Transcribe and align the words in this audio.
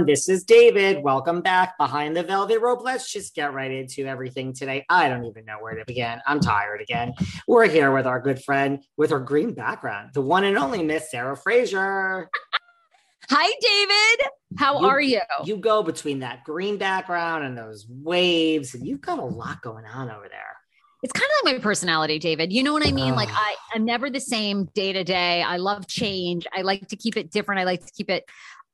Everyone, 0.00 0.14
this 0.14 0.28
is 0.30 0.44
David. 0.44 1.02
Welcome 1.02 1.42
back 1.42 1.76
behind 1.76 2.16
the 2.16 2.22
velvet 2.22 2.60
rope. 2.60 2.80
Let's 2.82 3.12
just 3.12 3.34
get 3.34 3.52
right 3.52 3.70
into 3.70 4.06
everything 4.06 4.54
today. 4.54 4.86
I 4.88 5.08
don't 5.10 5.26
even 5.26 5.44
know 5.44 5.58
where 5.60 5.74
to 5.74 5.84
begin. 5.86 6.20
I'm 6.26 6.40
tired 6.40 6.80
again. 6.80 7.12
We're 7.46 7.68
here 7.68 7.92
with 7.92 8.06
our 8.06 8.18
good 8.18 8.42
friend 8.42 8.82
with 8.96 9.10
her 9.10 9.20
green 9.20 9.52
background, 9.52 10.10
the 10.14 10.22
one 10.22 10.44
and 10.44 10.56
only 10.56 10.82
Miss 10.82 11.10
Sarah 11.10 11.36
Fraser. 11.36 12.30
Hi, 13.30 13.52
David. 13.60 14.26
How 14.58 14.80
You- 14.80 14.86
are 14.86 15.00
you? 15.00 15.20
You 15.44 15.58
go 15.58 15.82
between 15.82 16.20
that 16.20 16.44
green 16.44 16.78
background 16.78 17.44
and 17.44 17.56
those 17.56 17.86
waves, 17.88 18.74
and 18.74 18.86
you've 18.86 19.02
got 19.02 19.18
a 19.18 19.24
lot 19.24 19.60
going 19.60 19.84
on 19.84 20.10
over 20.10 20.28
there. 20.28 20.56
It's 21.02 21.12
kind 21.12 21.30
of 21.40 21.46
like 21.46 21.56
my 21.56 21.62
personality, 21.62 22.18
David. 22.18 22.52
You 22.52 22.62
know 22.62 22.74
what 22.74 22.86
I 22.86 22.92
mean? 22.92 23.14
Like 23.14 23.30
ah. 23.32 23.38
I, 23.38 23.56
I'm 23.74 23.86
never 23.86 24.10
the 24.10 24.20
same 24.20 24.66
day 24.74 24.92
to 24.92 25.02
day. 25.02 25.42
I 25.42 25.56
love 25.56 25.86
change. 25.86 26.46
I 26.52 26.60
like 26.60 26.88
to 26.88 26.96
keep 26.96 27.16
it 27.16 27.30
different. 27.30 27.58
I 27.60 27.64
like 27.64 27.84
to 27.86 27.92
keep 27.92 28.10
it 28.10 28.24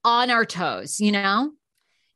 on 0.06 0.30
our 0.30 0.46
toes, 0.46 1.00
you 1.00 1.10
know? 1.10 1.50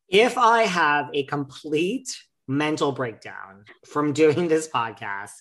If 0.09 0.39
I 0.39 0.63
have 0.63 1.11
a 1.13 1.25
complete 1.25 2.17
mental 2.47 2.93
breakdown 2.93 3.65
from 3.85 4.13
doing 4.13 4.49
this 4.49 4.69
podcast, 4.69 5.33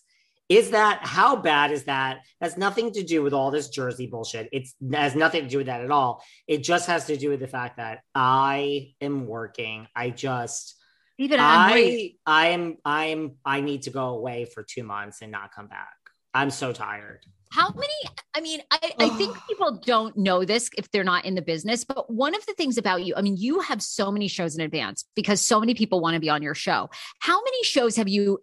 is 0.50 0.72
that 0.72 1.02
how 1.04 1.36
bad 1.36 1.72
is 1.72 1.84
that? 1.84 2.22
Has 2.42 2.58
nothing 2.58 2.92
to 2.94 3.04
do 3.04 3.22
with 3.22 3.34
all 3.34 3.52
this 3.52 3.70
Jersey 3.70 4.08
bullshit. 4.08 4.50
It's 4.52 4.74
has 4.92 5.14
nothing 5.16 5.44
to 5.44 5.48
do 5.48 5.58
with 5.58 5.68
that 5.68 5.82
at 5.82 5.92
all. 5.92 6.24
It 6.48 6.64
just 6.64 6.88
has 6.88 7.06
to 7.06 7.18
do 7.18 7.30
with 7.30 7.40
the 7.40 7.48
fact 7.48 7.78
that 7.78 8.00
I 8.16 8.94
am 9.00 9.28
working. 9.28 9.88
I 9.96 10.10
just 10.10 10.76
even 11.20 11.40
I'm 11.40 11.72
I. 11.72 12.14
I 12.26 12.48
am 12.48 12.78
I 12.84 13.06
am 13.06 13.36
I 13.46 13.62
need 13.62 13.84
to 13.84 13.92
go 13.92 14.08
away 14.08 14.46
for 14.46 14.64
two 14.64 14.84
months 14.84 15.22
and 15.22 15.32
not 15.32 15.54
come 15.54 15.68
back. 15.68 15.94
I'm 16.34 16.50
so 16.50 16.74
tired. 16.74 17.24
How 17.52 17.72
many? 17.72 17.94
I 18.36 18.42
mean, 18.42 18.62
I, 18.72 18.92
I 19.00 19.10
think 19.10 19.36
people 19.50 19.80
don't 19.84 20.16
know 20.18 20.46
this 20.46 20.70
if 20.78 20.92
they're 20.92 21.04
not 21.04 21.26
in 21.26 21.36
the 21.36 21.42
business, 21.42 21.84
but 21.84 22.12
one 22.12 22.36
of 22.36 22.46
the 22.46 22.54
things 22.54 22.78
about 22.78 23.04
you, 23.04 23.14
I 23.16 23.22
mean, 23.22 23.38
you 23.38 23.60
have 23.62 23.82
so 23.82 24.12
many 24.12 24.28
shows 24.28 24.56
in 24.56 24.62
advance 24.62 25.06
because 25.16 25.42
so 25.42 25.60
many 25.60 25.74
people 25.74 26.00
want 26.00 26.14
to 26.14 26.20
be 26.20 26.30
on 26.30 26.42
your 26.42 26.56
show. 26.56 26.90
How 27.20 27.42
many 27.42 27.64
shows 27.64 27.96
have 27.96 28.08
you? 28.08 28.40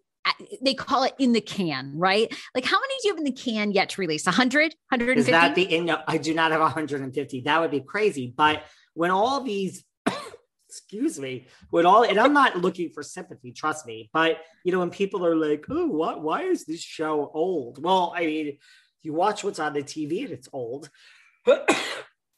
They 0.60 0.74
call 0.74 1.04
it 1.04 1.14
in 1.20 1.32
the 1.32 1.40
can, 1.40 1.92
right? 1.96 2.32
Like, 2.52 2.64
how 2.64 2.80
many 2.80 2.94
do 3.00 3.08
you 3.08 3.14
have 3.14 3.18
in 3.18 3.24
the 3.24 3.32
can 3.32 3.70
yet 3.70 3.90
to 3.90 4.00
release? 4.00 4.26
100, 4.26 4.74
150? 4.88 5.20
Is 5.20 5.26
that 5.26 5.54
the 5.54 5.62
in? 5.62 5.84
No, 5.86 6.00
I 6.08 6.18
do 6.18 6.34
not 6.34 6.50
have 6.50 6.60
150. 6.60 7.42
That 7.42 7.60
would 7.60 7.70
be 7.70 7.80
crazy. 7.80 8.34
But 8.36 8.64
when 8.94 9.12
all 9.12 9.42
these, 9.42 9.84
excuse 10.68 11.20
me, 11.20 11.46
when 11.70 11.86
all, 11.86 12.02
and 12.02 12.18
I'm 12.18 12.32
not 12.32 12.56
looking 12.56 12.90
for 12.90 13.04
sympathy, 13.04 13.52
trust 13.52 13.86
me. 13.86 14.10
But 14.12 14.38
you 14.64 14.72
know, 14.72 14.80
when 14.80 14.90
people 14.90 15.24
are 15.24 15.36
like, 15.36 15.64
"Oh, 15.70 15.86
what? 15.86 16.22
Why 16.22 16.42
is 16.42 16.64
this 16.64 16.80
show 16.80 17.30
old?" 17.32 17.80
Well, 17.80 18.12
I 18.16 18.26
mean, 18.26 18.58
you 19.06 19.12
watch 19.12 19.44
what's 19.44 19.60
on 19.60 19.72
the 19.72 19.82
TV 19.82 20.24
and 20.24 20.32
it's 20.32 20.48
old. 20.52 20.90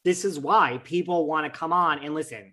this 0.04 0.24
is 0.24 0.38
why 0.38 0.80
people 0.84 1.26
want 1.26 1.50
to 1.52 1.58
come 1.58 1.72
on 1.72 2.04
and 2.04 2.14
listen. 2.14 2.52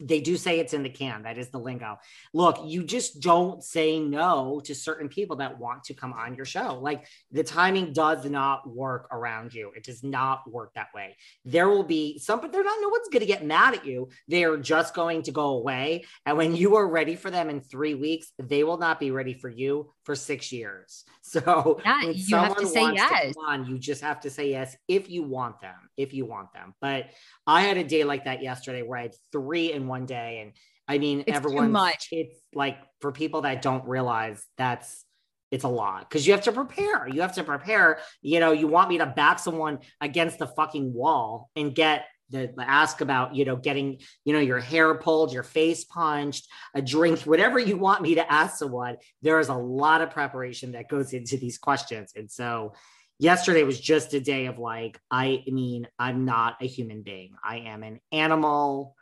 They 0.00 0.20
do 0.20 0.36
say 0.36 0.60
it's 0.60 0.74
in 0.74 0.82
the 0.82 0.90
can. 0.90 1.22
That 1.22 1.38
is 1.38 1.48
the 1.48 1.58
lingo. 1.58 1.98
Look, 2.32 2.60
you 2.64 2.84
just 2.84 3.20
don't 3.20 3.62
say 3.62 3.98
no 3.98 4.60
to 4.64 4.74
certain 4.74 5.08
people 5.08 5.36
that 5.36 5.58
want 5.58 5.84
to 5.84 5.94
come 5.94 6.12
on 6.12 6.34
your 6.34 6.44
show. 6.44 6.78
Like 6.80 7.06
the 7.32 7.44
timing 7.44 7.92
does 7.92 8.24
not 8.24 8.68
work 8.68 9.08
around 9.10 9.54
you. 9.54 9.72
It 9.76 9.84
does 9.84 10.02
not 10.02 10.50
work 10.50 10.74
that 10.74 10.88
way. 10.94 11.16
There 11.44 11.68
will 11.68 11.82
be 11.82 12.18
some, 12.18 12.40
but 12.40 12.52
they're 12.52 12.64
not, 12.64 12.78
no 12.80 12.88
one's 12.88 13.08
going 13.08 13.20
to 13.20 13.26
get 13.26 13.44
mad 13.44 13.74
at 13.74 13.86
you. 13.86 14.08
They're 14.28 14.56
just 14.58 14.94
going 14.94 15.22
to 15.22 15.32
go 15.32 15.50
away. 15.50 16.04
And 16.24 16.36
when 16.36 16.54
you 16.56 16.76
are 16.76 16.86
ready 16.86 17.16
for 17.16 17.30
them 17.30 17.48
in 17.48 17.60
three 17.60 17.94
weeks, 17.94 18.32
they 18.38 18.64
will 18.64 18.78
not 18.78 19.00
be 19.00 19.10
ready 19.10 19.34
for 19.34 19.48
you 19.48 19.92
for 20.04 20.14
six 20.14 20.52
years. 20.52 21.04
So 21.28 21.80
Yeah, 21.84 22.02
you 22.02 22.36
have 22.36 22.56
to 22.56 22.66
say 22.68 22.82
wants 22.82 23.02
yes. 23.02 23.34
come 23.34 23.44
on, 23.44 23.66
you 23.66 23.78
just 23.80 24.00
have 24.02 24.20
to 24.20 24.30
say 24.30 24.50
yes 24.50 24.76
if 24.86 25.10
you 25.10 25.24
want 25.24 25.60
them, 25.60 25.85
if 25.96 26.12
you 26.14 26.26
want 26.26 26.52
them. 26.52 26.74
But 26.80 27.06
I 27.46 27.62
had 27.62 27.76
a 27.76 27.84
day 27.84 28.04
like 28.04 28.24
that 28.24 28.42
yesterday 28.42 28.82
where 28.82 28.98
I 28.98 29.02
had 29.02 29.14
three 29.32 29.72
in 29.72 29.86
one 29.86 30.06
day. 30.06 30.40
And 30.42 30.52
I 30.88 30.98
mean, 30.98 31.24
It's 31.26 31.36
everyone, 31.36 31.72
much. 31.72 32.08
it's 32.12 32.38
like 32.54 32.78
for 33.00 33.12
people 33.12 33.42
that 33.42 33.62
don't 33.62 33.86
realize 33.86 34.44
that's 34.56 35.04
it's 35.52 35.64
a 35.64 35.68
lot 35.68 36.00
because 36.08 36.26
you 36.26 36.32
have 36.32 36.42
to 36.42 36.52
prepare. 36.52 37.06
You 37.08 37.20
have 37.20 37.34
to 37.34 37.44
prepare. 37.44 38.00
You 38.20 38.40
know, 38.40 38.52
you 38.52 38.66
want 38.66 38.88
me 38.88 38.98
to 38.98 39.06
back 39.06 39.38
someone 39.38 39.78
against 40.00 40.38
the 40.38 40.46
fucking 40.48 40.92
wall 40.92 41.50
and 41.54 41.74
get 41.74 42.06
the, 42.30 42.52
the 42.56 42.68
ask 42.68 43.00
about, 43.00 43.36
you 43.36 43.44
know, 43.44 43.54
getting, 43.54 44.00
you 44.24 44.32
know, 44.32 44.40
your 44.40 44.58
hair 44.58 44.94
pulled, 44.96 45.32
your 45.32 45.44
face 45.44 45.84
punched, 45.84 46.48
a 46.74 46.82
drink, 46.82 47.20
whatever 47.20 47.58
you 47.58 47.76
want 47.76 48.02
me 48.02 48.16
to 48.16 48.32
ask 48.32 48.58
someone. 48.58 48.96
There 49.22 49.38
is 49.38 49.48
a 49.48 49.54
lot 49.54 50.00
of 50.00 50.10
preparation 50.10 50.72
that 50.72 50.88
goes 50.88 51.12
into 51.12 51.36
these 51.36 51.58
questions. 51.58 52.12
And 52.16 52.28
so 52.28 52.74
yesterday 53.18 53.62
was 53.62 53.80
just 53.80 54.14
a 54.14 54.20
day 54.20 54.46
of 54.46 54.58
like, 54.58 55.00
I 55.10 55.42
mean, 55.46 55.88
I'm 55.98 56.24
not 56.24 56.56
a 56.60 56.66
human 56.66 57.02
being. 57.02 57.34
I 57.42 57.58
am 57.58 57.82
an 57.82 58.00
animal. 58.12 58.94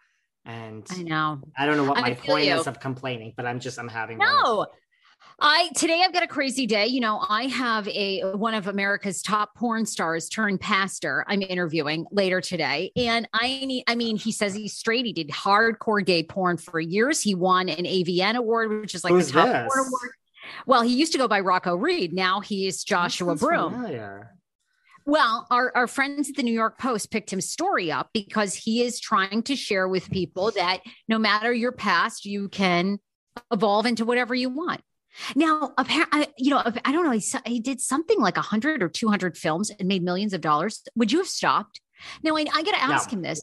And 0.44 0.87
I 0.90 1.02
know. 1.02 1.40
I 1.56 1.66
don't 1.66 1.76
know 1.76 1.84
what 1.84 1.99
I 1.99 2.02
my 2.02 2.14
point 2.14 2.46
you. 2.46 2.55
is 2.55 2.66
of 2.66 2.78
complaining, 2.78 3.32
but 3.37 3.46
I'm 3.46 3.61
just 3.61 3.78
I'm 3.78 3.88
having 3.88 4.19
one 4.19 4.28
No. 4.28 4.66
I 5.40 5.70
today 5.75 6.02
I've 6.05 6.12
got 6.12 6.22
a 6.22 6.28
crazy 6.28 6.66
day. 6.66 6.87
You 6.87 7.00
know, 7.00 7.25
I 7.28 7.44
have 7.44 7.88
a 7.88 8.20
one 8.34 8.55
of 8.55 8.69
America's 8.69 9.22
top 9.22 9.55
porn 9.55 9.87
stars 9.87 10.28
turned 10.28 10.61
pastor. 10.61 11.25
I'm 11.26 11.43
interviewing 11.43 12.06
later 12.11 12.40
today, 12.40 12.93
and 12.94 13.26
I 13.32 13.64
need. 13.64 13.84
I 13.87 13.94
mean, 13.94 14.16
he 14.16 14.32
says 14.32 14.55
he's 14.55 14.76
straight. 14.76 15.06
He 15.06 15.12
did 15.12 15.31
hardcore 15.31 16.05
gay 16.05 16.22
porn 16.22 16.58
for 16.58 16.78
years. 16.78 17.20
He 17.20 17.34
won 17.34 17.69
an 17.69 17.84
AVN 17.84 18.37
award, 18.37 18.81
which 18.81 18.94
is 18.94 19.02
like 19.02 19.12
Who's 19.12 19.28
the 19.28 19.40
top 19.40 19.46
this? 19.46 19.75
porn 19.75 19.87
award. 19.87 20.11
Well, 20.67 20.82
he 20.82 20.94
used 20.94 21.12
to 21.12 21.19
go 21.19 21.29
by 21.29 21.41
Rocco 21.41 21.75
Reed. 21.76 22.12
Now 22.12 22.41
he 22.41 22.67
is 22.67 22.85
Joshua 22.85 23.37
Broome. 23.37 23.73
familiar. 23.73 24.31
Well, 25.06 25.46
our, 25.50 25.70
our 25.76 25.87
friends 25.87 26.31
at 26.31 26.37
the 26.37 26.43
New 26.43 26.52
York 26.55 26.79
Post 26.79 27.11
picked 27.11 27.31
him 27.31 27.41
story 27.43 27.93
up 27.93 28.08
because 28.14 28.55
he 28.55 28.82
is 28.82 28.99
trying 28.99 29.43
to 29.44 29.55
share 29.56 29.87
with 29.87 30.11
people 30.11 30.50
that 30.52 30.81
no 31.08 31.19
matter 31.19 31.52
your 31.52 31.73
past, 31.73 32.25
you 32.25 32.49
can 32.49 32.99
evolve 33.52 33.85
into 33.85 34.06
whatever 34.06 34.35
you 34.35 34.49
want. 34.49 34.81
Now, 35.37 35.75
apparently, 35.76 36.29
you 36.38 36.50
know, 36.50 36.62
I 36.85 36.90
don't 36.90 37.05
know. 37.05 37.11
He, 37.11 37.23
he 37.47 37.61
did 37.61 37.81
something 37.82 38.19
like 38.19 38.37
100 38.37 38.82
or 38.82 38.88
200 38.88 39.37
films 39.37 39.70
and 39.70 39.87
made 39.87 40.02
millions 40.02 40.32
of 40.32 40.40
dollars. 40.40 40.82
Would 40.97 41.12
you 41.12 41.19
have 41.19 41.29
stopped? 41.29 41.81
Now, 42.23 42.37
I, 42.37 42.47
I 42.52 42.62
got 42.62 42.73
to 42.73 42.82
ask 42.82 43.12
No. 43.12 43.17
him 43.19 43.23
this. 43.23 43.43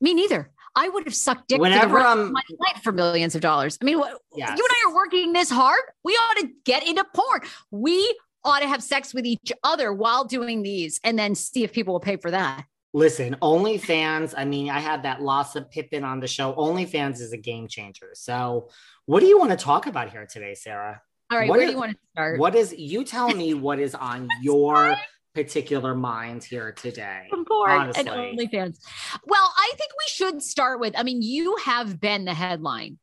Me 0.00 0.14
neither. 0.14 0.50
I 0.76 0.88
would 0.88 1.04
have 1.04 1.14
sucked 1.14 1.48
dick 1.48 1.58
for 1.58 1.62
Whenever 1.62 1.88
the 1.88 1.94
rest 1.94 2.06
I'm- 2.06 2.18
of 2.20 2.32
my 2.32 2.42
life 2.60 2.82
for 2.82 2.92
millions 2.92 3.34
of 3.34 3.40
dollars. 3.40 3.78
I 3.80 3.84
mean, 3.84 3.98
what, 3.98 4.18
Yes. 4.34 4.58
you 4.58 4.64
and 4.64 4.70
I 4.70 4.90
are 4.90 4.94
working 4.94 5.32
this 5.32 5.50
hard. 5.50 5.80
We 6.02 6.12
ought 6.14 6.36
to 6.38 6.48
get 6.64 6.86
into 6.86 7.04
porn. 7.14 7.42
We 7.70 8.18
ought 8.44 8.60
to 8.60 8.66
have 8.68 8.82
sex 8.82 9.14
with 9.14 9.24
each 9.24 9.52
other 9.62 9.92
while 9.92 10.24
doing 10.24 10.62
these 10.62 11.00
and 11.04 11.18
then 11.18 11.34
see 11.34 11.62
if 11.64 11.72
people 11.72 11.94
will 11.94 12.00
pay 12.00 12.16
for 12.16 12.30
that. 12.30 12.64
Listen, 12.92 13.36
OnlyFans. 13.42 14.34
I 14.36 14.44
mean, 14.44 14.70
I 14.70 14.78
had 14.80 15.02
that 15.04 15.20
Larsa 15.20 15.68
Pippen 15.70 16.04
on 16.04 16.20
the 16.20 16.28
show. 16.28 16.52
OnlyFans 16.54 17.20
is 17.20 17.32
a 17.32 17.36
game 17.36 17.66
changer. 17.66 18.10
So, 18.14 18.68
what 19.06 19.20
do 19.20 19.26
you 19.26 19.38
want 19.38 19.50
to 19.50 19.56
talk 19.56 19.86
about 19.86 20.10
here 20.10 20.26
today, 20.26 20.54
Sarah? 20.54 21.00
All 21.32 21.38
right, 21.38 21.48
What 21.48 21.56
where 21.58 21.62
is- 21.64 21.70
do 21.70 21.72
you 21.74 21.78
want 21.80 21.92
to 21.92 21.98
start? 22.14 22.38
What 22.38 22.54
is 22.54 22.72
you 22.76 23.02
tell 23.04 23.30
me 23.30 23.54
what 23.54 23.78
is 23.80 23.94
on 23.94 24.28
your 24.42 24.96
particular 25.34 25.94
minds 25.94 26.46
here 26.46 26.72
today? 26.72 27.26
Porn 27.30 27.92
and 27.96 28.08
honestly. 28.08 28.48
OnlyFans. 28.52 28.78
Well, 29.26 29.52
I 29.56 29.72
think 29.76 29.90
we 29.92 30.08
should 30.08 30.42
start 30.42 30.80
with. 30.80 30.94
I 30.96 31.02
mean, 31.02 31.22
you 31.22 31.56
have 31.64 32.00
been 32.00 32.24
the 32.24 32.34
headline. 32.34 32.98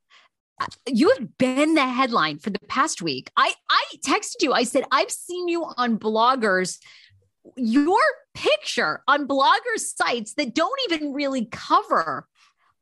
Uh, 0.59 0.65
You 0.87 1.09
have 1.17 1.37
been 1.37 1.73
the 1.75 1.85
headline 1.85 2.39
for 2.39 2.49
the 2.49 2.59
past 2.67 3.01
week. 3.01 3.31
I 3.35 3.53
I 3.69 3.83
texted 4.05 4.41
you. 4.41 4.53
I 4.53 4.63
said 4.63 4.85
I've 4.91 5.11
seen 5.11 5.47
you 5.47 5.65
on 5.77 5.99
bloggers. 5.99 6.77
Your 7.57 7.99
picture 8.33 9.03
on 9.07 9.27
blogger 9.27 9.77
sites 9.77 10.35
that 10.35 10.53
don't 10.53 10.79
even 10.89 11.11
really 11.13 11.45
cover 11.51 12.27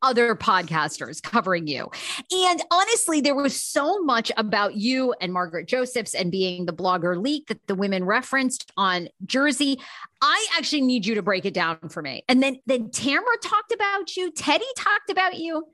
other 0.01 0.36
podcasters 0.36 1.22
covering 1.22 1.68
you. 1.68 1.90
And 2.31 2.62
honestly, 2.72 3.22
there 3.22 3.36
was 3.36 3.62
so 3.62 4.00
much 4.04 4.31
about 4.38 4.75
you 4.75 5.13
and 5.22 5.34
Margaret 5.34 5.68
Josephs 5.68 6.13
and 6.13 6.31
being 6.31 6.66
the 6.66 6.74
blogger 6.74 7.22
leak 7.22 7.48
that 7.48 7.66
the 7.68 7.75
women 7.75 8.04
referenced 8.06 8.72
on 8.78 9.10
Jersey. 9.25 9.80
I 10.22 10.48
actually 10.57 10.81
need 10.81 11.06
you 11.06 11.16
to 11.16 11.22
break 11.22 11.46
it 11.46 11.54
down 11.54 11.90
for 11.90 12.01
me. 12.01 12.24
And 12.28 12.42
then 12.42 12.60
then 12.66 12.92
Tamara 12.92 13.38
talked 13.44 13.72
about 13.72 14.16
you, 14.16 14.31
Teddi 14.31 14.62
talked 14.78 15.10
about 15.10 15.38
you. 15.38 15.68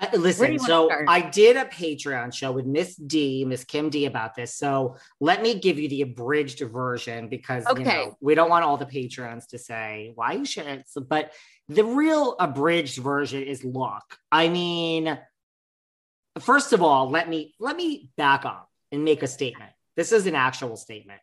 Uh, 0.00 0.08
Listen, 0.14 0.54
you 0.54 0.58
so? 0.58 0.90
I 1.06 1.20
did 1.20 1.56
a 1.56 1.66
Patreon 1.66 2.34
show 2.34 2.50
with 2.50 2.66
Miss 2.66 2.96
D, 2.96 3.44
Miss 3.44 3.62
Kim 3.64 3.90
D 3.90 4.06
about 4.06 4.34
this. 4.34 4.56
So 4.56 4.96
let 5.20 5.40
me 5.40 5.60
give 5.60 5.78
you 5.78 5.88
the 5.88 6.02
abridged 6.02 6.60
version 6.60 7.28
because 7.28 7.64
you 7.66 7.72
Okay. 7.72 7.84
know 7.84 8.18
we 8.20 8.34
don't 8.34 8.50
want 8.50 8.64
all 8.64 8.76
the 8.76 8.86
patrons 8.86 9.46
to 9.48 9.58
say 9.58 10.12
why 10.16 10.32
you 10.32 10.44
shouldn't. 10.44 10.88
So, 10.88 11.00
but 11.00 11.32
the 11.68 11.84
real 11.84 12.36
abridged 12.38 12.98
version 12.98 13.42
is 13.42 13.64
look. 13.64 14.02
I 14.30 14.48
mean, 14.48 15.18
first 16.40 16.72
of 16.72 16.82
all, 16.82 17.10
let 17.10 17.28
me 17.28 17.54
let 17.58 17.76
me 17.76 18.10
back 18.16 18.44
up 18.44 18.70
and 18.92 19.04
make 19.04 19.22
a 19.22 19.26
statement. 19.26 19.70
This 19.96 20.12
is 20.12 20.26
an 20.26 20.34
actual 20.34 20.76
statement. 20.76 21.20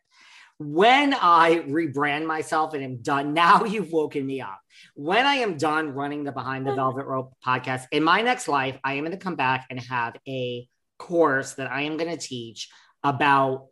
When 0.58 1.14
I 1.14 1.64
rebrand 1.68 2.26
myself 2.26 2.74
and 2.74 2.84
am 2.84 2.98
done, 3.02 3.34
now 3.36 3.66
you've 3.66 3.92
woken 3.92 4.26
me 4.26 4.42
up. 4.42 4.60
When 4.96 5.26
I 5.26 5.36
am 5.36 5.58
done 5.58 5.94
running 5.94 6.24
the 6.24 6.32
Behind 6.32 6.66
the 6.66 6.76
Velvet 6.76 7.06
Rope 7.06 7.34
podcast, 7.46 7.86
in 7.92 8.04
my 8.04 8.22
next 8.22 8.48
life, 8.48 8.80
I 8.84 8.94
am 8.94 9.02
going 9.02 9.12
to 9.12 9.18
come 9.18 9.36
back 9.36 9.68
and 9.70 9.80
have 9.80 10.16
a 10.28 10.68
course 10.98 11.54
that 11.54 11.72
I 11.72 11.82
am 11.84 11.98
going 11.98 12.12
to 12.12 12.18
teach 12.18 12.70
about 13.04 13.68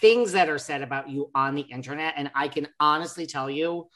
things 0.00 0.32
that 0.32 0.48
are 0.48 0.58
said 0.58 0.82
about 0.82 1.10
you 1.10 1.30
on 1.34 1.54
the 1.54 1.62
internet. 1.62 2.14
And 2.16 2.30
I 2.34 2.48
can 2.48 2.68
honestly 2.80 3.26
tell 3.26 3.50
you, 3.50 3.88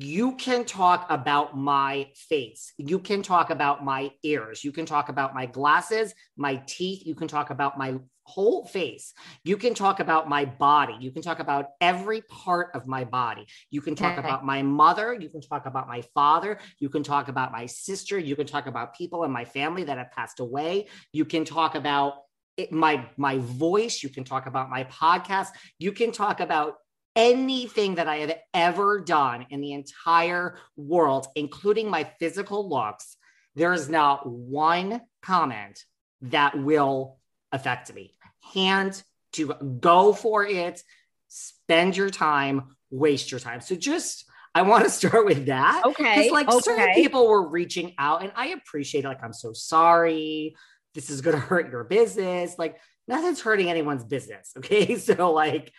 you 0.00 0.34
can 0.36 0.64
talk 0.64 1.06
about 1.08 1.56
my 1.56 2.08
face. 2.14 2.72
You 2.78 2.98
can 2.98 3.22
talk 3.22 3.50
about 3.50 3.84
my 3.84 4.10
ears. 4.22 4.64
You 4.64 4.72
can 4.72 4.86
talk 4.86 5.08
about 5.08 5.34
my 5.34 5.46
glasses, 5.46 6.14
my 6.36 6.56
teeth. 6.66 7.06
You 7.06 7.14
can 7.14 7.28
talk 7.28 7.50
about 7.50 7.78
my 7.78 7.98
whole 8.24 8.64
face. 8.64 9.12
You 9.44 9.56
can 9.56 9.74
talk 9.74 10.00
about 10.00 10.28
my 10.28 10.46
body. 10.46 10.96
You 10.98 11.12
can 11.12 11.22
talk 11.22 11.38
about 11.38 11.66
every 11.80 12.22
part 12.22 12.70
of 12.74 12.86
my 12.86 13.04
body. 13.04 13.46
You 13.70 13.82
can 13.82 13.94
talk 13.94 14.18
Okay. 14.18 14.26
about 14.26 14.44
my 14.44 14.62
mother. 14.62 15.14
You 15.14 15.28
can 15.28 15.42
talk 15.42 15.66
about 15.66 15.86
my 15.86 16.02
father. 16.14 16.58
You 16.78 16.88
can 16.88 17.02
talk 17.02 17.28
about 17.28 17.52
my 17.52 17.66
sister. 17.66 18.18
You 18.18 18.34
can 18.34 18.46
talk 18.46 18.66
about 18.66 18.96
people 18.96 19.24
in 19.24 19.30
my 19.30 19.44
family 19.44 19.84
that 19.84 19.98
have 19.98 20.10
passed 20.10 20.40
away. 20.40 20.88
You 21.12 21.24
can 21.26 21.44
talk 21.44 21.74
about 21.74 22.14
it, 22.56 22.72
my 22.72 23.06
my 23.16 23.38
voice. 23.38 24.02
You 24.02 24.08
can 24.08 24.24
talk 24.24 24.46
about 24.46 24.70
my 24.70 24.84
podcast. 24.84 25.48
You 25.78 25.92
can 25.92 26.10
talk 26.12 26.40
about 26.40 26.76
anything 27.16 27.96
that 27.96 28.08
I 28.08 28.16
have 28.18 28.36
ever 28.52 29.00
done 29.00 29.46
in 29.50 29.60
the 29.60 29.72
entire 29.72 30.58
world, 30.76 31.26
including 31.34 31.90
my 31.90 32.04
physical 32.18 32.68
looks, 32.68 33.16
there 33.54 33.72
is 33.72 33.88
not 33.88 34.28
one 34.28 35.00
comment 35.22 35.84
that 36.22 36.58
will 36.58 37.18
affect 37.52 37.94
me. 37.94 38.14
Hand 38.52 39.02
to 39.32 39.54
go 39.80 40.12
for 40.12 40.46
it, 40.46 40.82
spend 41.28 41.96
your 41.96 42.10
time, 42.10 42.76
waste 42.90 43.30
your 43.30 43.40
time. 43.40 43.60
So 43.60 43.74
just 43.74 44.24
I 44.54 44.62
want 44.62 44.84
to 44.84 44.90
start 44.90 45.26
with 45.26 45.46
that. 45.46 45.82
Okay, 45.84 46.28
Because 46.28 46.32
like 46.32 46.62
certain 46.62 46.94
people 46.94 47.28
were 47.28 47.48
reaching 47.48 47.94
out 47.98 48.22
and 48.22 48.32
I 48.34 48.48
appreciate 48.48 49.04
it. 49.04 49.08
Like, 49.08 49.22
I'm 49.22 49.32
so 49.32 49.52
sorry. 49.52 50.56
This 50.94 51.10
is 51.10 51.20
gonna 51.20 51.38
hurt 51.50 51.70
your 51.70 51.84
business. 51.84 52.56
Like 52.58 52.76
nothing's 53.06 53.40
hurting 53.40 53.70
anyone's 53.70 54.04
business. 54.04 54.52
Okay. 54.58 54.96
So 54.96 55.32
like 55.32 55.72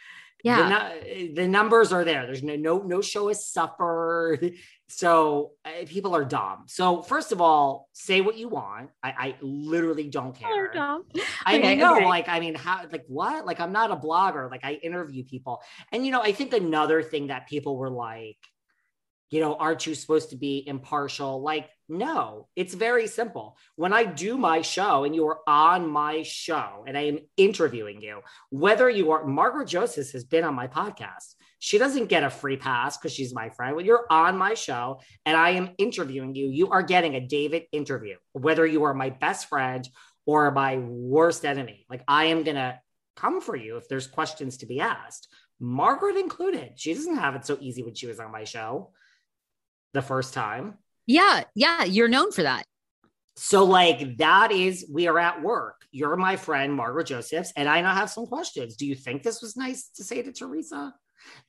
Yeah. 0.44 0.94
the, 1.04 1.34
the 1.34 1.48
numbers 1.48 1.92
are 1.92 2.04
there. 2.04 2.26
There's 2.26 2.44
no 2.44 2.56
no 2.56 2.78
no 2.80 3.02
show 3.02 3.28
has 3.30 3.46
suffered. 3.48 4.54
So 4.88 5.54
uh, 5.66 5.86
people 5.88 6.16
are 6.16 6.24
dumb. 6.24 6.66
So 6.68 7.02
first 7.02 7.32
of 7.32 7.42
all, 7.42 7.90
say 7.94 8.22
what 8.22 8.38
you 8.38 8.50
want. 8.50 8.92
I, 9.02 9.10
I 9.10 9.36
literally 9.42 10.10
don't 10.10 10.36
care. 10.36 10.72
I 11.44 11.58
Okay, 11.58 11.70
mean, 11.70 11.80
no, 11.80 11.96
okay. 11.96 12.06
like 12.06 12.30
I 12.30 12.40
mean, 12.40 12.54
how 12.54 12.82
like 12.92 13.04
what? 13.08 13.48
Like 13.48 13.60
I'm 13.60 13.72
not 13.72 13.90
a 13.90 13.96
blogger. 13.96 14.48
Like 14.52 14.64
I 14.64 14.74
interview 14.74 15.24
people, 15.24 15.64
and 15.92 16.06
you 16.06 16.12
know, 16.12 16.22
I 16.22 16.34
think 16.34 16.54
another 16.54 17.02
thing 17.02 17.28
that 17.28 17.48
people 17.48 17.78
were 17.78 17.90
like, 17.90 18.38
you 19.36 19.42
know, 19.42 19.56
aren't 19.56 19.86
you 19.86 19.94
supposed 19.94 20.30
to 20.30 20.38
be 20.38 20.64
impartial? 20.66 21.42
Like, 21.42 21.70
no, 21.90 22.48
it's 22.56 22.74
very 22.74 23.06
simple. 23.06 23.58
When 23.76 23.92
I 23.92 24.06
do 24.06 24.38
my 24.38 24.62
show 24.62 25.04
and 25.04 25.14
you 25.14 25.28
are 25.28 25.40
on 25.46 25.90
my 25.90 26.22
show 26.22 26.86
and 26.88 26.98
I 26.98 27.02
am 27.02 27.20
interviewing 27.36 28.00
you, 28.00 28.22
whether 28.50 28.90
you 28.90 29.12
are 29.12 29.26
Margaret 29.26 29.68
Joseph 29.68 30.10
has 30.14 30.24
been 30.24 30.46
on 30.46 30.56
my 30.56 30.68
podcast, 30.68 31.36
she 31.60 31.78
doesn't 31.78 32.06
get 32.08 32.24
a 32.24 32.30
free 32.30 32.56
pass 32.56 32.96
because 32.96 33.12
she's 33.12 33.36
my 33.36 33.50
friend. 33.50 33.76
When 33.76 33.86
you're 33.86 34.06
on 34.10 34.38
my 34.38 34.54
show 34.54 35.02
and 35.26 35.36
I 35.36 35.50
am 35.50 35.72
interviewing 35.78 36.34
you, 36.34 36.48
you 36.48 36.70
are 36.70 36.82
getting 36.82 37.16
a 37.16 37.28
David 37.28 37.64
interview, 37.74 38.16
whether 38.32 38.66
you 38.66 38.86
are 38.86 38.94
my 38.94 39.10
best 39.10 39.50
friend 39.50 39.86
or 40.26 40.50
my 40.52 40.78
worst 40.78 41.44
enemy. 41.44 41.86
Like, 41.90 42.06
I 42.08 42.26
am 42.28 42.44
going 42.44 42.56
to 42.56 42.80
come 43.18 43.42
for 43.42 43.58
you 43.58 43.76
if 43.76 43.90
there's 43.90 44.08
questions 44.08 44.60
to 44.60 44.66
be 44.66 44.80
asked. 44.80 45.28
Margaret 45.60 46.16
included. 46.16 46.80
She 46.80 46.94
doesn't 46.94 47.18
have 47.18 47.36
it 47.36 47.46
so 47.46 47.58
easy 47.60 47.84
when 47.84 47.96
she 47.96 48.08
was 48.08 48.22
on 48.22 48.32
my 48.32 48.46
show 48.46 48.94
the 49.96 50.04
first 50.04 50.36
time. 50.36 50.76
Yeah, 51.08 51.44
yeah, 51.56 51.84
you're 51.84 52.08
known 52.08 52.32
for 52.32 52.44
that. 52.44 52.66
So, 53.38 53.66
like, 53.66 54.18
that 54.18 54.52
is, 54.52 54.86
we 54.92 55.08
are 55.08 55.20
at 55.20 55.42
work. 55.42 55.82
You're 55.92 56.16
my 56.16 56.36
friend, 56.36 56.74
Margaret 56.74 57.08
Josephs, 57.08 57.52
and 57.58 57.68
I 57.68 57.82
now 57.82 57.94
have 57.94 58.10
some 58.10 58.28
questions. 58.28 58.76
Do 58.76 58.86
you 58.86 58.96
think 58.96 59.24
this 59.24 59.42
was 59.42 59.58
nice 59.58 59.90
to 59.96 60.04
say 60.04 60.22
to 60.22 60.32
Teresa? 60.32 60.94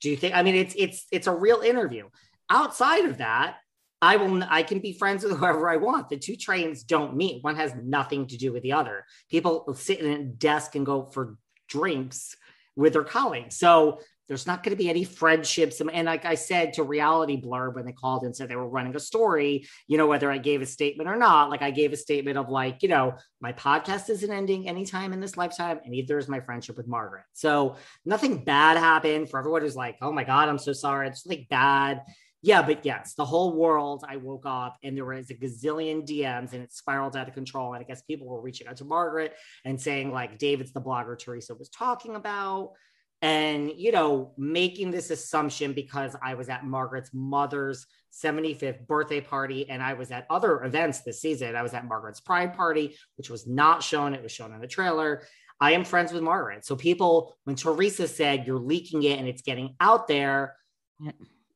Do 0.01 0.11
you 0.11 0.17
think, 0.17 0.35
I 0.35 0.43
mean, 0.43 0.55
it's, 0.55 0.75
it's, 0.77 1.07
it's 1.13 1.27
a 1.27 1.35
real 1.35 1.61
interview. 1.61 2.09
Outside 2.51 3.05
of 3.05 3.19
that, 3.19 3.57
I 4.03 4.17
will, 4.17 4.43
I 4.49 4.63
can 4.63 4.81
be 4.81 4.93
friends 4.93 5.25
with 5.25 5.39
whoever 5.39 5.71
I 5.71 5.77
want. 5.77 6.09
The 6.09 6.19
two 6.19 6.37
trains 6.37 6.83
don't 6.83 7.17
meet. 7.17 7.43
One 7.43 7.57
has 7.57 7.75
nothing 7.83 8.27
to 8.29 8.37
do 8.37 8.53
with 8.53 8.63
the 8.63 8.73
other. 8.73 9.05
People 9.31 9.73
sit 9.75 10.01
in 10.01 10.11
a 10.11 10.25
desk 10.25 10.75
and 10.75 10.85
go 10.85 11.05
for 11.05 11.37
drinks 11.69 12.37
with 12.75 12.93
their 12.93 13.05
colleagues. 13.05 13.57
So 13.57 14.01
there's 14.29 14.47
not 14.47 14.63
going 14.63 14.77
to 14.77 14.83
be 14.83 14.91
any 14.91 15.05
friendships. 15.05 15.81
And 15.81 16.07
like 16.07 16.25
I 16.25 16.35
said 16.35 16.73
to 16.75 16.83
Reality 16.83 17.41
Blurb 17.41 17.75
when 17.75 17.87
they 17.87 17.93
called 17.93 18.25
and 18.25 18.35
said 18.35 18.49
they 18.49 18.57
were 18.57 18.69
running 18.69 18.97
a 18.97 19.01
story, 19.01 19.67
you 19.87 19.99
know, 19.99 20.07
whether 20.07 20.31
I 20.31 20.39
gave 20.39 20.63
a 20.63 20.67
statement 20.67 21.09
or 21.09 21.17
not, 21.17 21.51
like 21.51 21.63
I 21.63 21.71
gave 21.71 21.93
a 21.93 21.97
statement 21.97 22.37
of 22.37 22.49
like, 22.49 22.83
you 22.83 22.89
know, 22.89 23.15
my 23.41 23.53
podcast 23.53 24.11
isn't 24.11 24.33
ending 24.33 24.69
anytime 24.69 25.13
in 25.13 25.21
this 25.21 25.37
lifetime, 25.37 25.79
and 25.83 25.93
neither 25.93 26.19
is 26.19 26.29
my 26.29 26.41
friendship 26.41 26.77
with 26.77 26.89
Margaret. 26.89 27.25
So 27.35 27.77
nothing 28.05 28.45
bad 28.45 28.77
happened 28.77 29.31
for 29.31 29.39
everyone 29.39 29.63
who's 29.63 29.77
like, 29.77 29.97
oh 30.03 30.11
my 30.13 30.25
God, 30.25 30.49
I'm 30.49 30.59
so 30.59 30.73
sorry. 30.73 31.09
It's 31.09 31.27
like 31.27 31.47
bad. 31.49 32.03
yeah, 32.47 32.63
but 32.63 32.85
yes, 32.85 33.15
the 33.15 33.25
whole 33.25 33.55
world. 33.57 34.05
I 34.09 34.17
woke 34.19 34.45
up 34.47 34.77
and 34.85 34.97
there 34.97 35.05
was 35.05 35.31
a 35.31 35.35
gazillion 35.35 36.07
DMs 36.07 36.53
and 36.53 36.63
it 36.63 36.73
spiraled 36.73 37.17
out 37.17 37.27
of 37.27 37.35
control. 37.35 37.75
And 37.75 37.83
I 37.83 37.87
guess 37.87 38.03
people 38.03 38.29
were 38.29 38.41
reaching 38.41 38.69
out 38.69 38.77
to 38.77 38.85
Margaret 38.85 39.35
and 39.65 39.81
saying, 39.81 40.13
like, 40.13 40.39
David's 40.39 40.73
the 40.73 40.81
blogger 40.81 41.19
Teresa 41.19 41.55
was 41.55 41.69
talking 41.71 42.15
about. 42.15 42.75
And, 43.23 43.73
you 43.75 43.93
know, 43.93 44.33
making 44.37 44.91
this 44.91 45.11
assumption 45.11 45.73
because 45.73 46.15
I 46.23 46.35
was 46.35 46.49
at 46.49 46.65
Margaret's 46.65 47.11
mother's 47.15 47.87
75th 48.13 48.87
birthday 48.87 49.21
party 49.21 49.69
and 49.69 49.83
I 49.83 49.95
was 49.95 50.11
at 50.11 50.27
other 50.31 50.63
events 50.65 51.01
this 51.01 51.21
season. 51.21 51.57
I 51.57 51.63
was 51.63 51.75
at 51.75 51.87
Margaret's 51.87 52.21
Pride 52.21 52.55
Party, 52.55 52.97
which 53.17 53.31
was 53.31 53.47
not 53.47 53.83
shown, 53.83 54.15
it 54.15 54.23
was 54.23 54.33
shown 54.33 54.53
in 54.53 54.61
the 54.61 54.67
trailer. 54.67 55.23
I 55.61 55.73
am 55.73 55.85
friends 55.85 56.13
with 56.13 56.23
Margaret. 56.23 56.65
So 56.65 56.77
people, 56.77 57.37
when 57.45 57.57
Teresa 57.57 58.07
said 58.07 58.47
you're 58.47 58.59
leaking 58.59 59.03
it 59.05 59.19
and 59.19 59.27
it's 59.27 59.43
getting 59.43 59.75
out 59.81 60.07
there, 60.07 60.55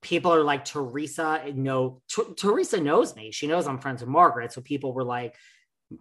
people 0.00 0.32
are 0.32 0.42
like 0.42 0.64
Teresa. 0.64 1.42
No, 1.54 2.00
T- 2.08 2.34
Teresa 2.36 2.80
knows 2.80 3.14
me. 3.14 3.30
She 3.30 3.46
knows 3.46 3.66
I'm 3.66 3.78
friends 3.78 4.00
with 4.00 4.08
Margaret. 4.08 4.52
So 4.52 4.60
people 4.60 4.94
were 4.94 5.04
like, 5.04 5.34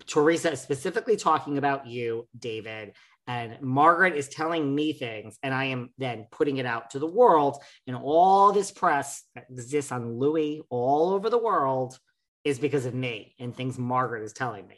Teresa 0.05 0.51
is 0.51 0.61
specifically 0.61 1.17
talking 1.17 1.57
about 1.57 1.87
you, 1.87 2.27
David. 2.37 2.93
And 3.27 3.61
Margaret 3.61 4.15
is 4.15 4.27
telling 4.27 4.73
me 4.73 4.93
things, 4.93 5.37
and 5.43 5.53
I 5.53 5.65
am 5.65 5.91
then 5.99 6.25
putting 6.31 6.57
it 6.57 6.65
out 6.65 6.91
to 6.91 6.99
the 6.99 7.07
world. 7.07 7.61
And 7.85 7.95
all 7.95 8.51
this 8.51 8.71
press 8.71 9.23
that 9.35 9.45
exists 9.51 9.91
on 9.91 10.17
Luis 10.17 10.61
all 10.69 11.11
over 11.11 11.29
the 11.29 11.37
world 11.37 11.99
is 12.43 12.57
because 12.57 12.85
of 12.85 12.93
me 12.93 13.35
and 13.39 13.55
things 13.55 13.77
Margaret 13.77 14.23
is 14.23 14.33
telling 14.33 14.67
me. 14.67 14.77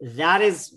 That 0.00 0.40
is 0.40 0.74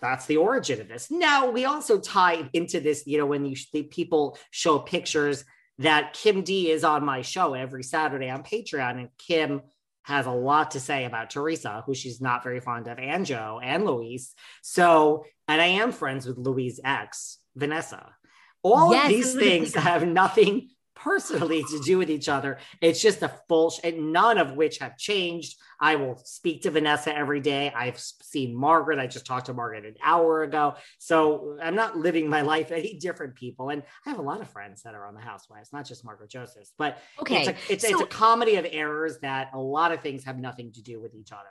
that's 0.00 0.24
the 0.26 0.38
origin 0.38 0.80
of 0.80 0.88
this. 0.88 1.10
Now 1.10 1.50
we 1.50 1.66
also 1.66 2.00
tie 2.00 2.48
into 2.54 2.80
this, 2.80 3.06
you 3.06 3.18
know, 3.18 3.26
when 3.26 3.44
you 3.44 3.56
the 3.72 3.82
people 3.82 4.38
show 4.50 4.78
pictures 4.78 5.44
that 5.78 6.14
Kim 6.14 6.42
D 6.42 6.70
is 6.70 6.84
on 6.84 7.04
my 7.04 7.22
show 7.22 7.54
every 7.54 7.82
Saturday 7.82 8.30
on 8.30 8.42
Patreon, 8.42 8.98
and 8.98 9.08
Kim 9.18 9.62
has 10.02 10.26
a 10.26 10.30
lot 10.30 10.72
to 10.72 10.80
say 10.80 11.04
about 11.04 11.30
Teresa, 11.30 11.82
who 11.86 11.94
she's 11.94 12.20
not 12.20 12.42
very 12.42 12.60
fond 12.60 12.88
of, 12.88 12.98
and 12.98 13.26
Joe 13.26 13.60
and 13.62 13.84
Luis. 13.84 14.34
So, 14.62 15.24
and 15.50 15.60
I 15.60 15.66
am 15.66 15.90
friends 15.90 16.26
with 16.26 16.38
Luis' 16.38 16.80
ex, 16.84 17.38
Vanessa. 17.56 18.14
All 18.62 18.92
yes, 18.92 19.04
of 19.04 19.08
these 19.08 19.34
things 19.34 19.74
have 19.74 20.06
nothing 20.06 20.68
personally 20.94 21.64
to 21.64 21.80
do 21.80 21.98
with 21.98 22.10
each 22.10 22.28
other. 22.28 22.58
It's 22.80 23.00
just 23.00 23.22
a 23.22 23.32
full, 23.48 23.70
sh- 23.70 23.80
none 23.96 24.38
of 24.38 24.52
which 24.52 24.78
have 24.78 24.96
changed. 24.96 25.56
I 25.80 25.96
will 25.96 26.20
speak 26.24 26.62
to 26.62 26.70
Vanessa 26.70 27.16
every 27.16 27.40
day. 27.40 27.72
I've 27.74 27.98
seen 27.98 28.54
Margaret. 28.54 28.98
I 28.98 29.06
just 29.06 29.26
talked 29.26 29.46
to 29.46 29.54
Margaret 29.54 29.86
an 29.86 29.94
hour 30.04 30.42
ago. 30.42 30.74
So 30.98 31.56
uh, 31.58 31.64
I'm 31.64 31.74
not 31.74 31.96
living 31.96 32.28
my 32.28 32.42
life 32.52 32.70
any 32.70 32.98
different 32.98 33.34
people. 33.34 33.70
And 33.70 33.82
I 34.06 34.10
have 34.10 34.18
a 34.18 34.22
lot 34.22 34.42
of 34.42 34.50
friends 34.50 34.82
that 34.82 34.94
are 34.94 35.06
on 35.06 35.14
the 35.14 35.20
Housewives, 35.20 35.72
not 35.72 35.86
just 35.86 36.04
Margaret 36.04 36.30
Josephs, 36.30 36.74
but 36.76 36.98
okay. 37.20 37.40
it's, 37.40 37.48
a, 37.48 37.72
it's, 37.72 37.88
so- 37.88 37.90
it's 37.90 38.00
a 38.02 38.06
comedy 38.06 38.56
of 38.56 38.66
errors 38.70 39.18
that 39.22 39.50
a 39.54 39.58
lot 39.58 39.90
of 39.90 40.00
things 40.00 40.24
have 40.24 40.38
nothing 40.38 40.70
to 40.72 40.82
do 40.82 41.00
with 41.00 41.14
each 41.14 41.32
other. 41.32 41.48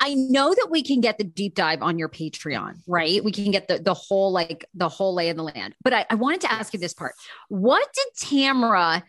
I 0.00 0.14
know 0.14 0.54
that 0.54 0.68
we 0.70 0.82
can 0.82 1.00
get 1.00 1.18
the 1.18 1.24
deep 1.24 1.54
dive 1.54 1.82
on 1.82 1.98
your 1.98 2.08
Patreon, 2.08 2.80
right? 2.86 3.22
We 3.22 3.32
can 3.32 3.50
get 3.50 3.68
the 3.68 3.78
the 3.78 3.94
whole 3.94 4.32
like 4.32 4.64
the 4.74 4.88
whole 4.88 5.14
lay 5.14 5.28
of 5.28 5.36
the 5.36 5.42
land. 5.42 5.74
But 5.82 5.92
I, 5.92 6.06
I 6.08 6.14
wanted 6.14 6.40
to 6.42 6.52
ask 6.52 6.72
you 6.72 6.80
this 6.80 6.94
part. 6.94 7.12
What 7.48 7.86
did 7.92 8.28
Tamra 8.28 9.02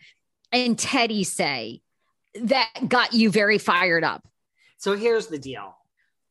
and 0.52 0.78
Teddy 0.78 1.24
say 1.24 1.80
that 2.42 2.68
got 2.86 3.14
you 3.14 3.30
very 3.30 3.58
fired 3.58 4.04
up? 4.04 4.26
So 4.76 4.96
here's 4.96 5.28
the 5.28 5.38
deal. 5.38 5.76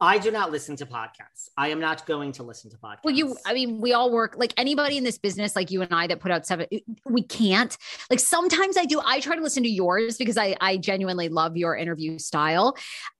I 0.03 0.18
do 0.18 0.32
not 0.32 0.51
listen 0.51 0.75
to 0.77 0.86
podcasts. 0.88 1.50
I 1.56 1.68
am 1.68 1.80
not 1.80 2.08
going 2.08 2.32
to 2.34 2.44
listen 2.44 2.72
to 2.72 2.77
podcasts. 2.77 3.03
Well, 3.03 3.13
you, 3.13 3.38
I 3.46 3.53
mean, 3.53 3.80
we 3.80 3.94
all 3.94 4.12
work 4.12 4.34
like 4.36 4.51
anybody 4.58 4.98
in 4.98 5.03
this 5.03 5.20
business, 5.20 5.56
like 5.56 5.70
you 5.70 5.84
and 5.84 5.94
I 5.94 6.08
that 6.08 6.20
put 6.20 6.32
out 6.32 6.48
seven, 6.48 6.65
we 7.06 7.22
can't. 7.22 7.77
Like 8.10 8.20
sometimes 8.20 8.77
I 8.77 8.86
do, 8.86 9.00
I 9.06 9.20
try 9.20 9.36
to 9.36 9.44
listen 9.44 9.62
to 9.62 9.70
yours 9.70 10.18
because 10.18 10.39
I, 10.39 10.56
I 10.60 10.77
genuinely 10.77 11.30
love 11.30 11.56
your 11.56 11.75
interview 11.75 12.18
style. 12.18 12.75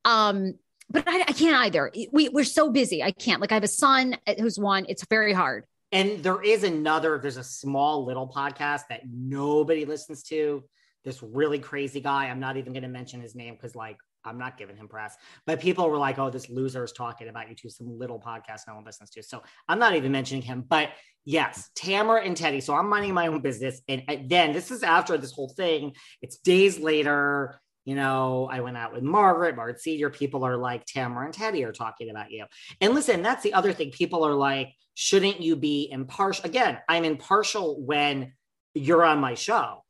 Um, 0.06 0.56
but 0.92 1.04
I, 1.08 1.22
I 1.22 1.34
can't 1.34 1.56
either. 1.56 1.92
We, 2.12 2.30
we're 2.30 2.44
so 2.44 2.70
busy. 2.70 3.02
I 3.04 3.12
can't. 3.12 3.42
Like 3.42 3.52
I 3.52 3.56
have 3.56 3.64
a 3.64 3.68
son 3.68 4.18
uh, 4.28 4.34
who's 4.40 4.60
one. 4.60 4.86
It's 4.90 5.06
very 5.10 5.34
hard. 5.34 5.66
And 5.92 6.24
there 6.24 6.42
is 6.42 6.64
another, 6.64 7.20
there's 7.20 7.38
a 7.38 7.44
small 7.44 8.06
little 8.06 8.28
podcast 8.28 8.84
that 8.90 9.02
nobody 9.12 9.86
listens 9.86 10.24
to. 10.24 10.64
This 11.04 11.22
really 11.22 11.60
crazy 11.60 12.00
guy. 12.00 12.28
I'm 12.28 12.40
not 12.40 12.58
even 12.58 12.74
going 12.74 12.84
to 12.84 12.90
mention 12.90 13.22
his 13.22 13.36
name 13.36 13.56
because, 13.56 13.76
like, 13.76 13.98
I'm 14.24 14.38
not 14.38 14.58
giving 14.58 14.78
him 14.78 14.88
press. 14.88 15.16
But 15.46 15.60
people 15.60 15.90
were 15.90 15.98
like, 15.98 16.20
oh, 16.20 16.30
this 16.30 16.50
loser 16.50 16.84
is 16.84 16.92
talking 16.92 17.28
about 17.28 17.50
you 17.50 17.56
to 17.56 17.70
some 17.70 17.98
little 17.98 18.20
podcast 18.20 18.62
no 18.68 18.76
one 18.76 18.86
listens 18.86 19.10
to. 19.12 19.24
So 19.24 19.42
I'm 19.68 19.80
not 19.80 19.96
even 19.96 20.12
mentioning 20.12 20.44
him. 20.44 20.64
But 20.68 20.90
yes, 21.26 21.70
Tamara 21.76 22.24
and 22.24 22.38
Teddi. 22.38 22.62
So 22.62 22.76
I'm 22.76 22.90
minding 22.90 23.14
my 23.14 23.28
own 23.28 23.42
business. 23.42 23.82
And 23.88 24.04
then 24.30 24.54
this 24.54 24.72
is 24.72 24.84
after 24.84 25.18
this 25.18 25.32
whole 25.32 25.50
thing. 25.50 25.94
It's 26.22 26.38
days 26.38 26.80
later 26.80 27.61
you 27.86 27.96
know, 27.96 28.48
I 28.52 28.62
went 28.62 28.78
out 28.78 28.94
with 28.94 29.04
Margaret, 29.04 29.56
Margaret 29.56 29.80
Senior. 29.80 30.10
People 30.10 30.44
are 30.44 30.58
like, 30.58 30.86
Tamara 30.86 31.26
and 31.26 31.34
Teddi 31.34 31.66
are 31.68 31.72
talking 31.72 32.10
about 32.10 32.32
you. 32.32 32.46
And 32.80 32.94
listen, 32.94 33.22
that's 33.22 33.44
the 33.44 33.54
other 33.54 33.74
thing. 33.74 33.92
People 33.92 34.24
are 34.24 34.36
like, 34.36 34.74
shouldn't 34.94 35.42
you 35.42 35.56
be 35.56 35.90
impartial? 35.92 36.46
Again, 36.46 36.78
I'm 36.88 37.06
impartial 37.06 37.82
when 37.82 38.34
you're 38.74 39.04
on 39.04 39.20
my 39.20 39.34
show. 39.34 39.84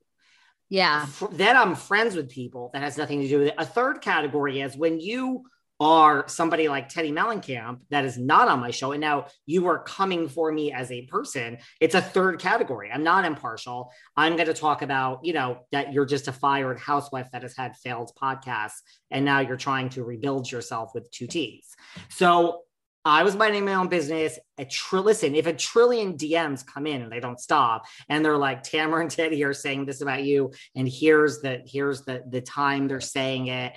Yeah. 0.69 1.05
Then 1.31 1.57
I'm 1.57 1.75
friends 1.75 2.15
with 2.15 2.29
people. 2.29 2.69
That 2.74 2.81
has 2.81 2.98
nothing 2.98 3.21
to 3.21 3.27
do 3.27 3.39
with 3.39 3.48
it. 3.50 3.55
A 3.57 3.65
third 3.65 4.01
category 4.01 4.62
is 4.62 4.77
when 4.77 5.01
you 5.01 5.43
are 5.81 6.27
somebody 6.27 6.69
like 6.69 6.89
Teddi 6.89 7.11
Mellencamp 7.11 7.79
that 7.89 8.05
is 8.05 8.15
not 8.15 8.47
on 8.47 8.59
my 8.59 8.69
show. 8.69 8.91
And 8.91 9.01
now 9.01 9.25
you 9.47 9.65
are 9.65 9.79
coming 9.79 10.29
for 10.29 10.51
me 10.51 10.71
as 10.71 10.91
a 10.91 11.07
person. 11.07 11.57
It's 11.79 11.95
a 11.95 12.01
third 12.01 12.39
category. 12.39 12.91
I'm 12.91 13.01
not 13.03 13.25
impartial. 13.25 13.91
I'm 14.15 14.35
going 14.35 14.47
to 14.47 14.53
talk 14.53 14.83
about, 14.83 15.25
you 15.25 15.33
know, 15.33 15.65
that 15.71 15.91
you're 15.91 16.05
just 16.05 16.27
a 16.27 16.31
fired 16.31 16.77
housewife 16.77 17.31
that 17.31 17.41
has 17.41 17.57
had 17.57 17.75
failed 17.77 18.11
podcasts. 18.21 18.77
And 19.09 19.25
now 19.25 19.39
you're 19.39 19.57
trying 19.57 19.89
to 19.89 20.03
rebuild 20.03 20.51
yourself 20.51 20.91
with 20.93 21.09
two 21.09 21.25
T's. 21.25 21.65
So 22.09 22.61
I 23.03 23.23
was 23.23 23.35
minding 23.35 23.65
my 23.65 23.73
own 23.73 23.88
business. 23.88 24.38
A 24.59 24.65
tr- 24.65 25.00
listen, 25.00 25.33
if 25.33 25.47
a 25.47 25.53
trillion 25.53 26.15
DMs 26.15 26.63
come 26.63 26.85
in 26.85 27.01
and 27.01 27.11
they 27.11 27.19
don't 27.19 27.39
stop, 27.39 27.85
and 28.07 28.23
they're 28.23 28.38
like, 28.38 28.61
Tamara 28.61 29.01
and 29.01 29.09
Teddi 29.09 29.43
are 29.43 29.55
saying 29.55 29.88
this 29.88 30.01
about 30.01 30.23
you, 30.23 30.51
and 30.75 30.88
here's 30.88 31.41
the 31.41 31.63
here's 31.65 32.03
the 32.03 32.21
the 32.29 32.41
time 32.41 32.88
they're 32.88 33.01
saying 33.01 33.47
it 33.47 33.73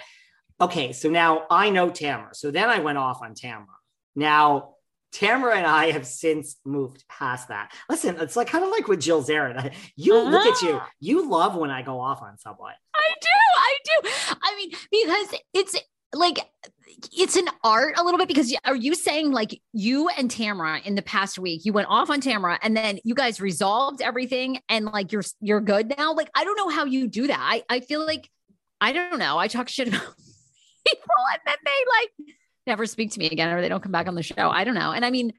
okay, 0.60 0.92
so 0.92 1.08
now 1.08 1.44
I 1.50 1.70
know 1.70 1.90
Tamara. 1.90 2.34
So 2.34 2.50
then 2.50 2.68
I 2.68 2.80
went 2.80 2.98
off 2.98 3.22
on 3.22 3.34
Tamara. 3.34 3.66
Now, 4.16 4.74
Tamara 5.12 5.56
and 5.56 5.66
I 5.66 5.92
have 5.92 6.06
since 6.06 6.56
moved 6.64 7.04
past 7.08 7.48
that. 7.48 7.72
Listen, 7.88 8.16
it's 8.18 8.36
like 8.36 8.48
kind 8.48 8.64
of 8.64 8.70
like 8.70 8.88
with 8.88 9.00
Jill 9.00 9.22
Zarin. 9.22 9.72
You 9.96 10.16
uh-huh. 10.16 10.30
look 10.30 10.46
at 10.46 10.62
you. 10.62 10.74
Ah. 10.74 10.88
You 10.98 11.28
love 11.30 11.54
when 11.54 11.70
I 11.70 11.82
go 11.82 12.00
off 12.00 12.20
on 12.20 12.36
someone. 12.38 12.74
I 12.94 13.14
do. 13.20 13.28
I 13.56 13.76
do. 13.84 14.10
I 14.42 14.56
mean, 14.56 14.70
because 14.90 15.40
it's 15.52 15.76
like 16.14 16.38
it's 17.16 17.36
an 17.36 17.48
art 17.62 17.94
a 17.98 18.02
little 18.02 18.18
bit 18.18 18.28
because 18.28 18.54
are 18.64 18.76
you 18.76 18.94
saying 18.94 19.32
like 19.32 19.60
you 19.72 20.08
and 20.08 20.30
Tamara 20.30 20.80
in 20.84 20.94
the 20.94 21.02
past 21.02 21.38
week 21.38 21.64
you 21.64 21.72
went 21.72 21.88
off 21.88 22.08
on 22.08 22.20
Tamara 22.20 22.58
and 22.62 22.76
then 22.76 22.98
you 23.04 23.14
guys 23.14 23.40
resolved 23.40 24.00
everything 24.00 24.60
and 24.68 24.86
like 24.86 25.12
you're 25.12 25.24
you're 25.40 25.60
good 25.60 25.92
now 25.98 26.14
like 26.14 26.30
I 26.34 26.44
don't 26.44 26.56
know 26.56 26.68
how 26.68 26.84
you 26.84 27.08
do 27.08 27.26
that 27.26 27.38
I 27.40 27.64
I 27.68 27.80
feel 27.80 28.06
like 28.06 28.30
I 28.80 28.92
don't 28.92 29.18
know 29.18 29.38
I 29.38 29.48
talk 29.48 29.68
shit 29.68 29.88
about 29.88 30.14
people 30.86 31.14
and 31.32 31.40
then 31.46 31.56
they 31.64 32.26
like 32.26 32.36
never 32.66 32.86
speak 32.86 33.12
to 33.12 33.18
me 33.18 33.26
again 33.26 33.52
or 33.52 33.60
they 33.60 33.68
don't 33.68 33.82
come 33.82 33.92
back 33.92 34.08
on 34.08 34.14
the 34.14 34.22
show. 34.22 34.50
I 34.50 34.64
don't 34.64 34.74
know. 34.74 34.92
And 34.92 35.04
I 35.04 35.10
mean, 35.10 35.32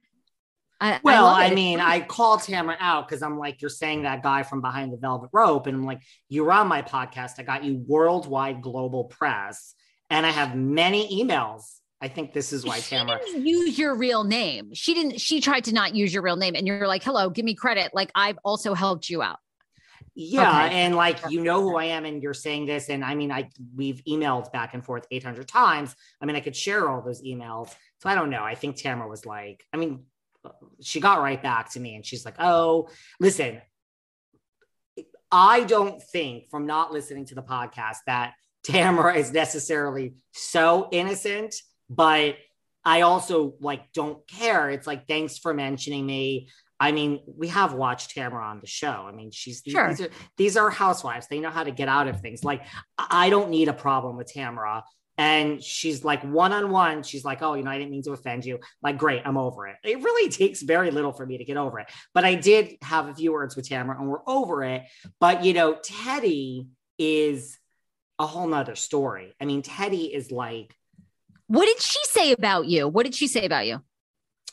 I, 0.81 0.99
well, 1.03 1.25
I, 1.25 1.45
I 1.45 1.53
mean, 1.53 1.79
I 1.79 2.01
called 2.01 2.43
Tamara 2.43 2.75
out 2.79 3.07
because 3.07 3.23
I'm 3.23 3.39
like, 3.39 3.61
you're 3.61 3.69
saying 3.69 4.03
that 4.03 4.21
guy 4.21 4.43
from 4.43 4.61
behind 4.61 4.91
the 4.91 4.97
velvet 4.97 5.29
rope. 5.31 5.67
And 5.67 5.75
I'm 5.75 5.85
like, 5.85 6.01
you 6.27 6.43
were 6.43 6.51
on 6.51 6.67
my 6.67 6.81
podcast. 6.81 7.33
I 7.39 7.43
got 7.43 7.63
you 7.63 7.83
worldwide 7.87 8.61
global 8.61 9.05
press. 9.05 9.73
And 10.09 10.25
I 10.25 10.31
have 10.31 10.55
many 10.55 11.23
emails. 11.23 11.79
I 12.01 12.09
think 12.09 12.33
this 12.33 12.51
is 12.51 12.65
why 12.65 12.79
she 12.81 12.95
Tamara 12.95 13.19
didn't 13.25 13.47
use 13.47 13.79
your 13.79 13.95
real 13.95 14.25
name. 14.25 14.73
She 14.73 14.93
didn't, 14.93 15.21
she 15.21 15.39
tried 15.39 15.63
to 15.63 15.73
not 15.73 15.95
use 15.95 16.13
your 16.13 16.21
real 16.21 16.35
name. 16.35 16.55
And 16.55 16.67
you're 16.67 16.87
like, 16.87 17.03
hello, 17.03 17.29
give 17.29 17.45
me 17.45 17.55
credit. 17.55 17.91
Like 17.93 18.11
I've 18.13 18.37
also 18.43 18.73
helped 18.73 19.09
you 19.09 19.21
out. 19.21 19.39
Yeah, 20.17 20.65
okay. 20.65 20.75
and 20.75 20.95
like 20.95 21.19
you 21.29 21.43
know 21.43 21.62
who 21.62 21.75
I 21.75 21.86
am, 21.86 22.05
and 22.05 22.24
you're 22.24 22.34
saying 22.34 22.67
this, 22.67 22.89
and 22.89 23.03
I 23.03 23.15
mean, 23.15 23.31
I 23.31 23.50
we've 23.75 24.01
emailed 24.07 24.51
back 24.53 24.74
and 24.74 24.84
forth 24.84 25.05
800 25.12 25.48
times. 25.48 25.93
I 26.22 26.25
mean, 26.25 26.38
I 26.38 26.39
could 26.39 26.55
share 26.55 26.89
all 26.89 27.01
those 27.01 27.22
emails. 27.22 27.75
So 28.00 28.10
I 28.10 28.15
don't 28.15 28.29
know. 28.29 28.41
I 28.41 28.55
think 28.55 28.77
Tamara 28.77 29.10
was 29.10 29.25
like, 29.25 29.65
I 29.74 29.77
mean, 29.77 30.05
she 30.81 31.01
got 31.01 31.22
right 31.22 31.41
back 31.41 31.72
to 31.72 31.81
me, 31.81 31.95
and 31.95 32.05
she's 32.05 32.24
like, 32.24 32.36
"Oh, 32.39 32.88
listen, 33.19 33.62
I 35.31 35.65
don't 35.65 36.01
think 36.01 36.50
from 36.50 36.65
not 36.65 36.93
listening 36.93 37.25
to 37.25 37.36
the 37.36 37.43
podcast 37.43 37.98
that 38.07 38.36
Tamara 38.63 39.15
is 39.15 39.34
necessarily 39.34 40.15
so 40.34 40.88
innocent, 40.91 41.55
but 41.89 42.38
I 42.86 43.01
also 43.01 43.55
like 43.60 43.91
don't 43.93 44.25
care. 44.27 44.69
It's 44.69 44.88
like, 44.88 45.07
thanks 45.07 45.38
for 45.38 45.53
mentioning 45.53 46.05
me. 46.05 46.50
I 46.79 46.91
mean, 46.91 47.22
we 47.25 47.48
have 47.48 47.74
watched 47.74 48.12
Tamara 48.12 48.46
on 48.46 48.60
the 48.60 48.67
show. 48.67 49.05
I 49.08 49.12
mean, 49.12 49.32
she's 49.32 49.62
sure. 49.65 49.89
these, 49.89 50.01
are, 50.01 50.10
these 50.38 50.58
are 50.58 50.70
housewives. 50.70 51.27
They 51.27 51.39
know 51.39 51.50
how 51.50 51.63
to 51.63 51.72
get 51.72 51.88
out 51.88 52.08
of 52.08 52.20
things. 52.20 52.44
Like, 52.44 52.65
I 52.98 53.29
don't 53.29 53.50
need 53.50 53.70
a 53.70 53.74
problem 53.74 54.17
with 54.17 54.27
Tamara. 54.27 54.84
And 55.17 55.63
she's 55.63 56.03
like 56.03 56.22
one 56.24 56.51
on 56.51 56.70
one. 56.72 57.03
She's 57.03 57.24
like, 57.24 57.41
oh, 57.41 57.53
you 57.53 57.63
know, 57.63 57.72
I 57.72 57.77
didn't 57.77 57.91
mean 57.91 58.03
to 58.03 58.12
offend 58.12 58.44
you. 58.44 58.60
Like, 58.82 58.98
great, 58.98 59.22
I'm 59.24 59.38
over 59.38 59.67
it. 59.67 59.77
It 59.84 60.03
really 60.03 60.29
takes 60.32 60.62
very 60.62 60.91
little 60.91 61.13
for 61.13 61.25
me 61.25 61.38
to 61.38 61.46
get 61.46 61.55
over 61.55 61.79
it. 61.79 61.88
But 62.13 62.25
I 62.25 62.36
did 62.36 62.75
have 62.82 63.08
a 63.08 63.15
few 63.15 63.32
words 63.32 63.55
with 63.55 63.70
Tamara 63.70 63.98
and 63.98 64.10
we're 64.10 64.27
over 64.27 64.63
it. 64.63 64.84
But, 65.22 65.46
you 65.46 65.53
know, 65.53 65.75
Teddi 65.75 66.67
is 66.98 67.58
a 68.20 68.27
whole 68.27 68.48
nother 68.48 68.75
story. 68.75 69.34
I 69.39 69.46
mean, 69.46 69.62
Teddi 69.62 70.13
is 70.13 70.32
like, 70.32 70.75
What 71.48 71.65
did 71.65 71.82
she 71.82 72.00
say 72.03 72.34
about 72.34 72.65
you? 72.65 72.89
What 72.89 73.05
did 73.05 73.15
she 73.15 73.27
say 73.27 73.46
about 73.46 73.67
you? 73.67 73.82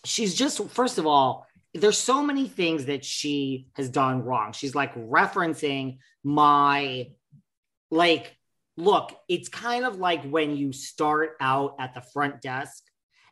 she's 0.05 0.35
just, 0.35 0.63
first 0.71 0.99
of 0.99 1.07
all, 1.07 1.47
there's 1.75 1.99
so 1.99 2.23
many 2.23 2.49
things 2.49 2.87
that 2.87 3.05
she 3.05 3.69
has 3.75 3.89
done 3.89 4.25
wrong. 4.25 4.53
She's 4.53 4.75
like 4.75 4.95
referencing 4.95 5.99
my, 6.23 7.11
like, 7.91 8.37
look, 8.77 9.13
it's 9.29 9.49
kind 9.49 9.85
of 9.85 9.99
like 9.99 10.25
when 10.25 10.57
you 10.57 10.73
start 10.73 11.37
out 11.41 11.77
at 11.79 11.95
the 11.95 12.01
front 12.01 12.41
desk 12.43 12.83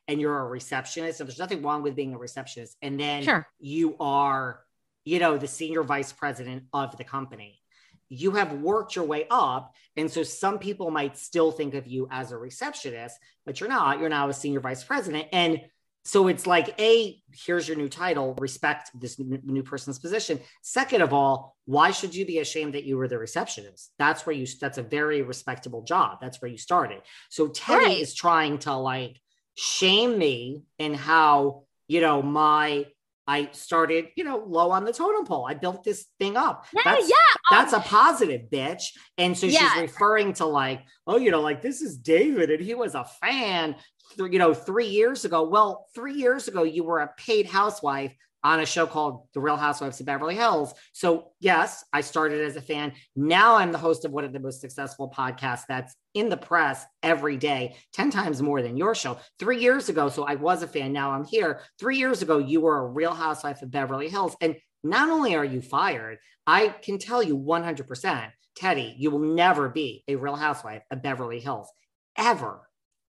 and 0.09 0.20
you're 0.20 0.38
a 0.38 0.47
receptionist, 0.47 1.20
and 1.20 1.28
there's 1.28 1.38
nothing 1.38 1.62
wrong 1.62 1.82
with 1.82 1.94
being 1.94 2.14
a 2.14 2.18
receptionist, 2.18 2.76
and 2.82 2.99
then 2.99 3.23
Sure. 3.23 3.47
you 3.59 3.97
are, 4.00 4.61
you 5.04 5.18
know, 5.18 5.38
the 5.38 5.47
senior 5.47 5.82
vice 5.82 6.12
president 6.12 6.64
of 6.73 6.97
the 6.97 7.04
company. 7.04 7.61
You 8.09 8.32
have 8.32 8.54
worked 8.54 8.97
your 8.97 9.04
way 9.04 9.26
up. 9.30 9.73
And 9.97 10.11
so 10.11 10.25
some 10.25 10.59
people 10.59 10.90
might 10.90 11.16
still 11.16 11.52
think 11.52 11.75
of 11.75 11.87
you 11.87 12.09
as 12.11 12.32
a 12.32 12.37
receptionist, 12.37 13.16
but 13.47 13.61
you're 13.61 13.68
not. 13.68 14.00
You're 14.00 14.09
now 14.09 14.28
a 14.28 14.35
senior 14.35 14.59
vice 14.59 14.82
president. 14.82 15.28
And 15.32 15.61
so 16.04 16.28
it's 16.28 16.47
like, 16.47 16.75
A, 16.80 17.21
here's 17.33 17.69
your 17.69 17.76
new 17.76 17.88
title, 17.88 18.35
respect 18.38 18.90
this 18.99 19.19
new 19.19 19.62
person's 19.62 19.99
position. 19.99 20.40
Second 20.62 21.02
of 21.02 21.12
all, 21.12 21.57
why 21.66 21.90
should 21.90 22.14
you 22.14 22.25
be 22.25 22.38
ashamed 22.38 22.75
that 22.75 22.85
you 22.85 22.97
were 22.97 23.07
the 23.09 23.19
receptionist? 23.19 23.92
That's 23.99 24.25
where 24.25 24.35
you, 24.35 24.47
that's 24.61 24.78
a 24.78 24.83
very 24.83 25.23
respectable 25.23 25.83
job. 25.83 26.19
That's 26.21 26.40
where 26.40 26.50
you 26.50 26.59
started. 26.59 27.02
So 27.28 27.49
Teddi 27.49 27.76
Right. 27.85 27.99
is 27.99 28.14
trying 28.14 28.59
to 28.61 28.75
like 28.75 29.21
shame 29.57 30.16
me 30.19 30.62
in 30.78 30.95
how, 30.95 31.64
you 31.87 32.00
know, 32.00 32.23
my, 32.23 32.87
I 33.26 33.50
started, 33.52 34.07
you 34.16 34.25
know, 34.25 34.42
low 34.45 34.71
on 34.73 34.85
the 34.85 34.92
totem 34.92 35.25
pole. 35.25 35.47
I 35.49 35.54
built 35.54 35.85
this 35.85 36.07
thing 36.19 36.37
up. 36.37 36.66
Yeah, 36.75 36.80
that's, 36.85 37.09
yeah. 37.09 37.14
Um 37.52 37.59
that's 37.59 37.73
a 37.75 37.80
positive, 37.80 38.42
bitch. 38.50 38.85
And 39.19 39.37
so 39.38 39.47
Yeah. 39.47 39.71
she's 39.73 39.83
referring 39.83 40.33
to 40.35 40.47
like, 40.47 40.83
oh, 41.07 41.16
you 41.19 41.30
know, 41.30 41.40
like 41.42 41.62
this 41.62 41.80
is 41.83 41.97
David 41.99 42.50
and 42.50 42.61
he 42.61 42.75
was 42.75 42.95
a 42.95 43.04
fan, 43.04 43.76
you 44.16 44.38
know, 44.38 44.54
three 44.54 44.86
years 44.86 45.24
ago. 45.24 45.42
Well, 45.42 45.86
three 45.94 46.14
years 46.14 46.48
ago, 46.48 46.62
you 46.62 46.84
were 46.84 47.00
a 47.00 47.10
paid 47.16 47.46
housewife 47.46 48.14
on 48.42 48.60
a 48.60 48.66
show 48.66 48.86
called 48.86 49.26
The 49.34 49.40
Real 49.40 49.56
Housewives 49.56 50.00
of 50.00 50.06
Beverly 50.06 50.34
Hills. 50.34 50.72
So, 50.92 51.32
yes, 51.40 51.84
I 51.92 52.00
started 52.00 52.40
as 52.40 52.56
a 52.56 52.62
fan. 52.62 52.92
Now 53.14 53.56
I'm 53.56 53.72
the 53.72 53.78
host 53.78 54.04
of 54.04 54.12
one 54.12 54.24
of 54.24 54.32
the 54.32 54.40
most 54.40 54.60
successful 54.60 55.12
podcasts 55.14 55.64
that's 55.68 55.94
in 56.14 56.28
the 56.28 56.36
press 56.36 56.84
every 57.02 57.36
day, 57.36 57.76
10 57.92 58.10
times 58.10 58.40
more 58.40 58.62
than 58.62 58.76
your 58.76 58.94
show. 58.94 59.18
Three 59.38 59.58
years 59.58 59.88
ago, 59.88 60.08
so 60.08 60.24
I 60.24 60.36
was 60.36 60.62
a 60.62 60.66
fan. 60.66 60.92
Now 60.92 61.10
I'm 61.10 61.24
here. 61.24 61.60
Three 61.78 61.98
years 61.98 62.22
ago, 62.22 62.38
you 62.38 62.62
were 62.62 62.78
a 62.78 62.86
Real 62.86 63.14
Housewife 63.14 63.62
of 63.62 63.70
Beverly 63.70 64.08
Hills. 64.08 64.36
And 64.40 64.56
not 64.82 65.10
only 65.10 65.34
are 65.34 65.44
you 65.44 65.60
fired, 65.60 66.18
I 66.46 66.68
can 66.68 66.98
tell 66.98 67.22
you 67.22 67.36
100%, 67.36 68.30
Teddi, 68.58 68.94
you 68.96 69.10
will 69.10 69.34
never 69.34 69.68
be 69.68 70.02
a 70.08 70.16
Real 70.16 70.36
Housewife 70.36 70.82
of 70.90 71.02
Beverly 71.02 71.40
Hills 71.40 71.70
ever, 72.16 72.62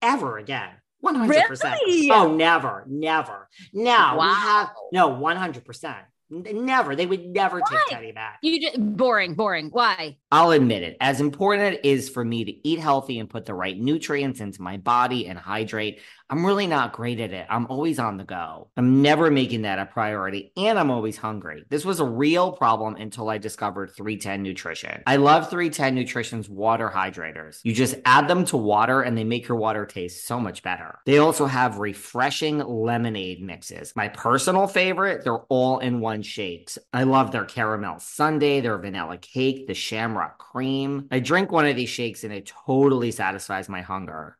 ever 0.01 0.37
again. 0.37 0.71
100%. 1.03 1.27
Really? 1.29 2.11
Oh, 2.11 2.35
never, 2.35 2.83
never. 2.87 3.47
Now 3.73 4.19
we 4.19 4.25
have 4.27 4.71
no 4.91 5.09
100%. 5.11 5.95
Never. 6.29 6.95
They 6.95 7.05
would 7.05 7.25
never 7.25 7.59
Why? 7.59 7.83
take 7.89 7.97
Teddi 7.97 8.15
back. 8.15 8.39
You 8.41 8.61
just 8.61 8.79
boring, 8.79 9.33
boring. 9.33 9.69
Why? 9.71 10.17
I'll 10.31 10.51
admit 10.51 10.83
it. 10.83 10.97
As 11.01 11.21
important 11.21 11.63
as 11.63 11.79
it 11.79 11.85
is 11.85 12.09
for 12.09 12.23
me 12.23 12.45
to 12.45 12.67
eat 12.67 12.79
healthy 12.79 13.19
and 13.19 13.29
put 13.29 13.45
the 13.45 13.53
right 13.55 13.77
nutrients 13.77 14.39
into 14.39 14.61
my 14.61 14.77
body 14.77 15.27
and 15.27 15.39
hydrate, 15.39 15.99
I'm 16.29 16.45
really 16.45 16.67
not 16.67 16.93
great 16.93 17.19
at 17.19 17.33
it. 17.33 17.47
I'm 17.49 17.65
always 17.67 17.97
on 17.97 18.17
the 18.17 18.23
go. 18.23 18.69
I'm 18.77 19.01
never 19.01 19.31
making 19.31 19.63
that 19.63 19.79
a 19.79 19.87
priority 19.87 20.51
and 20.55 20.77
I'm 20.77 20.91
always 20.91 21.17
hungry. 21.17 21.65
This 21.69 21.83
was 21.83 21.99
a 21.99 22.05
real 22.05 22.51
problem 22.51 22.95
until 22.97 23.29
I 23.29 23.39
discovered 23.39 23.95
310 23.95 24.43
Nutrition. 24.43 25.01
I 25.07 25.15
love 25.15 25.49
310 25.49 25.95
Nutrition's 25.95 26.47
water 26.47 26.91
hydrators. 26.93 27.61
You 27.63 27.73
just 27.73 27.95
add 28.05 28.27
them 28.27 28.45
to 28.45 28.57
water 28.57 29.01
and 29.01 29.17
they 29.17 29.23
make 29.23 29.47
your 29.47 29.57
water 29.57 29.87
taste 29.87 30.27
so 30.27 30.39
much 30.39 30.61
better. 30.61 30.99
They 31.07 31.17
also 31.17 31.47
have 31.47 31.79
refreshing 31.79 32.59
lemonade 32.59 33.41
mixes. 33.41 33.93
My 33.95 34.09
personal 34.09 34.67
favorite, 34.67 35.23
they're 35.23 35.39
all 35.49 35.79
in 35.79 35.99
one 35.99 36.18
shakes. 36.23 36.79
I 36.91 37.03
love 37.03 37.31
their 37.31 37.45
caramel 37.45 37.99
sundae, 37.99 38.61
their 38.61 38.77
vanilla 38.77 39.17
cake, 39.17 39.67
the 39.67 39.75
shamrock 39.75 40.39
cream. 40.39 41.07
I 41.11 41.19
drink 41.19 41.51
one 41.51 41.67
of 41.67 41.75
these 41.75 41.89
shakes 41.89 42.23
and 42.23 42.33
it 42.33 42.51
totally 42.65 43.11
satisfies 43.11 43.69
my 43.69 43.81
hunger. 43.81 44.38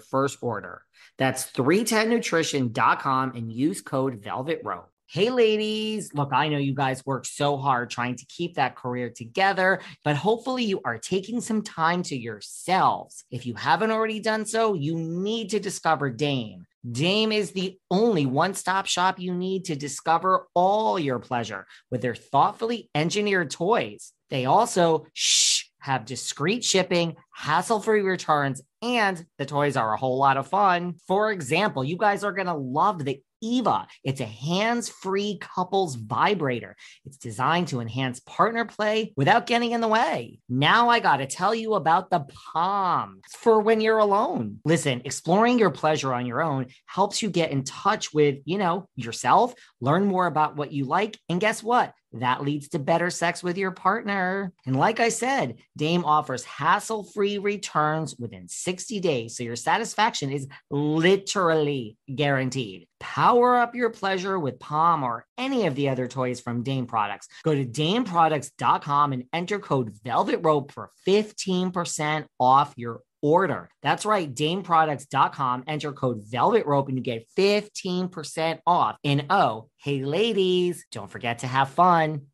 first 0.00 0.38
order. 0.42 0.82
That's 1.18 1.50
310nutrition.com 1.52 3.32
and 3.36 3.52
use 3.52 3.80
code 3.80 4.22
Velvet 4.22 4.62
Rope. 4.64 4.90
Hey, 5.06 5.30
ladies. 5.30 6.14
Look, 6.14 6.32
I 6.32 6.48
know 6.48 6.58
you 6.58 6.72
guys 6.72 7.04
work 7.04 7.26
so 7.26 7.56
hard 7.56 7.90
trying 7.90 8.14
to 8.14 8.26
keep 8.26 8.54
that 8.54 8.76
career 8.76 9.10
together, 9.10 9.80
but 10.04 10.14
hopefully 10.14 10.62
you 10.62 10.80
are 10.84 10.98
taking 10.98 11.40
some 11.40 11.62
time 11.62 12.04
to 12.04 12.16
yourselves. 12.16 13.24
If 13.28 13.44
you 13.44 13.54
haven't 13.54 13.90
already 13.90 14.20
done 14.20 14.46
so, 14.46 14.74
you 14.74 14.96
need 14.96 15.50
to 15.50 15.58
discover 15.58 16.10
Dame. 16.10 16.64
Dame 16.88 17.32
is 17.32 17.50
the 17.50 17.76
only 17.90 18.24
one 18.24 18.54
stop 18.54 18.86
shop 18.86 19.18
you 19.18 19.34
need 19.34 19.64
to 19.64 19.74
discover 19.74 20.46
all 20.54 20.96
your 20.96 21.18
pleasure 21.18 21.66
with 21.90 22.02
their 22.02 22.14
thoughtfully 22.14 22.88
engineered 22.94 23.50
toys. 23.50 24.12
They 24.30 24.46
also, 24.46 25.06
shh, 25.12 25.64
have 25.80 26.04
discreet 26.04 26.62
shipping, 26.62 27.16
hassle 27.32 27.80
free 27.80 28.02
returns, 28.02 28.62
and 28.82 29.24
the 29.38 29.46
toys 29.46 29.76
are 29.76 29.92
a 29.92 29.98
whole 29.98 30.18
lot 30.18 30.36
of 30.36 30.48
fun. 30.48 30.94
For 31.06 31.30
example, 31.30 31.84
you 31.84 31.96
guys 31.96 32.24
are 32.24 32.32
going 32.32 32.46
to 32.46 32.54
love 32.54 33.04
the 33.04 33.22
Eva. 33.42 33.86
It's 34.04 34.20
a 34.20 34.26
hands 34.26 34.88
free 34.88 35.38
couples 35.40 35.94
vibrator. 35.94 36.76
It's 37.06 37.16
designed 37.16 37.68
to 37.68 37.80
enhance 37.80 38.20
partner 38.20 38.64
play 38.64 39.12
without 39.16 39.46
getting 39.46 39.72
in 39.72 39.80
the 39.80 39.88
way. 39.88 40.40
Now 40.48 40.90
I 40.90 41.00
got 41.00 41.18
to 41.18 41.26
tell 41.26 41.54
you 41.54 41.74
about 41.74 42.10
the 42.10 42.26
Palm 42.52 43.20
for 43.38 43.60
when 43.60 43.80
you're 43.80 43.98
alone. 43.98 44.58
Listen, 44.64 45.02
exploring 45.04 45.58
your 45.58 45.70
pleasure 45.70 46.12
on 46.12 46.26
your 46.26 46.42
own 46.42 46.66
helps 46.86 47.22
you 47.22 47.30
get 47.30 47.50
in 47.50 47.64
touch 47.64 48.12
with, 48.12 48.38
you 48.44 48.58
know, 48.58 48.88
yourself, 48.94 49.54
learn 49.80 50.04
more 50.04 50.26
about 50.26 50.56
what 50.56 50.72
you 50.72 50.84
like, 50.84 51.18
and 51.28 51.40
guess 51.40 51.62
what? 51.62 51.94
That 52.12 52.42
leads 52.42 52.68
to 52.70 52.78
better 52.78 53.10
sex 53.10 53.42
with 53.42 53.56
your 53.56 53.70
partner. 53.70 54.52
And 54.66 54.76
like 54.76 54.98
I 55.00 55.10
said, 55.10 55.56
Dame 55.76 56.04
offers 56.04 56.44
hassle 56.44 57.04
free 57.04 57.38
returns 57.38 58.16
within 58.18 58.48
60 58.48 59.00
days. 59.00 59.36
So 59.36 59.44
your 59.44 59.56
satisfaction 59.56 60.30
is 60.30 60.48
literally 60.70 61.96
guaranteed. 62.12 62.88
Power 62.98 63.56
up 63.56 63.74
your 63.74 63.90
pleasure 63.90 64.38
with 64.38 64.58
Palm 64.58 65.04
or 65.04 65.24
any 65.38 65.66
of 65.66 65.74
the 65.74 65.88
other 65.88 66.06
toys 66.06 66.40
from 66.40 66.62
Dame 66.62 66.86
Products. 66.86 67.28
Go 67.44 67.54
to 67.54 67.64
dameproducts.com 67.64 69.12
and 69.12 69.24
enter 69.32 69.58
code 69.58 69.94
Velvet 70.04 70.40
Rope 70.42 70.72
for 70.72 70.90
15% 71.06 72.26
off 72.38 72.74
your 72.76 73.02
order. 73.22 73.68
That's 73.82 74.04
right, 74.06 74.32
dameproducts.com. 74.32 75.64
Enter 75.66 75.92
code 75.92 76.22
Velvet 76.26 76.66
Rope 76.66 76.88
and 76.88 76.96
you 76.96 77.02
get 77.02 77.26
15% 77.36 78.58
off. 78.66 78.96
And 79.04 79.26
oh, 79.30 79.68
hey, 79.76 80.02
ladies, 80.04 80.86
don't 80.90 81.10
forget 81.10 81.40
to 81.40 81.46
have 81.46 81.70
fun. 81.70 82.26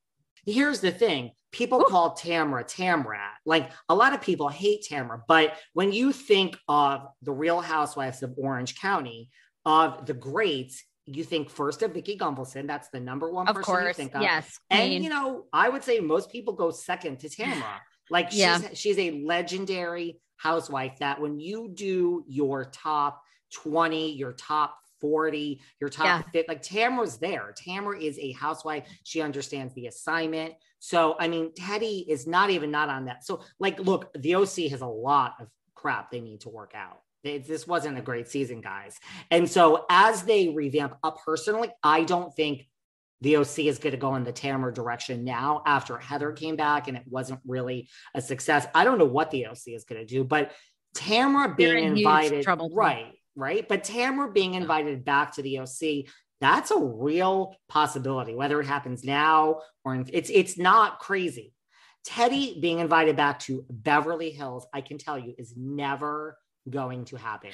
Here's 0.44 0.81
the 0.81 0.92
thing 0.92 1.33
people 1.53 1.83
call 1.85 2.14
Tamra 2.16 2.64
Tamrat. 2.64 3.31
Like 3.44 3.70
a 3.88 3.94
lot 3.94 4.12
of 4.14 4.20
people 4.20 4.49
hate 4.49 4.85
Tamra, 4.88 5.20
but 5.27 5.57
when 5.72 5.92
you 5.92 6.12
think 6.12 6.57
of 6.68 7.07
the 7.22 7.33
real 7.33 7.61
housewives 7.61 8.22
of 8.22 8.35
Orange 8.37 8.79
County, 8.79 9.31
of 9.64 10.07
the 10.07 10.14
greats, 10.14 10.85
you 11.07 11.25
think 11.25 11.51
first 11.51 11.83
of 11.83 11.92
Vicki 11.94 12.16
Gunvalson. 12.16 12.66
That's 12.66 12.88
the 12.90 13.01
number 13.01 13.31
one 13.31 13.49
Of 13.49 13.55
person 13.57 13.75
you 13.75 13.81
course. 13.81 13.96
think 13.96 14.14
of. 14.14 14.22
Yes. 14.22 14.59
And 14.70 14.90
queen. 14.90 15.03
you 15.03 15.11
know, 15.11 15.46
I 15.53 15.68
would 15.68 15.83
say 15.83 15.99
most 16.01 16.31
people 16.31 16.53
go 16.55 16.70
second 16.70 17.20
to 17.20 17.29
Tamra. 17.29 17.62
Like 18.11 18.31
she's 18.31 18.40
Yeah. 18.40 18.61
she's 18.75 18.99
a 18.99 19.22
legendary 19.25 20.20
housewife 20.37 20.99
that 21.01 21.20
when 21.20 21.38
you 21.40 21.68
do 21.68 22.25
your 22.27 22.66
top 22.66 23.22
20, 23.53 24.12
your 24.12 24.33
top 24.33 24.79
40, 25.01 25.61
your 25.81 25.90
top 25.90 26.07
Yeah. 26.07 26.22
fit, 26.33 26.49
like 26.49 26.62
Tamra's 26.62 27.18
there. 27.18 27.55
Tamra 27.57 28.01
is 28.01 28.18
a 28.18 28.33
housewife. 28.33 28.87
She 29.05 29.20
understands 29.20 29.75
the 29.75 29.87
assignment. 29.87 30.55
So 30.79 31.16
I 31.20 31.29
mean, 31.29 31.53
Teddi 31.53 32.07
is 32.09 32.27
not 32.27 32.51
even 32.51 32.70
not 32.70 32.88
on 32.88 33.05
that. 33.07 33.25
So 33.25 33.42
like, 33.59 33.79
look, 33.79 34.12
the 34.14 34.35
OC 34.35 34.70
has 34.70 34.81
a 34.81 34.87
lot 34.87 35.35
of 35.40 35.49
crap 35.75 36.11
they 36.11 36.20
need 36.20 36.40
to 36.40 36.49
work 36.49 36.72
out. 36.75 37.01
This 37.22 37.66
wasn't 37.66 37.99
a 37.99 38.03
great 38.03 38.29
season, 38.29 38.61
guys. 38.61 38.99
And 39.33 39.51
so 39.51 39.85
as 39.90 40.22
they 40.22 40.51
revamp 40.51 40.96
up 41.03 41.18
personally, 41.25 41.70
I 41.83 42.05
don't 42.05 42.33
think 42.35 42.68
the 43.22 43.37
OC 43.37 43.61
is 43.61 43.79
going 43.79 43.92
to 43.92 43.98
go 43.98 44.14
in 44.16 44.24
the 44.24 44.33
Tamara 44.33 44.72
direction 44.72 45.24
now 45.24 45.62
after 45.66 45.96
Heather 45.96 46.33
came 46.33 46.57
back 46.57 46.88
and 46.88 46.96
it 46.96 47.05
wasn't 47.07 47.40
really 47.46 47.88
a 48.14 48.20
success. 48.20 48.66
I 48.74 48.85
don't 48.85 48.98
know 48.98 49.07
what 49.07 49.31
the 49.31 49.46
OC 49.46 49.68
is 49.68 49.85
going 49.85 50.00
to 50.00 50.07
do, 50.07 50.22
but 50.22 50.52
Tamara 50.94 51.55
being 51.55 51.85
in 51.85 51.96
invited, 51.98 52.44
trouble. 52.44 52.70
right, 52.72 53.12
right. 53.35 53.66
But 53.66 53.85
Tamara 53.85 54.31
being 54.33 54.55
invited 54.55 55.05
back 55.05 55.35
to 55.35 55.42
the 55.42 55.61
OC, 55.61 56.07
that's 56.40 56.70
a 56.70 56.79
real 56.79 57.55
possibility, 57.68 58.35
whether 58.35 58.61
it 58.61 58.66
happens 58.66 59.05
now 59.05 59.61
or 59.85 59.94
in, 59.94 60.09
it's 60.12 60.31
it's 60.31 60.59
not 60.59 60.98
crazy. 60.98 61.55
Teddi 62.07 62.61
being 62.61 62.79
invited 62.79 63.16
back 63.16 63.40
to 63.40 63.64
Beverly 63.68 64.31
Hills, 64.31 64.66
I 64.72 64.81
can 64.81 64.96
tell 64.96 65.18
you, 65.18 65.35
is 65.38 65.55
never 65.57 66.38
going 66.68 67.05
to 67.07 67.16
happen. 67.16 67.50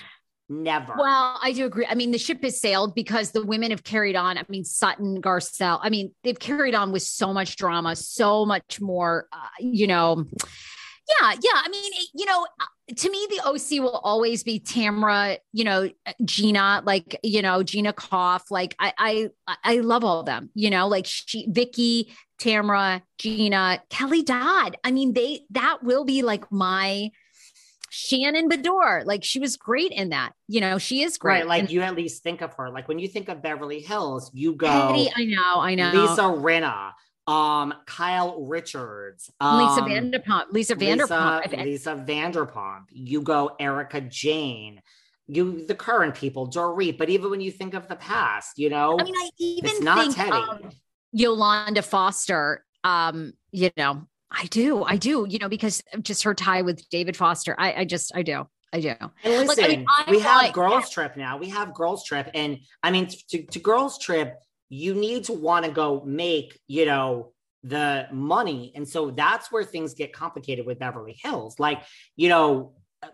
Never. 0.53 0.95
Well, 0.99 1.39
I 1.41 1.53
do 1.53 1.65
agree. 1.65 1.87
I 1.89 1.95
mean, 1.95 2.11
the 2.11 2.19
ship 2.19 2.43
has 2.43 2.61
sailed 2.61 2.95
because 2.95 3.31
the 3.31 3.43
women 3.43 3.71
have 3.71 3.85
carried 3.85 4.17
on. 4.17 4.37
I 4.37 4.45
mean, 4.51 4.65
Sutton, 4.65 5.23
Garcelle. 5.23 5.81
I 5.83 5.89
mean, 5.89 6.13
they've 6.25 6.39
carried 6.39 6.75
on 6.75 6.93
with 6.93 7.03
so 7.03 7.33
much 7.33 7.57
drama, 7.57 7.97
so 7.97 8.45
much 8.45 8.79
more. 8.79 9.29
Uh, 9.33 9.47
you 9.61 9.87
know, 9.87 10.27
yeah, 11.09 11.33
yeah. 11.33 11.55
I 11.55 11.69
mean, 11.71 11.91
you 12.15 12.27
know, 12.27 12.47
uh, 12.61 12.95
to 12.95 13.11
me, 13.11 13.27
the 13.31 13.41
OC 13.47 13.83
will 13.83 14.01
always 14.05 14.43
be 14.43 14.61
Tamra. 14.61 15.39
You 15.53 15.65
know, 15.65 15.91
Gina, 16.23 16.83
like 16.85 17.19
you 17.23 17.41
know, 17.41 17.63
Gina 17.63 17.95
Koff. 17.95 18.51
Like 18.51 18.77
I, 18.79 19.31
I, 19.47 19.57
I 19.65 19.77
love 19.77 20.05
all 20.05 20.21
of 20.21 20.27
them. 20.27 20.51
You 20.55 20.69
know, 20.69 20.87
like 20.87 21.07
she, 21.07 21.47
Vicki, 21.51 22.13
Tamra, 22.39 23.01
Gina, 23.17 23.83
Kelly 23.89 24.23
Dodd. 24.23 24.77
I 24.85 24.91
mean, 24.91 25.15
they 25.15 25.47
that 25.51 25.79
will 25.83 26.05
be 26.05 26.21
like 26.21 26.53
my 26.53 27.11
Shannon 27.95 28.49
Beador, 28.49 29.05
like 29.05 29.23
she 29.23 29.39
was 29.39 29.59
great 29.59 29.93
in 29.93 30.09
that. 30.09 30.33
You 30.49 30.63
know, 30.63 30.79
she 30.79 31.03
is 31.03 31.19
great. 31.19 31.41
Right, 31.41 31.47
like 31.47 31.61
and, 31.61 31.71
you 31.71 31.83
at 31.83 31.95
least 31.95 32.23
think 32.23 32.41
of 32.41 32.55
her. 32.55 32.71
Like 32.71 32.89
when 32.89 32.99
you 32.99 33.07
think 33.07 33.29
of 33.29 33.43
Beverly 33.43 33.81
Hills, 33.81 34.31
you 34.33 34.55
go. 34.55 34.67
Petty, 34.67 35.11
I 35.15 35.25
know, 35.27 35.61
I 35.61 35.75
know. 35.75 35.91
Lisa 35.93 36.23
Rinna, 36.23 36.93
um, 37.31 37.75
Kyle 37.85 38.47
Richards, 38.47 39.31
um, 39.41 39.59
Lisa 39.59 39.83
Vanderpump, 39.83 40.53
Lisa 40.53 40.75
Vanderpump, 40.75 41.53
Lisa, 41.53 41.65
Lisa 41.65 41.95
Vanderpump. 41.97 42.85
You 42.89 43.21
go 43.21 43.57
Erika 43.61 44.01
Jayne 44.01 44.81
You 45.27 45.67
the 45.67 45.75
current 45.75 46.15
people, 46.15 46.49
Dorit. 46.49 46.97
But 46.97 47.11
even 47.11 47.29
when 47.29 47.43
you 47.43 47.51
think 47.51 47.75
of 47.75 47.89
the 47.89 47.97
past, 47.97 48.59
you 48.59 48.71
know, 48.71 48.97
I 48.99 49.05
mean, 49.05 49.15
I 49.15 49.29
even 49.37 49.71
it's 49.71 49.83
not 49.83 50.15
think 50.15 50.75
Yolanda 51.13 51.83
Foster. 51.83 52.65
Um, 52.85 53.35
you 53.51 53.71
know, 53.77 54.09
I 54.33 54.47
do. 54.47 54.83
I 54.85 54.97
do, 54.97 55.27
you 55.29 55.39
know, 55.39 55.49
because 55.49 55.83
just 56.01 56.23
her 56.25 56.35
tie 56.35 56.63
with 56.63 56.89
David 56.89 57.17
Foster. 57.17 57.55
I, 57.59 57.73
I 57.75 57.85
just, 57.85 58.13
I 58.15 58.23
do. 58.23 58.47
I 58.73 58.81
do. 58.81 58.95
And 59.23 59.47
listen, 59.47 59.65
like, 59.65 59.85
I 59.99 60.11
mean, 60.11 60.17
we 60.17 60.21
have 60.21 60.43
like, 60.43 60.55
girls 60.55 60.89
trip 60.89 61.17
now. 61.17 61.37
We 61.37 61.51
have 61.51 61.75
girls 61.75 62.05
trip. 62.05 62.31
And 62.33 62.59
I 62.83 62.91
mean, 62.91 63.09
to, 63.29 63.43
to 63.43 63.59
girls 63.59 63.99
trip, 63.99 64.35
you 64.71 64.95
need 64.95 65.25
to 65.25 65.35
want 65.35 65.67
to 65.67 65.71
go 65.71 66.03
make, 66.07 66.59
you 66.67 66.87
know, 66.87 67.33
the 67.63 68.09
money. 68.11 68.73
And 68.75 68.89
so 68.89 69.11
that's 69.11 69.53
where 69.53 69.65
things 69.65 69.95
get 69.95 70.13
complicated 70.13 70.65
with 70.67 70.79
Beverly 70.79 71.19
Hills. 71.23 71.61
Like, 71.61 71.83
you 72.17 72.31
know, 72.31 72.73
uh, 73.03 73.09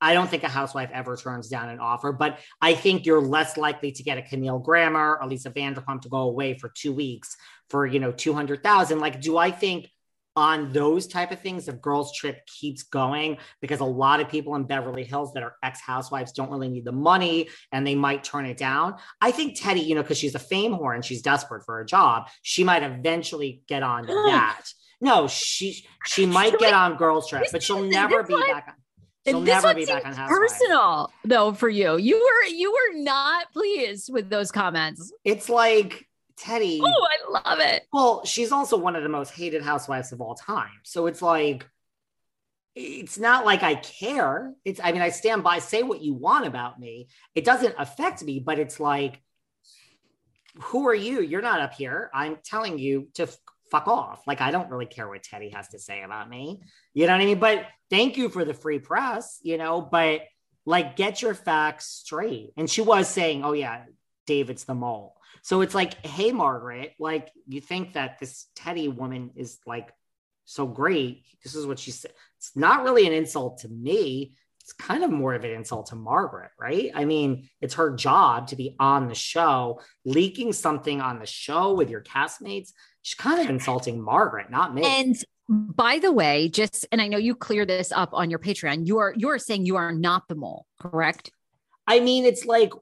I 0.00 0.14
don't 0.14 0.28
think 0.28 0.42
a 0.42 0.48
housewife 0.48 0.90
ever 0.92 1.16
turns 1.16 1.48
down 1.48 1.68
an 1.68 1.78
offer, 1.78 2.10
but 2.10 2.38
I 2.60 2.74
think 2.74 3.04
you're 3.04 3.20
less 3.20 3.58
likely 3.58 3.92
to 3.92 4.02
get 4.02 4.16
a 4.16 4.22
Camille 4.22 4.58
Grammer 4.58 5.18
or 5.20 5.28
Lisa 5.28 5.50
Vanderpump 5.50 6.00
to 6.02 6.08
go 6.08 6.22
away 6.22 6.56
for 6.58 6.72
two 6.74 6.94
weeks 6.94 7.36
for, 7.68 7.86
you 7.86 8.00
know, 8.00 8.10
200,000. 8.10 8.98
Like, 8.98 9.20
do 9.20 9.36
I 9.36 9.50
think 9.50 9.88
on 10.36 10.72
those 10.72 11.06
type 11.06 11.30
of 11.30 11.40
things 11.40 11.68
if 11.68 11.80
girls 11.80 12.12
trip 12.16 12.44
keeps 12.46 12.82
going 12.82 13.36
because 13.60 13.80
a 13.80 13.84
lot 13.84 14.20
of 14.20 14.28
people 14.28 14.54
in 14.54 14.64
beverly 14.64 15.04
hills 15.04 15.32
that 15.34 15.42
are 15.42 15.56
ex-housewives 15.62 16.32
don't 16.32 16.50
really 16.50 16.68
need 16.68 16.84
the 16.84 16.92
money 16.92 17.48
and 17.72 17.86
they 17.86 17.94
might 17.94 18.24
turn 18.24 18.46
it 18.46 18.56
down 18.56 18.94
i 19.20 19.30
think 19.30 19.58
teddi 19.58 19.84
you 19.84 19.94
know 19.94 20.02
because 20.02 20.18
she's 20.18 20.34
a 20.34 20.38
fame 20.38 20.72
whore 20.72 20.94
and 20.94 21.04
she's 21.04 21.22
desperate 21.22 21.64
for 21.64 21.80
a 21.80 21.86
job 21.86 22.28
she 22.42 22.64
might 22.64 22.82
eventually 22.82 23.62
get 23.66 23.82
on 23.82 24.06
that 24.06 24.64
no 25.00 25.28
she 25.28 25.84
she 26.06 26.24
might 26.38 26.58
get 26.58 26.72
on 26.72 26.96
girls 26.96 27.28
trip 27.28 27.44
but 27.52 27.62
she'll 27.62 27.84
never 27.84 28.22
be 28.22 28.34
back 28.34 28.64
on 28.68 28.74
She'll 29.26 29.40
never 29.40 29.72
be 29.72 29.86
back 29.86 30.04
on 30.04 30.14
Housewives. 30.14 30.52
Personal 30.52 31.12
though 31.24 31.52
for 31.52 31.68
you, 31.68 31.96
you 31.96 32.18
were 32.18 32.48
you 32.48 32.72
were 32.72 33.02
not 33.02 33.52
pleased 33.52 34.12
with 34.12 34.28
those 34.28 34.50
comments. 34.50 35.12
It's 35.24 35.48
like 35.48 36.08
Teddi. 36.36 36.80
Oh, 36.82 37.08
I 37.08 37.50
love 37.50 37.58
it. 37.60 37.84
Well, 37.92 38.24
she's 38.24 38.52
also 38.52 38.76
one 38.76 38.96
of 38.96 39.02
the 39.02 39.08
most 39.08 39.30
hated 39.30 39.62
housewives 39.62 40.12
of 40.12 40.20
all 40.20 40.34
time. 40.34 40.70
So 40.82 41.06
it's 41.06 41.22
like, 41.22 41.68
it's 42.74 43.18
not 43.18 43.44
like 43.44 43.62
I 43.62 43.74
care. 43.74 44.54
It's, 44.64 44.80
I 44.82 44.92
mean, 44.92 45.02
I 45.02 45.10
stand 45.10 45.44
by, 45.44 45.58
say 45.58 45.82
what 45.82 46.00
you 46.02 46.14
want 46.14 46.46
about 46.46 46.80
me. 46.80 47.08
It 47.34 47.44
doesn't 47.44 47.74
affect 47.78 48.22
me, 48.22 48.40
but 48.40 48.58
it's 48.58 48.80
like, 48.80 49.20
who 50.56 50.86
are 50.88 50.94
you? 50.94 51.20
You're 51.20 51.42
not 51.42 51.60
up 51.60 51.74
here. 51.74 52.10
I'm 52.14 52.38
telling 52.44 52.78
you 52.78 53.08
to 53.14 53.24
f- 53.24 53.38
fuck 53.70 53.88
off. 53.88 54.26
Like, 54.26 54.40
I 54.40 54.50
don't 54.50 54.70
really 54.70 54.86
care 54.86 55.08
what 55.08 55.22
Teddi 55.22 55.54
has 55.54 55.68
to 55.68 55.78
say 55.78 56.02
about 56.02 56.28
me. 56.28 56.60
You 56.94 57.06
know 57.06 57.12
what 57.12 57.22
I 57.22 57.26
mean? 57.26 57.38
But 57.38 57.66
thank 57.90 58.16
you 58.16 58.28
for 58.28 58.44
the 58.44 58.54
free 58.54 58.78
press, 58.78 59.38
you 59.42 59.58
know, 59.58 59.80
but 59.80 60.22
like, 60.64 60.96
get 60.96 61.22
your 61.22 61.34
facts 61.34 61.86
straight. 61.86 62.52
And 62.56 62.70
she 62.70 62.82
was 62.82 63.08
saying, 63.08 63.44
oh, 63.44 63.52
yeah, 63.52 63.84
David's 64.26 64.64
the 64.64 64.74
mole. 64.74 65.16
So 65.42 65.60
it's 65.60 65.74
like, 65.74 66.04
hey, 66.06 66.32
Margaret, 66.32 66.94
like 66.98 67.30
you 67.46 67.60
think 67.60 67.94
that 67.94 68.18
this 68.20 68.46
Teddi 68.56 68.94
woman 68.94 69.30
is 69.34 69.58
like 69.66 69.92
so 70.44 70.66
great. 70.66 71.24
This 71.42 71.54
is 71.54 71.66
what 71.66 71.78
she 71.78 71.90
said. 71.90 72.12
It's 72.38 72.56
not 72.56 72.84
really 72.84 73.06
an 73.06 73.12
insult 73.12 73.58
to 73.58 73.68
me. 73.68 74.36
It's 74.60 74.72
kind 74.72 75.02
of 75.02 75.10
more 75.10 75.34
of 75.34 75.44
an 75.44 75.50
insult 75.50 75.86
to 75.86 75.96
Margaret, 75.96 76.50
right? 76.58 76.92
I 76.94 77.04
mean, 77.04 77.48
it's 77.60 77.74
her 77.74 77.94
job 77.94 78.46
to 78.48 78.56
be 78.56 78.76
on 78.78 79.08
the 79.08 79.14
show, 79.14 79.80
leaking 80.04 80.52
something 80.52 81.00
on 81.00 81.18
the 81.18 81.26
show 81.26 81.74
with 81.74 81.90
your 81.90 82.02
castmates. 82.02 82.70
She's 83.02 83.16
kind 83.16 83.40
of 83.40 83.50
insulting 83.50 84.00
Margaret, 84.00 84.50
not 84.50 84.72
me. 84.72 84.84
And 84.84 85.16
by 85.48 85.98
the 85.98 86.12
way, 86.12 86.48
just 86.48 86.86
and 86.92 87.02
I 87.02 87.08
know 87.08 87.18
you 87.18 87.34
clear 87.34 87.66
this 87.66 87.90
up 87.90 88.10
on 88.12 88.30
your 88.30 88.38
Patreon. 88.38 88.86
You 88.86 88.98
are 88.98 89.12
you 89.16 89.28
are 89.30 89.38
saying 89.38 89.66
you 89.66 89.74
are 89.74 89.92
not 89.92 90.28
the 90.28 90.36
mole, 90.36 90.66
correct? 90.78 91.32
I 91.88 91.98
mean, 91.98 92.24
it's 92.24 92.44
like 92.44 92.72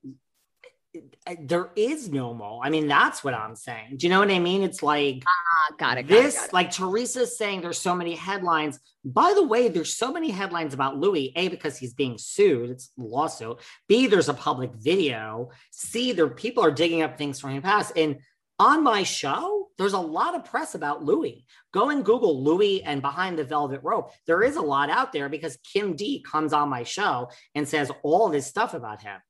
there 1.40 1.70
is 1.76 2.10
no 2.10 2.34
mole. 2.34 2.60
I 2.62 2.70
mean, 2.70 2.88
that's 2.88 3.22
what 3.22 3.34
I'm 3.34 3.54
saying. 3.54 3.96
Do 3.96 4.06
you 4.06 4.10
know 4.10 4.18
what 4.18 4.30
I 4.30 4.38
mean? 4.38 4.62
It's 4.62 4.82
like, 4.82 5.22
ah, 5.26 5.74
got 5.78 5.98
it. 5.98 6.04
Got 6.04 6.08
this, 6.08 6.34
it, 6.34 6.38
got 6.38 6.46
it. 6.46 6.52
like 6.52 6.70
Teresa's 6.70 7.38
saying, 7.38 7.60
there's 7.60 7.78
so 7.78 7.94
many 7.94 8.14
headlines. 8.14 8.80
By 9.04 9.32
the 9.34 9.46
way, 9.46 9.68
there's 9.68 9.94
so 9.94 10.12
many 10.12 10.30
headlines 10.30 10.74
about 10.74 10.98
Luis. 10.98 11.30
A 11.36 11.48
because 11.48 11.78
he's 11.78 11.94
being 11.94 12.18
sued, 12.18 12.70
it's 12.70 12.90
a 12.98 13.02
lawsuit. 13.02 13.60
B 13.88 14.06
there's 14.06 14.28
a 14.28 14.34
public 14.34 14.72
video. 14.74 15.50
C 15.70 16.12
there 16.12 16.28
people 16.28 16.64
are 16.64 16.72
digging 16.72 17.02
up 17.02 17.16
things 17.16 17.38
from 17.38 17.50
his 17.50 17.62
past. 17.62 17.92
And 17.96 18.18
on 18.58 18.82
my 18.82 19.04
show, 19.04 19.68
there's 19.78 19.94
a 19.94 19.98
lot 19.98 20.34
of 20.34 20.44
press 20.44 20.74
about 20.74 21.02
Luis. 21.04 21.42
Go 21.72 21.88
and 21.90 22.04
Google 22.04 22.42
Luis 22.42 22.82
and 22.84 23.00
Behind 23.00 23.38
the 23.38 23.44
Velvet 23.44 23.80
Rope. 23.82 24.10
There 24.26 24.42
is 24.42 24.56
a 24.56 24.62
lot 24.62 24.90
out 24.90 25.12
there 25.12 25.28
because 25.28 25.56
Kim 25.72 25.96
D 25.96 26.22
comes 26.28 26.52
on 26.52 26.68
my 26.68 26.82
show 26.82 27.30
and 27.54 27.66
says 27.66 27.90
all 28.02 28.28
this 28.28 28.46
stuff 28.46 28.74
about 28.74 29.00
him. 29.00 29.20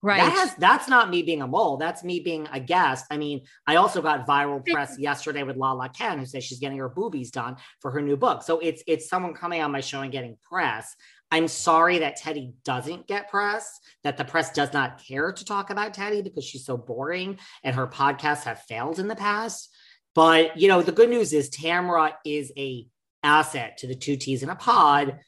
Right. 0.00 0.18
That 0.18 0.32
has, 0.32 0.54
that's 0.54 0.88
not 0.88 1.10
me 1.10 1.22
being 1.22 1.42
a 1.42 1.46
mole. 1.46 1.76
That's 1.76 2.04
me 2.04 2.20
being 2.20 2.46
a 2.52 2.60
guest. 2.60 3.04
I 3.10 3.16
mean, 3.16 3.42
I 3.66 3.76
also 3.76 4.00
got 4.00 4.28
viral 4.28 4.64
press 4.64 4.96
yesterday 4.96 5.42
with 5.42 5.56
Lala 5.56 5.88
Kent, 5.88 6.20
who 6.20 6.26
says 6.26 6.44
she's 6.44 6.60
getting 6.60 6.78
her 6.78 6.88
boobies 6.88 7.32
done 7.32 7.56
for 7.80 7.90
her 7.90 8.00
new 8.00 8.16
book. 8.16 8.44
So 8.44 8.60
it's 8.60 8.82
it's 8.86 9.08
someone 9.08 9.34
coming 9.34 9.60
on 9.60 9.72
my 9.72 9.80
show 9.80 10.02
and 10.02 10.12
getting 10.12 10.36
press. 10.48 10.94
I'm 11.32 11.48
sorry 11.48 11.98
that 11.98 12.18
Teddi 12.18 12.54
doesn't 12.64 13.08
get 13.08 13.28
press, 13.28 13.80
that 14.04 14.16
the 14.16 14.24
press 14.24 14.52
does 14.52 14.72
not 14.72 15.02
care 15.04 15.32
to 15.32 15.44
talk 15.44 15.70
about 15.70 15.94
Teddi 15.94 16.22
because 16.22 16.44
she's 16.44 16.64
so 16.64 16.76
boring 16.76 17.38
and 17.64 17.74
her 17.74 17.86
podcasts 17.86 18.44
have 18.44 18.62
failed 18.62 19.00
in 19.00 19.08
the 19.08 19.16
past. 19.16 19.68
But 20.14 20.58
you 20.60 20.68
know, 20.68 20.80
the 20.80 20.92
good 20.92 21.10
news 21.10 21.32
is 21.32 21.48
Tamara 21.48 22.16
is 22.24 22.52
a 22.56 22.86
asset 23.24 23.78
to 23.78 23.88
the 23.88 23.96
two 23.96 24.16
T's 24.16 24.44
in 24.44 24.48
a 24.48 24.54
pod. 24.54 25.18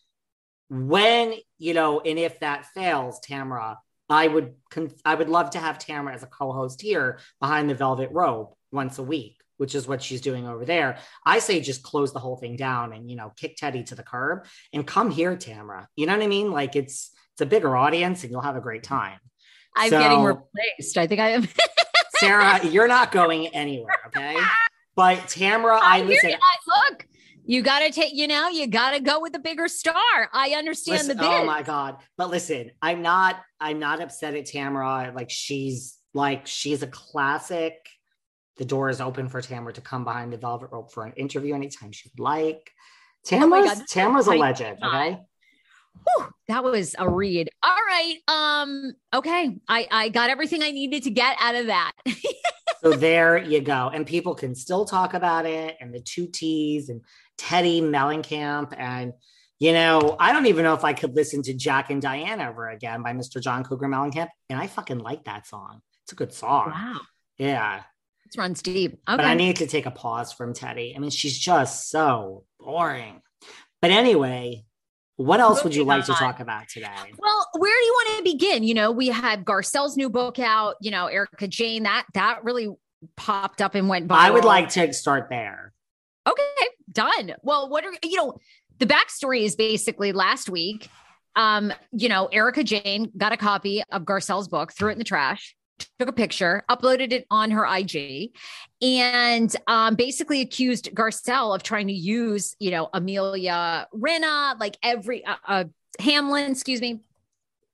When, 0.69 1.35
you 1.59 1.75
know, 1.75 1.99
and 1.99 2.21
if 2.21 2.39
that 2.39 2.67
fails, 2.67 3.19
Tamara 3.19 3.79
I 4.11 4.27
would 4.27 4.55
con- 4.71 4.93
I 5.05 5.15
would 5.15 5.29
love 5.29 5.51
to 5.51 5.59
have 5.59 5.79
Tamara 5.79 6.15
as 6.15 6.23
a 6.23 6.27
co-host 6.27 6.83
here 6.83 7.21
behind 7.41 7.71
the 7.71 7.75
velvet 7.75 8.11
rope 8.13 8.57
once 8.73 8.99
a 8.99 9.03
week, 9.03 9.37
which 9.57 9.75
is 9.75 9.87
what 9.87 10.03
she's 10.03 10.21
doing 10.21 10.47
over 10.47 10.65
there. 10.65 10.99
I 11.25 11.39
say 11.39 11.61
just 11.61 11.83
close 11.83 12.13
the 12.13 12.19
whole 12.19 12.37
thing 12.37 12.57
down 12.57 12.93
and 12.93 13.09
you 13.09 13.17
know 13.17 13.33
kick 13.37 13.57
Teddi 13.57 13.87
to 13.87 13.95
the 13.95 14.03
curb 14.03 14.47
and 14.73 14.87
come 14.87 15.11
here, 15.11 15.37
Tamara. 15.37 15.89
You 15.97 16.07
know 16.07 16.17
what 16.17 16.25
I 16.25 16.29
mean? 16.29 16.51
Like 16.51 16.77
it's 16.77 17.13
it's 17.35 17.41
a 17.41 17.47
bigger 17.47 17.77
audience 17.77 18.23
and 18.23 18.33
you'll 18.33 18.43
have 18.43 18.57
a 18.57 18.61
great 18.61 18.83
time. 18.83 19.19
I'm 19.77 19.91
so, 19.91 19.99
getting 20.01 20.23
replaced. 20.25 20.99
I 20.99 21.07
think 21.07 21.21
I 21.21 21.31
am. 21.31 21.49
Sarah, 22.17 22.67
you're 22.67 22.89
not 22.89 23.13
going 23.13 23.49
anywhere, 23.49 23.97
okay? 24.09 24.37
But 24.97 25.29
Tamara, 25.29 25.79
I, 25.81 26.01
I 26.01 26.03
listen. 26.03 26.33
Look, 26.91 27.07
you 27.45 27.63
got 27.63 27.81
to 27.81 27.91
take, 27.91 28.15
you 28.15 28.27
know, 28.27 28.49
you 28.49 28.67
got 28.67 28.93
to 28.93 29.01
go 29.01 29.21
with 29.21 29.33
the 29.33 29.39
bigger 29.39 29.69
star. 29.69 29.95
I 30.33 30.55
understand 30.57 31.09
listen, 31.09 31.17
the 31.17 31.23
bid. 31.23 31.31
Oh 31.31 31.45
my 31.45 31.63
God. 31.63 31.97
But 32.17 32.31
listen, 32.31 32.71
I'm 32.81 33.03
not, 33.03 33.41
I'm 33.61 33.79
not 33.79 34.01
upset 34.01 34.35
at 34.35 34.47
Tamara. 34.47 35.13
Like 35.15 35.31
she's 35.31 35.99
like, 36.15 36.47
she's 36.47 36.83
a 36.83 36.87
classic. 36.87 37.75
The 38.57 38.65
door 38.65 38.91
is 38.91 39.01
open 39.01 39.29
for 39.29 39.41
Tamara 39.41 39.73
to 39.75 39.81
come 39.81 40.05
behind 40.05 40.33
the 40.33 40.37
velvet 40.37 40.71
rope 40.71 40.93
for 40.93 41.05
an 41.05 41.13
interview 41.15 41.55
anytime 41.55 41.93
she'd 41.93 42.19
like. 42.19 42.71
Tamara's, 43.25 43.81
oh 43.81 43.85
Tamara's 43.89 44.27
a 44.27 44.35
legend. 44.35 44.79
Okay. 44.83 45.19
Whew, 45.93 46.29
that 46.49 46.65
was 46.65 46.95
a 46.99 47.09
read. 47.09 47.51
All 47.63 47.71
right. 47.71 48.17
Um, 48.29 48.93
okay. 49.15 49.57
I, 49.69 49.87
I 49.91 50.09
got 50.09 50.31
everything 50.31 50.63
I 50.63 50.71
needed 50.71 51.03
to 51.05 51.11
get 51.11 51.37
out 51.41 51.55
of 51.55 51.67
that. 51.67 51.93
so 52.83 52.93
there 52.93 53.39
you 53.39 53.61
go. 53.61 53.91
And 53.93 54.07
people 54.07 54.35
can 54.35 54.55
still 54.55 54.85
talk 54.85 55.15
about 55.15 55.47
it 55.47 55.77
and 55.81 55.93
the 55.93 56.01
two 56.01 56.27
T's 56.27 56.89
and 56.89 57.03
Teddi 57.41 57.83
Mellencamp. 57.83 58.75
And, 58.77 59.13
you 59.59 59.73
know, 59.73 60.17
I 60.21 60.33
don't 60.33 60.47
even 60.47 60.65
know 60.65 60.75
if 60.75 60.85
I 60.85 60.93
could 60.93 61.17
listen 61.17 61.43
to 61.43 61.55
Jack 61.55 61.91
and 61.91 62.03
Diane 62.03 62.41
ever 62.41 62.69
again 62.69 63.03
by 63.03 63.13
Mr. 63.13 63.43
John 63.43 63.65
Cougar 63.65 63.89
Mellencamp. 63.89 64.29
And 64.49 64.61
I 64.61 64.67
fucking 64.67 64.99
like 64.99 65.25
that 65.25 65.47
song. 65.47 65.81
It's 66.05 66.13
a 66.13 66.17
good 66.17 66.33
song. 66.33 66.71
Wow. 66.71 67.01
Yeah. 67.39 67.83
It 68.27 68.39
runs 68.39 68.63
deep. 68.63 68.93
Okay. 68.93 69.17
But 69.17 69.25
I 69.25 69.35
need 69.35 69.57
to 69.57 69.67
take 69.67 69.87
a 69.87 69.91
pause 69.91 70.33
from 70.33 70.55
Teddi. 70.55 70.95
I 70.95 70.99
mean, 70.99 71.11
she's 71.11 71.39
just 71.39 71.91
so 71.91 72.45
boring. 72.59 73.23
But 73.83 73.91
anyway, 73.91 74.65
what 75.17 75.41
else 75.41 75.65
would 75.65 75.75
you 75.75 75.85
like 75.85 76.05
to 76.07 76.13
talk 76.13 76.41
about 76.41 76.69
today? 76.69 76.89
Well, 77.19 77.47
where 77.57 77.79
do 77.79 77.85
you 77.85 77.93
want 77.93 78.19
to 78.19 78.23
begin? 78.33 78.63
You 78.63 78.75
know, 78.75 78.91
we 78.91 79.09
had 79.09 79.45
Garcelle's 79.45 79.97
new 79.97 80.09
book 80.09 80.39
out, 80.39 80.77
you 80.81 80.91
know, 80.91 81.07
Erika 81.07 81.49
Jayne, 81.49 81.83
that 81.83 82.07
that 82.15 82.45
really 82.45 82.69
popped 83.17 83.61
up 83.61 83.75
and 83.75 83.89
went 83.89 84.09
viral. 84.09 84.17
I 84.17 84.31
would 84.31 84.45
like 84.45 84.69
to 84.71 84.93
start 84.93 85.29
there. 85.29 85.73
Okay, 86.27 86.69
done. 86.93 87.35
Well, 87.43 87.69
what 87.69 87.85
are 87.85 87.93
you 88.03 88.17
know, 88.17 88.39
the 88.79 88.87
backstory 88.87 89.43
is 89.43 89.57
basically 89.57 90.13
last 90.13 90.49
week, 90.49 90.89
um, 91.37 91.73
you 91.93 92.09
know, 92.09 92.27
Erika 92.27 92.65
Jayne 92.65 93.11
got 93.17 93.33
a 93.33 93.37
copy 93.37 93.83
of 93.91 94.03
Garcelle's 94.03 94.49
book, 94.49 94.73
threw 94.73 94.89
it 94.89 94.93
in 94.93 94.99
the 94.99 95.05
trash 95.05 95.55
took 95.99 96.09
a 96.09 96.13
picture, 96.13 96.63
uploaded 96.71 97.13
it 97.13 97.27
on 97.31 97.51
her 97.51 97.67
IG, 97.67 98.33
and 98.83 99.55
um, 99.67 99.95
basically 99.95 100.41
accused 100.41 100.91
Garcelle 100.95 101.55
of 101.55 101.63
trying 101.63 101.89
to 101.89 101.93
use, 101.93 102.55
you 102.59 102.71
know, 102.71 102.89
Amelia 102.93 103.87
Rinna, 103.95 104.59
like 104.59 104.77
every 104.83 105.25
uh, 105.25 105.37
uh, 105.47 105.65
Hamlin, 105.99 106.53
excuse 106.53 106.81
me, 106.81 107.01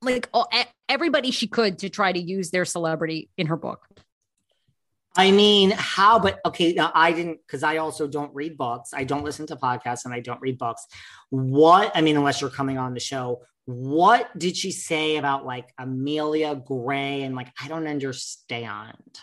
like 0.03 0.29
all, 0.33 0.49
everybody 0.89 1.31
she 1.31 1.47
could 1.47 1.79
to 1.81 1.89
try 1.89 2.13
to 2.13 2.21
use 2.21 2.51
their 2.51 2.65
celebrity 2.65 3.31
in 3.37 3.47
her 3.47 3.57
book. 3.57 3.87
I 5.17 5.31
mean, 5.31 5.71
how? 5.71 6.19
But 6.19 6.41
okay, 6.45 6.73
now 6.73 6.91
I 6.95 7.13
didn't 7.13 7.41
because 7.47 7.63
I 7.63 7.79
also 7.79 8.07
don't 8.07 8.35
read 8.35 8.57
books. 8.57 8.91
I 8.93 9.05
don't 9.05 9.25
listen 9.25 9.47
to 9.47 9.57
podcasts 9.57 10.05
and 10.05 10.13
I 10.13 10.21
don't 10.21 10.41
read 10.41 10.59
books. 10.59 10.87
What 11.31 11.93
I 11.95 12.01
mean, 12.01 12.17
unless 12.17 12.41
you're 12.41 12.51
coming 12.51 12.79
on 12.79 12.95
the 12.95 13.01
show, 13.01 13.43
what 13.65 14.37
did 14.39 14.57
she 14.57 14.71
say 14.71 15.17
about 15.17 15.47
like 15.47 15.73
Amelia 15.79 16.55
Gray? 16.55 17.23
And 17.23 17.35
like, 17.35 17.49
I 17.63 17.69
don't 17.69 17.87
understand. 17.87 19.21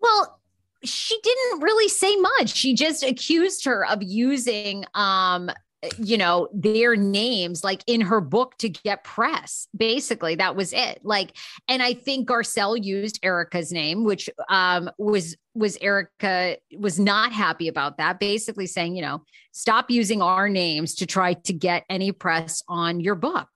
Well, 0.00 0.40
she 0.84 1.18
didn't 1.20 1.62
really 1.62 1.88
say 1.88 2.16
much. 2.16 2.54
She 2.54 2.74
just 2.74 3.02
accused 3.02 3.64
her 3.64 3.86
of 3.86 4.02
using 4.02 4.84
um 4.94 5.50
you 5.98 6.16
know 6.16 6.48
their 6.54 6.96
names 6.96 7.62
like 7.62 7.82
in 7.86 8.00
her 8.00 8.20
book 8.20 8.56
to 8.58 8.68
get 8.68 9.04
press 9.04 9.68
basically 9.76 10.34
that 10.34 10.56
was 10.56 10.72
it 10.72 11.00
like 11.02 11.36
and 11.68 11.82
i 11.82 11.92
think 11.92 12.26
garcelle 12.26 12.82
used 12.82 13.18
erika's 13.22 13.70
name 13.70 14.02
which 14.02 14.30
um 14.48 14.90
was 14.98 15.36
was 15.54 15.76
erika 15.80 16.56
was 16.78 16.98
not 16.98 17.30
happy 17.30 17.68
about 17.68 17.98
that 17.98 18.18
basically 18.18 18.66
saying 18.66 18.96
you 18.96 19.02
know 19.02 19.22
stop 19.56 19.90
using 19.90 20.20
our 20.20 20.50
names 20.50 20.96
to 20.96 21.06
try 21.06 21.32
to 21.32 21.54
get 21.54 21.86
any 21.88 22.12
press 22.12 22.62
on 22.68 23.00
your 23.00 23.14
book. 23.14 23.48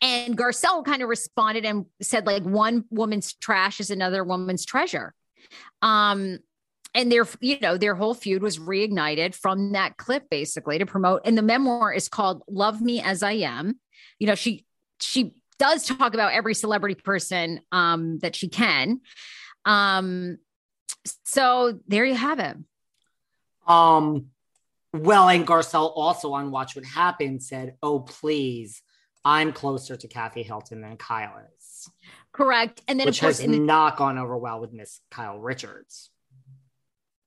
And 0.00 0.38
garcelle 0.38 0.84
kind 0.84 1.02
of 1.02 1.08
responded 1.08 1.64
and 1.64 1.86
said 2.00 2.26
like 2.26 2.44
one 2.44 2.84
woman's 2.90 3.32
trash 3.32 3.80
is 3.80 3.90
another 3.90 4.22
woman's 4.22 4.64
treasure. 4.64 5.14
Um 5.82 6.38
and 6.96 7.12
their 7.12 7.26
you 7.40 7.60
know 7.60 7.76
their 7.76 7.94
whole 7.94 8.14
feud 8.14 8.42
was 8.42 8.58
reignited 8.58 9.34
from 9.34 9.72
that 9.72 9.98
clip 9.98 10.28
basically 10.30 10.78
to 10.78 10.86
promote 10.86 11.20
and 11.24 11.38
the 11.38 11.42
memoir 11.42 11.92
is 11.92 12.08
called 12.08 12.42
love 12.48 12.80
me 12.80 13.00
as 13.00 13.22
i 13.22 13.32
am. 13.32 13.78
You 14.18 14.26
know 14.26 14.34
she 14.34 14.64
she 14.98 15.34
does 15.58 15.86
talk 15.86 16.14
about 16.14 16.32
every 16.32 16.54
celebrity 16.54 16.94
person 16.94 17.60
um 17.70 18.18
that 18.20 18.34
she 18.34 18.48
can. 18.48 19.00
Um 19.64 20.38
so 21.24 21.78
there 21.86 22.04
you 22.04 22.14
have 22.14 22.40
it. 22.40 22.56
Um 23.68 24.26
well 24.92 25.28
and 25.28 25.46
garcelle 25.46 25.92
also 25.94 26.32
on 26.32 26.50
watch 26.50 26.74
what 26.74 26.84
happened 26.86 27.42
said 27.42 27.74
oh 27.82 28.00
please 28.00 28.80
i'm 29.26 29.52
closer 29.52 29.94
to 29.94 30.08
kathy 30.08 30.42
hilton 30.42 30.80
than 30.80 30.96
kyle 30.96 31.42
is. 31.58 31.90
Correct. 32.32 32.80
And 32.88 32.98
then 32.98 33.06
which 33.06 33.18
of 33.18 33.22
course 33.22 33.40
has 33.40 33.48
not 33.48 33.96
gone 33.98 34.16
over 34.16 34.36
well 34.38 34.60
with 34.60 34.72
miss 34.72 35.00
kyle 35.10 35.38
richards 35.38 36.10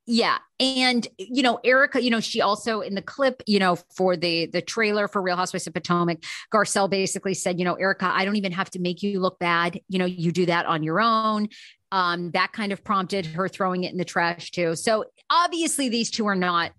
yeah. 0.09 0.39
And, 0.59 1.07
you 1.19 1.43
know, 1.43 1.59
Erika, 1.63 2.01
you 2.01 2.09
know, 2.09 2.19
she 2.19 2.41
also 2.41 2.81
in 2.81 2.95
the 2.95 3.01
clip, 3.01 3.43
you 3.45 3.59
know, 3.59 3.77
for 3.95 4.17
the 4.17 4.47
the 4.47 4.61
trailer 4.61 5.07
for 5.07 5.21
Real 5.21 5.35
Housewives 5.35 5.67
of 5.67 5.73
Potomac, 5.73 6.23
Garcelle 6.51 6.89
basically 6.89 7.35
said, 7.35 7.59
you 7.59 7.65
know, 7.65 7.75
Erika, 7.75 8.05
I 8.11 8.25
don't 8.25 8.35
even 8.35 8.51
have 8.51 8.71
to 8.71 8.79
make 8.79 9.03
you 9.03 9.19
look 9.19 9.37
bad. 9.37 9.79
You 9.87 9.99
know, 9.99 10.05
you 10.05 10.31
do 10.31 10.47
that 10.47 10.65
on 10.65 10.81
your 10.81 10.99
own. 10.99 11.49
Um, 11.91 12.31
that 12.31 12.53
kind 12.53 12.71
of 12.71 12.83
prompted 12.83 13.27
her 13.27 13.47
throwing 13.47 13.83
it 13.83 13.91
in 13.91 13.97
the 13.97 14.05
trash 14.05 14.49
too. 14.49 14.75
So 14.75 15.05
obviously 15.29 15.89
these 15.89 16.09
two 16.09 16.25
are 16.25 16.35
not 16.35 16.71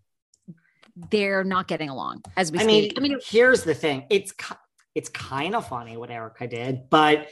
they're 1.10 1.44
not 1.44 1.68
getting 1.68 1.88
along 1.88 2.24
as 2.36 2.50
we 2.50 2.58
I 2.58 2.62
speak. 2.62 2.82
Mean, 2.82 2.92
I 2.96 3.00
mean, 3.00 3.20
here's 3.24 3.62
the 3.62 3.74
thing. 3.74 4.06
It's 4.10 4.34
it's 4.96 5.08
kind 5.08 5.54
of 5.54 5.68
funny 5.68 5.96
what 5.96 6.10
Erika 6.10 6.48
did, 6.48 6.90
but 6.90 7.28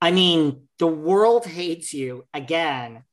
I 0.00 0.10
mean, 0.10 0.68
the 0.78 0.86
world 0.86 1.46
hates 1.46 1.92
you 1.92 2.26
again 2.32 3.04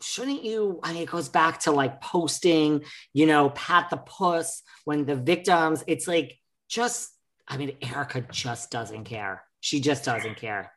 shouldn't 0.00 0.44
you 0.44 0.78
i 0.82 0.92
mean 0.92 1.02
it 1.02 1.10
goes 1.10 1.28
back 1.28 1.58
to 1.60 1.70
like 1.72 2.00
posting 2.00 2.82
you 3.12 3.26
know 3.26 3.50
pat 3.50 3.90
the 3.90 3.96
puss 3.96 4.62
when 4.84 5.04
the 5.04 5.16
victims 5.16 5.82
it's 5.86 6.06
like 6.06 6.38
just 6.68 7.10
i 7.48 7.56
mean 7.56 7.76
erika 7.82 8.20
just 8.30 8.70
doesn't 8.70 9.04
care 9.04 9.42
she 9.60 9.80
just 9.80 10.04
doesn't 10.04 10.36
care 10.36 10.72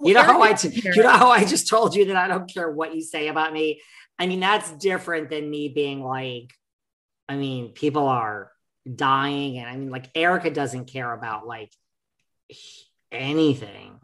you 0.00 0.14
know 0.14 0.22
how 0.22 0.42
I 0.42 0.52
t- 0.52 0.80
you 0.94 1.02
know 1.02 1.10
how 1.10 1.30
I 1.30 1.44
just 1.44 1.68
told 1.68 1.94
you 1.94 2.06
that 2.06 2.16
I 2.16 2.28
don't 2.28 2.52
care 2.52 2.70
what 2.70 2.94
you 2.94 3.02
say 3.02 3.28
about 3.28 3.52
me. 3.52 3.80
I 4.18 4.26
mean 4.26 4.40
that's 4.40 4.70
different 4.72 5.30
than 5.30 5.50
me 5.50 5.68
being 5.68 6.02
like, 6.02 6.52
I 7.28 7.36
mean 7.36 7.72
people 7.72 8.06
are 8.06 8.52
dying, 8.92 9.58
and 9.58 9.68
I 9.68 9.76
mean 9.76 9.90
like 9.90 10.10
Erika 10.14 10.50
doesn't 10.50 10.86
care 10.86 11.12
about 11.12 11.46
like 11.46 11.72
anything. 13.10 14.00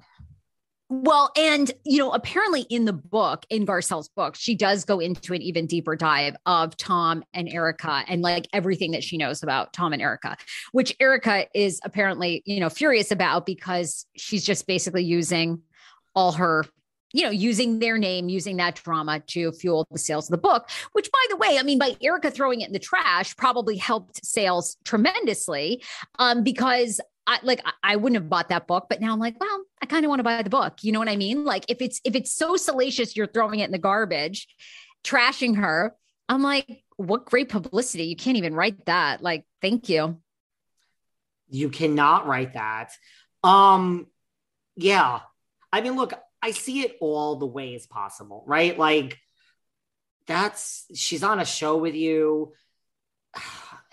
Well, 1.03 1.33
and 1.37 1.73
you 1.85 1.99
know, 1.99 2.13
apparently 2.13 2.63
in 2.71 2.85
the 2.85 2.93
book, 2.93 3.45
in 3.51 3.67
Garcelle's 3.67 4.09
book, 4.09 4.37
she 4.37 4.55
does 4.55 4.85
go 4.85 5.01
into 5.01 5.35
an 5.35 5.43
even 5.43 5.67
deeper 5.67 5.97
dive 5.97 6.37
of 6.47 6.77
Tom 6.77 7.25
and 7.35 7.49
Erika 7.49 8.05
and 8.07 8.23
like 8.23 8.47
everything 8.53 8.93
that 8.93 9.03
she 9.03 9.17
knows 9.17 9.43
about 9.43 9.73
Tom 9.73 9.93
and 9.93 10.01
Erika, 10.01 10.37
which 10.73 10.95
Erika 11.01 11.47
is 11.53 11.81
apparently, 11.85 12.43
you 12.47 12.61
know, 12.61 12.69
furious 12.71 13.11
about 13.11 13.45
because 13.45 14.07
she's 14.17 14.45
just 14.45 14.67
basically 14.67 15.03
using 15.03 15.63
all 16.15 16.33
her 16.33 16.65
you 17.13 17.23
know, 17.23 17.31
using 17.31 17.79
their 17.79 17.97
name, 17.97 18.29
using 18.29 18.57
that 18.57 18.75
drama 18.75 19.21
to 19.29 19.53
fuel 19.53 19.87
the 19.93 19.99
sales 20.01 20.27
of 20.27 20.33
the 20.33 20.49
book, 20.49 20.69
which 20.93 21.09
by 21.13 21.27
the 21.31 21.37
way, 21.37 21.59
I 21.59 21.63
mean, 21.63 21.79
by 21.79 21.97
Erika 22.03 22.29
throwing 22.29 22.61
it 22.61 22.67
in 22.67 22.73
the 22.73 22.81
trash 22.81 23.37
probably 23.37 23.77
helped 23.77 24.27
sales 24.27 24.77
tremendously 24.85 25.81
um, 26.19 26.43
because 26.43 27.01
I 27.27 27.39
like 27.43 27.65
I 27.83 27.97
wouldn't 27.97 28.21
have 28.21 28.29
bought 28.29 28.51
that 28.51 28.67
book, 28.67 28.87
but 28.89 29.01
now 29.01 29.13
I'm 29.13 29.19
like, 29.19 29.41
well, 29.41 29.65
I 29.81 29.87
kind 29.87 30.05
of 30.05 30.09
want 30.09 30.21
to 30.21 30.25
buy 30.25 30.43
the 30.43 30.51
book. 30.51 30.79
You 30.83 30.93
know 30.93 30.99
what 30.99 31.09
I 31.09 31.17
mean? 31.17 31.45
Like 31.45 31.65
if 31.69 31.81
it's 31.81 32.01
if 32.05 32.15
it's 32.15 32.33
so 32.33 32.57
salacious, 32.57 33.17
you're 33.17 33.27
throwing 33.27 33.61
it 33.61 33.65
in 33.65 33.73
the 33.73 33.79
garbage, 33.79 34.47
trashing 35.05 35.57
her. 35.57 35.95
I'm 36.29 36.43
like, 36.43 36.85
what 36.97 37.27
great 37.27 37.49
publicity. 37.49 38.05
You 38.05 38.17
can't 38.17 38.37
even 38.37 38.55
write 38.55 38.87
that. 38.87 39.23
Like, 39.23 39.45
thank 39.61 39.89
you. 39.89 40.21
You 41.49 41.69
cannot 41.69 42.27
write 42.27 42.55
that. 42.55 42.93
Um, 43.43 44.07
yeah. 44.77 45.21
I 45.73 45.81
mean, 45.81 45.97
look, 45.97 46.15
I 46.43 46.51
see 46.51 46.83
it 46.83 46.97
all 47.01 47.37
the 47.37 47.47
ways 47.47 47.87
possible, 47.87 48.45
right? 48.47 48.79
Like 48.79 49.19
that's 50.27 50.87
she's 50.95 51.23
on 51.23 51.41
a 51.41 51.45
show 51.45 51.77
with 51.77 51.95
you 51.95 52.53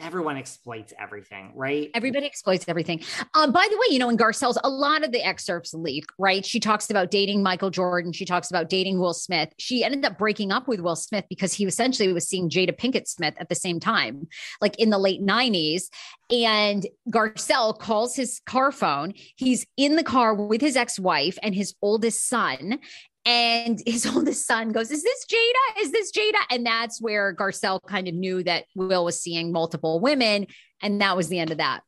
everyone 0.01 0.37
exploits 0.37 0.93
everything, 0.99 1.51
right? 1.55 1.89
Everybody 1.93 2.25
exploits 2.25 2.65
everything. 2.67 3.01
Um, 3.35 3.51
by 3.51 3.67
the 3.69 3.77
way, 3.77 3.93
you 3.93 3.99
know, 3.99 4.09
in 4.09 4.17
Garcelle's, 4.17 4.57
a 4.63 4.69
lot 4.69 5.03
of 5.03 5.11
the 5.11 5.25
excerpts 5.25 5.73
leak, 5.73 6.05
right? 6.17 6.45
She 6.45 6.59
talks 6.59 6.89
about 6.89 7.11
dating 7.11 7.43
Michael 7.43 7.69
Jordan. 7.69 8.11
She 8.11 8.25
talks 8.25 8.49
about 8.49 8.69
dating 8.69 8.99
Will 8.99 9.13
Smith. 9.13 9.49
She 9.57 9.83
ended 9.83 10.03
up 10.05 10.17
breaking 10.17 10.51
up 10.51 10.67
with 10.67 10.79
Will 10.79 10.95
Smith 10.95 11.25
because 11.29 11.53
he 11.53 11.65
essentially 11.65 12.11
was 12.11 12.27
seeing 12.27 12.49
Jada 12.49 12.75
Pinkett 12.77 13.07
Smith 13.07 13.35
at 13.37 13.49
the 13.49 13.55
same 13.55 13.79
time, 13.79 14.27
like 14.59 14.77
in 14.79 14.89
the 14.89 14.97
late 14.97 15.21
90s. 15.21 15.83
And 16.31 16.87
Garcelle 17.09 17.77
calls 17.77 18.15
his 18.15 18.41
car 18.45 18.71
phone. 18.71 19.13
He's 19.35 19.65
in 19.77 19.97
the 19.97 20.03
car 20.03 20.33
with 20.33 20.61
his 20.61 20.75
ex 20.75 20.97
wife 20.97 21.37
and 21.43 21.53
his 21.53 21.75
oldest 21.81 22.27
son. 22.27 22.79
And 23.25 23.81
his 23.85 24.05
oldest 24.15 24.45
son 24.45 24.71
goes, 24.71 24.91
Is 24.91 25.03
this 25.03 25.25
Jada? 25.25 25.81
Is 25.81 25.91
this 25.91 26.11
Jada? 26.11 26.39
And 26.49 26.65
that's 26.65 27.01
where 27.01 27.35
Garcelle 27.35 27.81
kind 27.85 28.07
of 28.07 28.13
knew 28.13 28.43
that 28.43 28.65
Will 28.75 29.05
was 29.05 29.21
seeing 29.21 29.51
multiple 29.51 29.99
women. 29.99 30.47
And 30.81 31.01
that 31.01 31.15
was 31.15 31.27
the 31.27 31.39
end 31.39 31.51
of 31.51 31.57
that. 31.57 31.81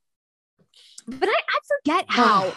But 1.08 1.30
I, 1.30 1.32
I 1.32 1.60
forget 1.82 2.06
how. 2.10 2.54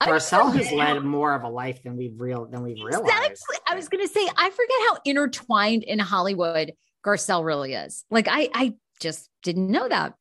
Garcelle 0.00 0.54
has 0.54 0.70
led 0.70 1.02
more 1.02 1.34
of 1.34 1.42
a 1.42 1.48
life 1.48 1.82
than 1.82 1.96
we've 1.96 2.20
real 2.20 2.46
than 2.46 2.62
we've 2.62 2.76
exactly. 2.76 3.10
realized. 3.10 3.42
I 3.68 3.74
was 3.74 3.88
gonna 3.88 4.06
say, 4.06 4.28
I 4.36 4.48
forget 4.48 4.76
how 4.88 4.98
intertwined 5.04 5.82
in 5.82 5.98
Hollywood 5.98 6.74
Garcelle 7.04 7.44
really 7.44 7.74
is. 7.74 8.04
Like 8.08 8.28
I 8.30 8.48
I 8.54 8.74
just 9.00 9.28
didn't 9.42 9.68
know 9.68 9.88
that. 9.88 10.14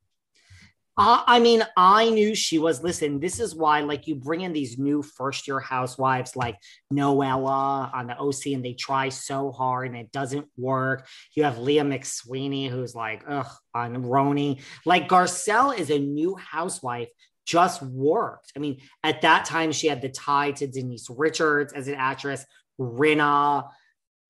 Uh, 1.00 1.22
I 1.28 1.40
mean, 1.40 1.64
I 1.78 2.10
knew 2.10 2.34
she 2.34 2.58
was. 2.58 2.82
Listen, 2.82 3.20
this 3.20 3.40
is 3.40 3.54
why, 3.54 3.82
like, 3.82 4.08
you 4.08 4.16
bring 4.16 4.42
in 4.42 4.52
these 4.52 4.80
new 4.80 5.04
first 5.04 5.48
year 5.48 5.60
housewives 5.60 6.36
like 6.36 6.58
Noella 6.92 7.94
on 7.94 8.08
the 8.08 8.18
OC, 8.18 8.54
and 8.54 8.66
they 8.66 8.74
try 8.74 9.10
so 9.10 9.52
hard 9.52 9.88
and 9.88 9.98
it 9.98 10.12
doesn't 10.12 10.48
work. 10.58 11.08
You 11.36 11.44
have 11.44 11.60
Leah 11.60 11.84
McSweeney, 11.84 12.68
who's 12.70 12.96
like, 12.96 13.24
ugh, 13.28 13.48
on 13.76 14.04
RHONY. 14.04 14.62
Like, 14.86 15.08
Garcelle 15.08 15.78
is 15.78 15.92
a 15.92 16.00
new 16.00 16.36
housewife, 16.36 17.10
just 17.46 17.84
worked. 17.84 18.52
I 18.56 18.60
mean, 18.60 18.80
at 19.04 19.22
that 19.22 19.46
time, 19.46 19.72
she 19.72 19.88
had 19.88 20.02
the 20.02 20.10
tie 20.10 20.52
to 20.54 20.66
Denise 20.66 21.10
Richards 21.12 21.74
as 21.74 21.88
an 21.88 21.96
actress, 21.96 22.44
Rinna. 22.80 23.70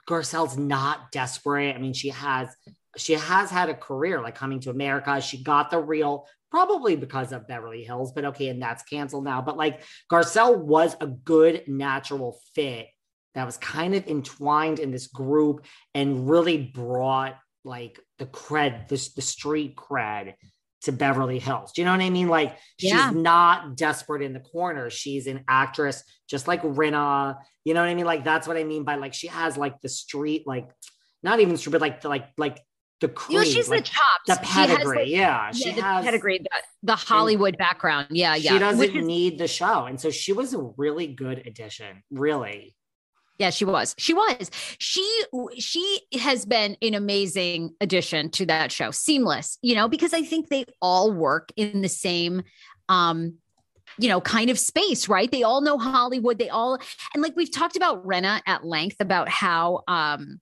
Garcelle's 0.10 0.58
not 0.58 1.12
desperate. 1.12 1.76
I 1.76 1.80
mean, 1.80 1.94
she 1.94 2.10
has 2.10 2.50
she 2.98 3.14
has 3.14 3.50
had 3.50 3.70
a 3.70 3.74
career 3.74 4.22
like 4.22 4.36
coming 4.36 4.60
to 4.62 4.70
America. 4.70 5.22
She 5.22 5.44
got 5.44 5.72
the 5.72 5.80
real 5.80 6.28
probably 6.50 6.96
because 6.96 7.32
of 7.32 7.48
Beverly 7.48 7.84
Hills, 7.84 8.12
but 8.14 8.26
okay, 8.26 8.48
and 8.48 8.62
that's 8.62 8.84
canceled 8.84 9.26
now. 9.26 9.42
But 9.42 9.58
like 9.58 9.82
Garcelle 10.12 10.58
was 10.58 10.96
a 11.00 11.08
good 11.08 11.64
natural 11.68 12.40
fit 12.56 12.88
that 13.36 13.46
was 13.46 13.58
kind 13.58 13.94
of 13.94 14.08
entwined 14.08 14.80
in 14.80 14.92
this 14.92 15.08
group 15.08 15.66
and 15.94 16.30
really 16.30 16.58
brought 16.58 17.38
like 17.64 18.00
the 18.18 18.26
cred, 18.26 18.88
this 18.88 19.14
the 19.14 19.22
street 19.22 19.76
cred 19.76 20.34
to 20.84 20.92
Beverly 20.92 21.40
Hills. 21.40 21.72
Do 21.74 21.82
you 21.82 21.86
know 21.86 21.92
what 21.92 22.02
I 22.02 22.10
mean? 22.10 22.30
Like 22.30 22.58
yeah. 22.80 23.10
she's 23.10 23.18
not 23.18 23.76
desperate 23.76 24.22
in 24.22 24.34
the 24.34 24.40
corner. 24.40 24.90
She's 24.90 25.28
an 25.28 25.44
actress 25.48 26.04
just 26.30 26.48
like 26.48 26.62
Rinna. 26.64 27.38
You 27.66 27.74
know 27.74 27.82
what 27.82 27.90
I 27.90 27.96
mean? 27.96 28.06
Like 28.06 28.24
that's 28.24 28.48
what 28.48 28.58
I 28.58 28.64
mean 28.64 28.84
by 28.84 28.96
like 28.96 29.14
she 29.14 29.28
has 29.28 29.58
like 29.58 29.82
the 29.82 29.90
street, 29.90 30.48
like 30.48 30.70
not 31.24 31.40
even 31.40 31.58
street, 31.58 31.74
but 31.74 31.82
like 31.82 32.02
the, 32.02 32.10
like 32.10 32.30
like 32.38 32.60
the 33.00 33.14
know, 33.30 33.44
she's 33.44 33.70
like 33.70 33.86
the 33.86 33.92
chops, 33.92 34.28
the 34.28 34.40
pedigree. 34.42 34.98
Like, 34.98 35.08
yeah, 35.10 35.52
she 35.52 35.72
the 35.72 35.82
has 35.82 36.06
pedigree, 36.06 36.40
the, 36.40 36.50
the 36.84 36.96
Hollywood 36.96 37.58
background. 37.58 38.08
Yeah, 38.12 38.36
yeah. 38.36 38.54
She 38.54 38.60
doesn't 38.60 38.96
is, 38.96 39.06
need 39.06 39.38
the 39.38 39.48
show, 39.48 39.86
and 39.86 40.02
so 40.02 40.10
she 40.10 40.34
was 40.34 40.54
a 40.54 40.62
really 40.78 41.08
good 41.08 41.46
addition. 41.46 42.04
Really. 42.10 42.76
Yeah, 43.38 43.52
she 43.52 43.66
was. 43.66 43.94
She 44.00 44.16
was. 44.16 44.50
She 44.80 45.24
she 45.60 46.02
has 46.20 46.46
been 46.46 46.76
an 46.82 46.96
amazing 46.96 47.76
addition 47.80 48.32
to 48.32 48.48
that 48.48 48.72
show. 48.72 48.90
Seamless, 48.90 49.60
you 49.62 49.76
know, 49.76 49.88
because 49.88 50.14
I 50.14 50.24
think 50.24 50.50
they 50.50 50.66
all 50.82 51.12
work 51.12 51.52
in 51.56 51.82
the 51.82 51.90
same 51.90 52.44
um 52.90 53.36
you 54.00 54.10
know, 54.10 54.22
kind 54.22 54.52
of 54.52 54.60
space, 54.60 55.10
right? 55.10 55.32
They 55.32 55.42
all 55.42 55.62
know 55.62 55.78
Hollywood. 55.80 56.38
They 56.38 56.50
all 56.50 56.80
and 57.14 57.24
like 57.24 57.36
we've 57.36 57.52
talked 57.52 57.76
about 57.76 58.06
Rinna 58.06 58.42
at 58.46 58.64
length 58.64 58.98
about 59.00 59.30
how 59.30 59.84
um 59.88 60.40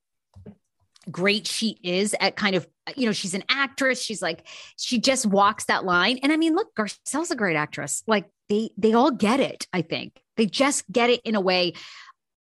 great 1.11 1.47
she 1.47 1.77
is 1.83 2.15
at 2.19 2.35
kind 2.35 2.55
of 2.55 2.67
you 2.95 3.05
know 3.05 3.11
she's 3.11 3.33
an 3.33 3.43
actress. 3.49 4.01
She's 4.01 4.21
like 4.21 4.47
she 4.77 4.99
just 4.99 5.25
walks 5.25 5.65
that 5.65 5.85
line. 5.85 6.19
And 6.23 6.31
i 6.31 6.37
mean 6.37 6.55
look 6.55 6.75
garcelle's 6.75 7.31
a 7.31 7.35
great 7.35 7.55
actress. 7.55 8.03
Like 8.07 8.29
they 8.49 8.69
they 8.77 8.93
all 8.93 9.11
get 9.11 9.39
it 9.39 9.67
i 9.73 9.81
think. 9.81 10.19
They 10.37 10.45
just 10.45 10.89
get 10.91 11.09
it 11.09 11.21
in 11.23 11.35
a 11.35 11.41
way 11.41 11.73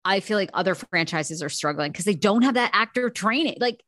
i 0.04 0.20
feel 0.20 0.36
like 0.36 0.50
other 0.52 0.74
franchises 0.74 1.42
are 1.42 1.48
struggling 1.48 1.90
because 1.90 2.04
they 2.04 2.14
don't 2.14 2.42
have 2.42 2.54
that 2.54 2.70
actor 2.72 3.10
training. 3.10 3.56
Like 3.60 3.82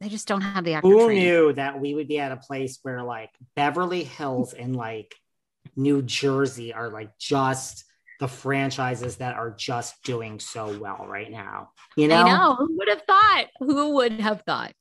they 0.00 0.08
just 0.08 0.28
don't 0.28 0.42
have 0.42 0.64
the 0.64 0.74
actor 0.74 0.88
who 0.88 1.06
training. 1.06 1.24
knew 1.24 1.52
that 1.54 1.80
we 1.80 1.94
would 1.94 2.08
be 2.08 2.18
at 2.18 2.32
a 2.32 2.36
place 2.36 2.78
where 2.82 3.02
like 3.02 3.30
beverly 3.54 4.04
hills 4.04 4.52
and 4.52 4.76
like 4.76 5.14
new 5.74 6.02
jersey 6.02 6.72
are 6.74 6.90
like 6.90 7.16
just 7.18 7.84
the 8.20 8.28
franchises 8.28 9.16
that 9.16 9.36
are 9.36 9.50
just 9.50 10.02
doing 10.02 10.40
so 10.40 10.76
well 10.78 11.06
right 11.06 11.30
now. 11.30 11.70
You 11.96 12.08
know, 12.08 12.22
I 12.22 12.28
know 12.28 12.54
who 12.56 12.76
would 12.78 12.88
have 12.88 13.02
thought? 13.02 13.46
Who 13.60 13.94
would 13.94 14.20
have 14.20 14.42
thought? 14.42 14.72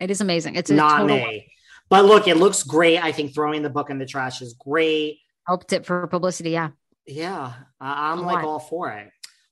It 0.00 0.10
is 0.10 0.20
amazing. 0.20 0.56
It's 0.56 0.70
not 0.70 0.98
total- 0.98 1.16
me. 1.16 1.52
But 1.88 2.04
look, 2.04 2.26
it 2.26 2.36
looks 2.36 2.64
great. 2.64 2.98
I 2.98 3.12
think 3.12 3.32
throwing 3.32 3.62
the 3.62 3.70
book 3.70 3.90
in 3.90 3.98
the 3.98 4.06
trash 4.06 4.42
is 4.42 4.54
great. 4.54 5.20
Helped 5.46 5.72
it 5.72 5.86
for 5.86 6.06
publicity. 6.08 6.50
Yeah. 6.50 6.70
Yeah. 7.06 7.52
I'm 7.80 8.22
like 8.22 8.44
all 8.44 8.58
for 8.58 8.90
it. 8.90 9.08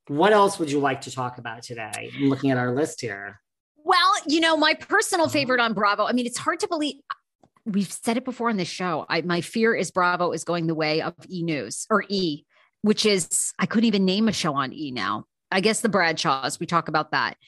What 0.09 0.33
else 0.33 0.59
would 0.59 0.71
you 0.71 0.81
like 0.81 1.03
to 1.03 1.13
talk 1.13 1.39
about 1.39 1.63
today? 1.63 2.11
I'm 2.17 2.29
looking 2.29 2.51
at 2.51 2.59
our 2.59 2.75
list 2.75 3.01
here. 3.01 3.41
Well, 3.77 4.15
you 4.27 4.41
know, 4.41 4.57
my 4.57 4.75
personal 4.75 5.27
uh-huh. 5.27 5.33
favorite 5.33 5.61
on 5.61 5.75
Bravo. 5.75 6.07
I 6.07 6.13
mean, 6.13 6.27
it's 6.27 6.39
hard 6.39 6.59
to 6.61 6.69
believe 6.69 6.97
we've 7.65 7.91
said 7.91 8.17
it 8.17 8.25
before 8.25 8.51
on 8.51 8.57
this 8.57 8.69
show. 8.69 9.07
I, 9.09 9.23
my 9.23 9.41
fear 9.41 9.75
is 9.75 9.91
Bravo 9.91 10.33
is 10.33 10.45
going 10.45 10.67
the 10.67 10.75
way 10.75 11.03
of 11.03 11.15
E 11.29 11.43
News 11.43 11.87
or 11.89 12.05
E 12.09 12.45
which 12.85 13.07
is 13.07 13.55
I 13.59 13.65
couldn't 13.65 13.87
even 13.87 14.05
name 14.05 14.29
a 14.29 14.33
show 14.33 14.55
on 14.55 14.75
E 14.75 14.91
now. 14.91 15.25
I 15.51 15.63
guess 15.63 15.81
the 15.81 15.89
Bradshaws, 15.89 16.61
we 16.61 16.67
talk 16.67 16.89
about 16.89 17.13
that. 17.13 17.39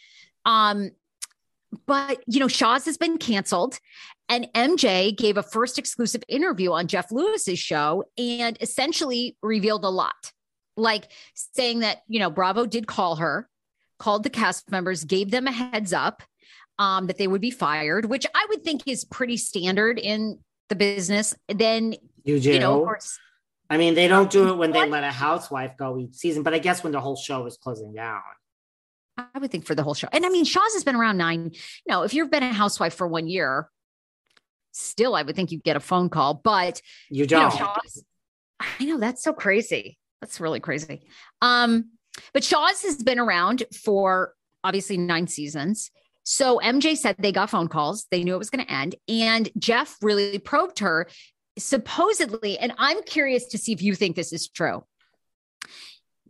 Um, 0.46 0.92
but 1.86 2.22
you 2.26 2.40
know, 2.40 2.48
Shahs 2.48 2.86
has 2.86 2.96
been 2.96 3.18
canceled, 3.18 3.78
and 4.30 4.48
MJ 4.54 5.14
gave 5.14 5.36
a 5.36 5.42
first 5.42 5.78
exclusive 5.78 6.22
interview 6.26 6.72
on 6.72 6.86
Jeff 6.86 7.12
Lewis's 7.12 7.58
show 7.58 8.04
and 8.16 8.56
essentially 8.62 9.36
revealed 9.42 9.84
a 9.84 9.90
lot, 9.90 10.32
like 10.74 11.12
saying 11.34 11.80
that 11.80 11.98
you 12.08 12.18
know 12.18 12.30
Bravo 12.30 12.64
did 12.64 12.86
call 12.86 13.16
her, 13.16 13.46
called 13.98 14.22
the 14.22 14.30
cast 14.30 14.70
members, 14.70 15.04
gave 15.04 15.30
them 15.30 15.46
a 15.46 15.52
heads 15.52 15.92
up 15.92 16.22
um, 16.78 17.08
that 17.08 17.18
they 17.18 17.26
would 17.26 17.42
be 17.42 17.50
fired, 17.50 18.06
which 18.06 18.24
I 18.34 18.46
would 18.48 18.64
think 18.64 18.84
is 18.86 19.04
pretty 19.04 19.36
standard 19.36 19.98
in 19.98 20.38
the 20.70 20.76
business. 20.76 21.34
Then 21.46 21.94
you, 22.24 22.36
you 22.36 22.58
know, 22.58 22.80
of 22.80 22.86
course, 22.86 23.18
I 23.68 23.78
mean, 23.78 23.94
they 23.94 24.08
don't 24.08 24.30
do 24.30 24.48
it 24.48 24.56
when 24.56 24.70
they 24.70 24.88
let 24.88 25.02
a 25.02 25.10
housewife 25.10 25.76
go 25.76 25.98
each 25.98 26.14
season, 26.14 26.42
but 26.42 26.54
I 26.54 26.58
guess 26.58 26.84
when 26.84 26.92
the 26.92 27.00
whole 27.00 27.16
show 27.16 27.46
is 27.46 27.56
closing 27.56 27.92
down. 27.92 28.22
I 29.18 29.38
would 29.38 29.50
think 29.50 29.64
for 29.64 29.74
the 29.74 29.82
whole 29.82 29.94
show. 29.94 30.08
And 30.12 30.26
I 30.26 30.28
mean, 30.28 30.44
Shahs 30.44 30.74
has 30.74 30.84
been 30.84 30.94
around 30.94 31.16
nine. 31.16 31.50
You 31.52 31.88
know, 31.88 32.02
if 32.02 32.14
you've 32.14 32.30
been 32.30 32.42
a 32.42 32.52
housewife 32.52 32.94
for 32.94 33.08
one 33.08 33.26
year, 33.26 33.70
still, 34.72 35.14
I 35.14 35.22
would 35.22 35.34
think 35.34 35.52
you'd 35.52 35.64
get 35.64 35.76
a 35.76 35.80
phone 35.80 36.10
call, 36.10 36.34
but 36.34 36.80
you 37.10 37.26
don't. 37.26 37.52
You 37.52 37.60
know, 37.60 37.66
Shahs, 37.66 38.04
I 38.60 38.84
know 38.84 38.98
that's 38.98 39.22
so 39.22 39.32
crazy. 39.32 39.98
That's 40.20 40.40
really 40.40 40.60
crazy. 40.60 41.02
Um, 41.40 41.92
but 42.32 42.44
Shahs 42.44 42.82
has 42.82 43.02
been 43.02 43.18
around 43.18 43.64
for 43.74 44.34
obviously 44.62 44.96
nine 44.96 45.26
seasons. 45.26 45.90
So 46.24 46.58
MJ 46.62 46.96
said 46.96 47.16
they 47.18 47.32
got 47.32 47.50
phone 47.50 47.68
calls. 47.68 48.06
They 48.10 48.24
knew 48.24 48.34
it 48.34 48.38
was 48.38 48.50
going 48.50 48.66
to 48.66 48.72
end. 48.72 48.96
And 49.08 49.48
Jeff 49.58 49.96
really 50.02 50.38
probed 50.38 50.80
her 50.80 51.08
supposedly, 51.58 52.58
and 52.58 52.72
I'm 52.78 53.02
curious 53.02 53.46
to 53.46 53.58
see 53.58 53.72
if 53.72 53.82
you 53.82 53.94
think 53.94 54.16
this 54.16 54.32
is 54.32 54.48
true. 54.48 54.84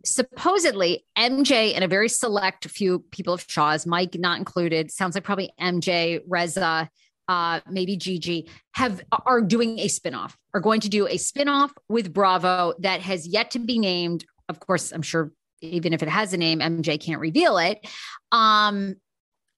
Supposedly, 0.05 1.05
MJ 1.17 1.73
and 1.75 1.83
a 1.83 1.87
very 1.87 2.09
select 2.09 2.67
few 2.67 2.99
people 3.11 3.33
of 3.33 3.45
Shahs, 3.47 3.85
Mike 3.85 4.15
not 4.15 4.37
included, 4.37 4.91
sounds 4.91 5.15
like 5.15 5.23
probably 5.23 5.51
MJ, 5.59 6.21
Reza, 6.27 6.89
uh, 7.27 7.59
maybe 7.69 7.97
GG, 7.97 8.47
have 8.73 9.01
are 9.25 9.41
doing 9.41 9.79
a 9.79 9.87
spinoff, 9.87 10.33
are 10.53 10.61
going 10.61 10.79
to 10.81 10.89
do 10.89 11.07
a 11.07 11.15
spinoff 11.15 11.71
with 11.89 12.13
Bravo 12.13 12.73
that 12.79 13.01
has 13.01 13.27
yet 13.27 13.51
to 13.51 13.59
be 13.59 13.79
named. 13.79 14.25
Of 14.47 14.59
course, 14.61 14.91
I'm 14.91 15.01
sure 15.01 15.33
even 15.61 15.91
if 15.91 16.03
it 16.03 16.09
has 16.09 16.33
a 16.33 16.37
name, 16.37 16.59
MJ 16.59 17.01
can't 17.01 17.19
reveal 17.19 17.57
it. 17.57 17.85
Um, 18.31 18.95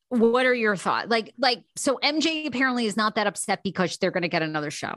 what 0.08 0.46
are 0.46 0.54
your 0.54 0.76
thoughts? 0.76 1.10
Like, 1.10 1.34
like, 1.38 1.64
so 1.76 2.00
MJ 2.02 2.48
apparently 2.48 2.86
is 2.86 2.98
not 2.98 3.16
that 3.16 3.28
upset 3.28 3.62
because 3.64 3.98
they're 3.98 4.10
going 4.10 4.24
to 4.24 4.30
get 4.30 4.42
another 4.42 4.72
show. 4.72 4.96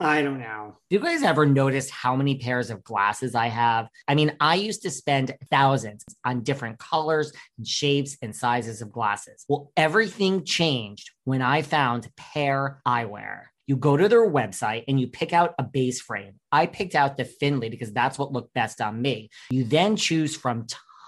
I 0.00 0.22
don't 0.22 0.40
know. 0.40 0.78
Do 0.88 0.96
you 0.96 1.00
guys 1.00 1.22
ever 1.22 1.44
notice 1.44 1.90
how 1.90 2.16
many 2.16 2.38
pairs 2.38 2.70
of 2.70 2.82
glasses 2.82 3.34
I 3.34 3.48
have? 3.48 3.88
I 4.08 4.14
mean, 4.14 4.34
I 4.40 4.54
used 4.54 4.80
to 4.82 4.90
spend 4.90 5.36
thousands 5.50 6.04
on 6.24 6.42
different 6.42 6.78
colors 6.78 7.32
and 7.58 7.66
shapes 7.68 8.16
and 8.22 8.34
sizes 8.34 8.80
of 8.80 8.90
glasses. 8.90 9.44
Well, 9.46 9.70
everything 9.76 10.44
changed 10.46 11.10
when 11.24 11.42
I 11.42 11.60
found 11.60 12.08
Pair 12.16 12.80
Eyewear. 12.88 13.42
You 13.66 13.76
go 13.76 13.96
to 13.96 14.08
their 14.08 14.28
website 14.28 14.84
and 14.88 14.98
you 14.98 15.06
pick 15.06 15.34
out 15.34 15.54
a 15.58 15.62
base 15.62 16.00
frame. 16.00 16.40
I 16.50 16.64
picked 16.64 16.94
out 16.94 17.18
the 17.18 17.26
Finley 17.26 17.68
because 17.68 17.92
that's 17.92 18.18
what 18.18 18.32
looked 18.32 18.54
best 18.54 18.80
on 18.80 19.02
me. 19.02 19.28
You 19.50 19.64
then 19.64 19.96
choose 19.96 20.34
from 20.34 20.66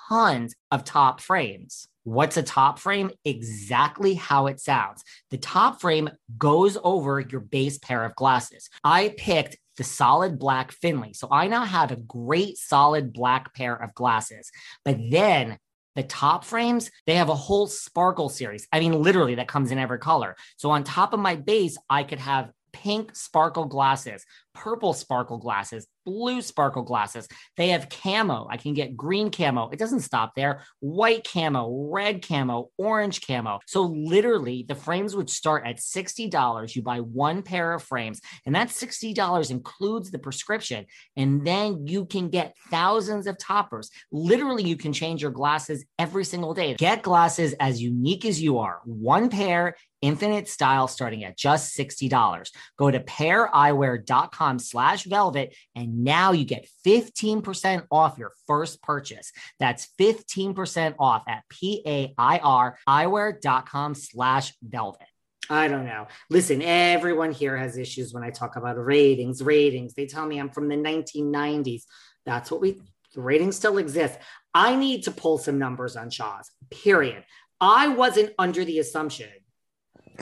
tons 0.08 0.54
of 0.70 0.84
top 0.84 1.20
frames. 1.22 1.88
What's 2.04 2.36
a 2.36 2.42
top 2.42 2.78
frame? 2.78 3.10
Exactly 3.24 4.14
how 4.14 4.48
it 4.48 4.60
sounds. 4.60 5.04
The 5.30 5.38
top 5.38 5.80
frame 5.80 6.10
goes 6.36 6.76
over 6.82 7.20
your 7.20 7.40
base 7.40 7.78
pair 7.78 8.04
of 8.04 8.16
glasses. 8.16 8.68
I 8.82 9.14
picked 9.16 9.56
the 9.76 9.84
solid 9.84 10.38
black 10.38 10.72
Finley. 10.72 11.14
So 11.14 11.28
I 11.30 11.46
now 11.46 11.64
have 11.64 11.92
a 11.92 11.96
great 11.96 12.58
solid 12.58 13.12
black 13.12 13.54
pair 13.54 13.74
of 13.74 13.94
glasses. 13.94 14.50
But 14.84 14.98
then 15.10 15.58
the 15.94 16.02
top 16.02 16.44
frames, 16.44 16.90
they 17.06 17.16
have 17.16 17.28
a 17.28 17.34
whole 17.34 17.66
sparkle 17.66 18.28
series. 18.28 18.66
I 18.72 18.80
mean, 18.80 19.00
literally, 19.00 19.36
that 19.36 19.48
comes 19.48 19.70
in 19.70 19.78
every 19.78 19.98
color. 19.98 20.36
So 20.56 20.70
on 20.70 20.84
top 20.84 21.12
of 21.12 21.20
my 21.20 21.36
base, 21.36 21.78
I 21.88 22.02
could 22.02 22.20
have 22.20 22.50
pink 22.72 23.14
sparkle 23.14 23.66
glasses 23.66 24.24
purple 24.54 24.92
sparkle 24.92 25.38
glasses, 25.38 25.86
blue 26.04 26.42
sparkle 26.42 26.82
glasses. 26.82 27.28
They 27.56 27.68
have 27.68 27.88
camo. 27.88 28.46
I 28.50 28.56
can 28.56 28.74
get 28.74 28.96
green 28.96 29.30
camo. 29.30 29.70
It 29.70 29.78
doesn't 29.78 30.00
stop 30.00 30.32
there. 30.34 30.62
White 30.80 31.26
camo, 31.30 31.88
red 31.90 32.26
camo, 32.26 32.70
orange 32.78 33.20
camo. 33.26 33.60
So 33.66 33.82
literally 33.82 34.64
the 34.68 34.74
frames 34.74 35.16
would 35.16 35.30
start 35.30 35.66
at 35.66 35.78
$60. 35.78 36.74
You 36.74 36.82
buy 36.82 37.00
one 37.00 37.42
pair 37.42 37.72
of 37.72 37.82
frames 37.82 38.20
and 38.46 38.54
that 38.54 38.68
$60 38.68 39.50
includes 39.50 40.10
the 40.10 40.18
prescription. 40.18 40.86
And 41.16 41.46
then 41.46 41.86
you 41.86 42.06
can 42.06 42.28
get 42.28 42.56
thousands 42.70 43.26
of 43.26 43.38
toppers. 43.38 43.90
Literally 44.10 44.64
you 44.64 44.76
can 44.76 44.92
change 44.92 45.22
your 45.22 45.30
glasses 45.30 45.84
every 45.98 46.24
single 46.24 46.54
day. 46.54 46.74
Get 46.74 47.02
glasses 47.02 47.54
as 47.54 47.80
unique 47.80 48.24
as 48.24 48.40
you 48.40 48.58
are. 48.58 48.80
One 48.84 49.28
pair 49.28 49.76
infinite 50.02 50.48
style 50.48 50.88
starting 50.88 51.24
at 51.24 51.38
just 51.38 51.78
$60. 51.78 52.50
Go 52.76 52.90
to 52.90 52.98
paireyewear.com 52.98 54.41
slash 54.58 55.04
velvet 55.04 55.54
and 55.74 56.04
now 56.04 56.32
you 56.32 56.44
get 56.44 56.68
15% 56.86 57.86
off 57.90 58.18
your 58.18 58.32
first 58.46 58.82
purchase. 58.82 59.32
That's 59.58 59.88
15% 59.98 60.94
off 60.98 61.22
at 61.28 61.44
P-A-I-R 61.48 62.78
eyewear.com 62.88 63.94
slash 63.94 64.52
velvet. 64.62 65.06
I 65.50 65.68
don't 65.68 65.84
know. 65.84 66.06
Listen, 66.30 66.62
everyone 66.62 67.32
here 67.32 67.56
has 67.56 67.76
issues 67.76 68.14
when 68.14 68.22
I 68.22 68.30
talk 68.30 68.56
about 68.56 68.82
ratings, 68.82 69.42
ratings. 69.42 69.94
They 69.94 70.06
tell 70.06 70.26
me 70.26 70.38
I'm 70.38 70.50
from 70.50 70.68
the 70.68 70.76
1990s. 70.76 71.82
That's 72.24 72.50
what 72.50 72.60
we, 72.60 72.80
the 73.14 73.20
ratings 73.20 73.56
still 73.56 73.78
exist. 73.78 74.18
I 74.54 74.76
need 74.76 75.04
to 75.04 75.10
pull 75.10 75.38
some 75.38 75.58
numbers 75.58 75.96
on 75.96 76.10
Shahs, 76.10 76.50
period. 76.70 77.24
I 77.60 77.88
wasn't 77.88 78.32
under 78.38 78.64
the 78.64 78.78
assumption 78.78 79.28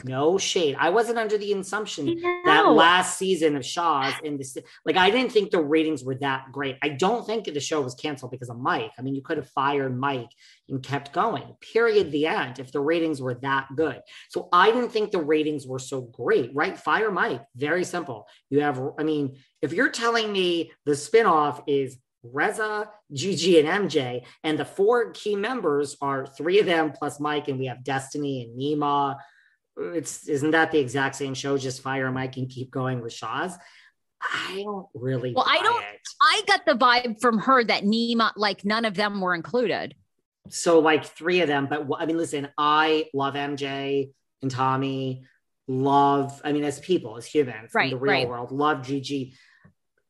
no 0.05 0.39
shade. 0.39 0.77
I 0.79 0.91
wasn't 0.91 1.19
under 1.19 1.37
the 1.37 1.53
assumption 1.53 2.21
that 2.45 2.69
last 2.69 3.19
season 3.19 3.57
of 3.57 3.65
Shahs 3.65 4.15
in 4.23 4.37
this, 4.37 4.57
like, 4.85 4.97
I 4.97 5.11
didn't 5.11 5.33
think 5.33 5.51
the 5.51 5.63
ratings 5.63 6.05
were 6.05 6.17
that 6.17 6.47
great. 6.53 6.77
I 6.83 6.91
don't 6.91 7.27
think 7.27 7.45
the 7.45 7.61
show 7.61 7.81
was 7.81 7.95
canceled 7.95 8.31
because 8.31 8.51
of 8.51 8.59
Mike. 8.59 8.93
I 8.99 9.03
mean, 9.03 9.15
you 9.15 9.23
could 9.23 9.37
have 9.37 9.49
fired 9.49 9.97
Mike 9.97 10.31
and 10.69 10.83
kept 10.83 11.13
going, 11.13 11.57
period. 11.61 12.11
The 12.13 12.27
end, 12.27 12.59
if 12.59 12.73
the 12.73 12.81
ratings 12.81 13.21
were 13.21 13.35
that 13.35 13.69
good. 13.77 14.01
So 14.29 14.49
I 14.53 14.71
didn't 14.71 14.91
think 14.91 15.11
the 15.11 15.19
ratings 15.23 15.67
were 15.67 15.79
so 15.79 16.01
great, 16.01 16.51
right? 16.55 16.79
Fire 16.79 17.11
Mike. 17.11 17.43
Very 17.57 17.85
simple. 17.85 18.27
You 18.49 18.61
have, 18.61 18.81
I 18.99 19.03
mean, 19.03 19.37
if 19.63 19.73
you're 19.73 19.91
telling 19.91 20.33
me 20.33 20.73
the 20.85 20.93
spinoff 20.93 21.63
is 21.67 21.99
Reza, 22.23 22.91
GG, 23.15 23.65
and 23.65 23.91
MJ, 23.91 24.25
and 24.45 24.59
the 24.59 24.65
four 24.65 25.11
key 25.13 25.37
members 25.37 25.97
are 26.03 26.27
three 26.27 26.61
of 26.61 26.67
them 26.67 26.93
plus 26.93 27.19
Mike, 27.19 27.49
and 27.49 27.59
we 27.59 27.67
have 27.67 27.79
Destiney 27.79 28.45
and 28.45 28.61
Nema 28.61 29.17
it's 29.81 30.29
isn't 30.29 30.51
that 30.53 30.71
the 30.71 30.79
exact 30.79 31.17
same 31.17 31.35
show? 31.35 31.57
Just 31.59 31.83
fire 31.83 32.11
Mike 32.11 32.37
and 32.37 32.49
keep 32.49 32.71
going 32.71 33.01
with 33.01 33.13
Shahs. 33.13 33.57
I 34.23 34.63
don't 34.65 34.87
really. 34.95 35.33
Well, 35.35 35.47
I 35.49 35.63
don't. 35.63 35.83
It. 35.83 36.01
I 36.23 36.43
got 36.47 36.67
the 36.67 36.75
vibe 36.75 37.21
from 37.21 37.39
her 37.39 37.65
that 37.65 37.85
Nema, 37.85 38.33
like 38.37 38.65
none 38.65 38.85
of 38.85 38.95
them 38.95 39.21
were 39.21 39.35
included. 39.35 39.95
So, 40.51 40.81
like 40.81 41.05
three 41.05 41.41
of 41.41 41.49
them, 41.49 41.69
but 41.71 41.87
I 41.99 42.07
mean, 42.07 42.17
listen, 42.17 42.49
I 42.59 43.07
love 43.15 43.35
MJ 43.35 44.11
and 44.43 44.51
Tommy. 44.51 45.25
Love, 45.69 46.41
I 46.45 46.51
mean, 46.51 46.65
as 46.65 46.81
people, 46.81 47.17
as 47.17 47.25
humans 47.25 47.71
right, 47.73 47.85
in 47.85 47.91
the 47.91 47.97
real 47.97 48.13
right. 48.13 48.29
world, 48.29 48.51
love 48.51 48.79
GG. 48.79 49.35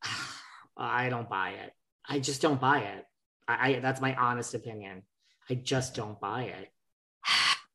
I 0.77 1.11
don't 1.11 1.29
buy 1.29 1.51
it. 1.51 1.73
I 2.09 2.19
just 2.19 2.41
don't 2.41 2.59
buy 2.59 2.81
it. 2.81 3.05
I, 3.47 3.73
I 3.77 3.81
that's 3.81 4.01
my 4.01 4.15
honest 4.15 4.55
opinion. 4.55 5.03
I 5.51 5.55
just 5.55 5.95
don't 5.95 6.19
buy 6.19 6.45
it. 6.45 6.69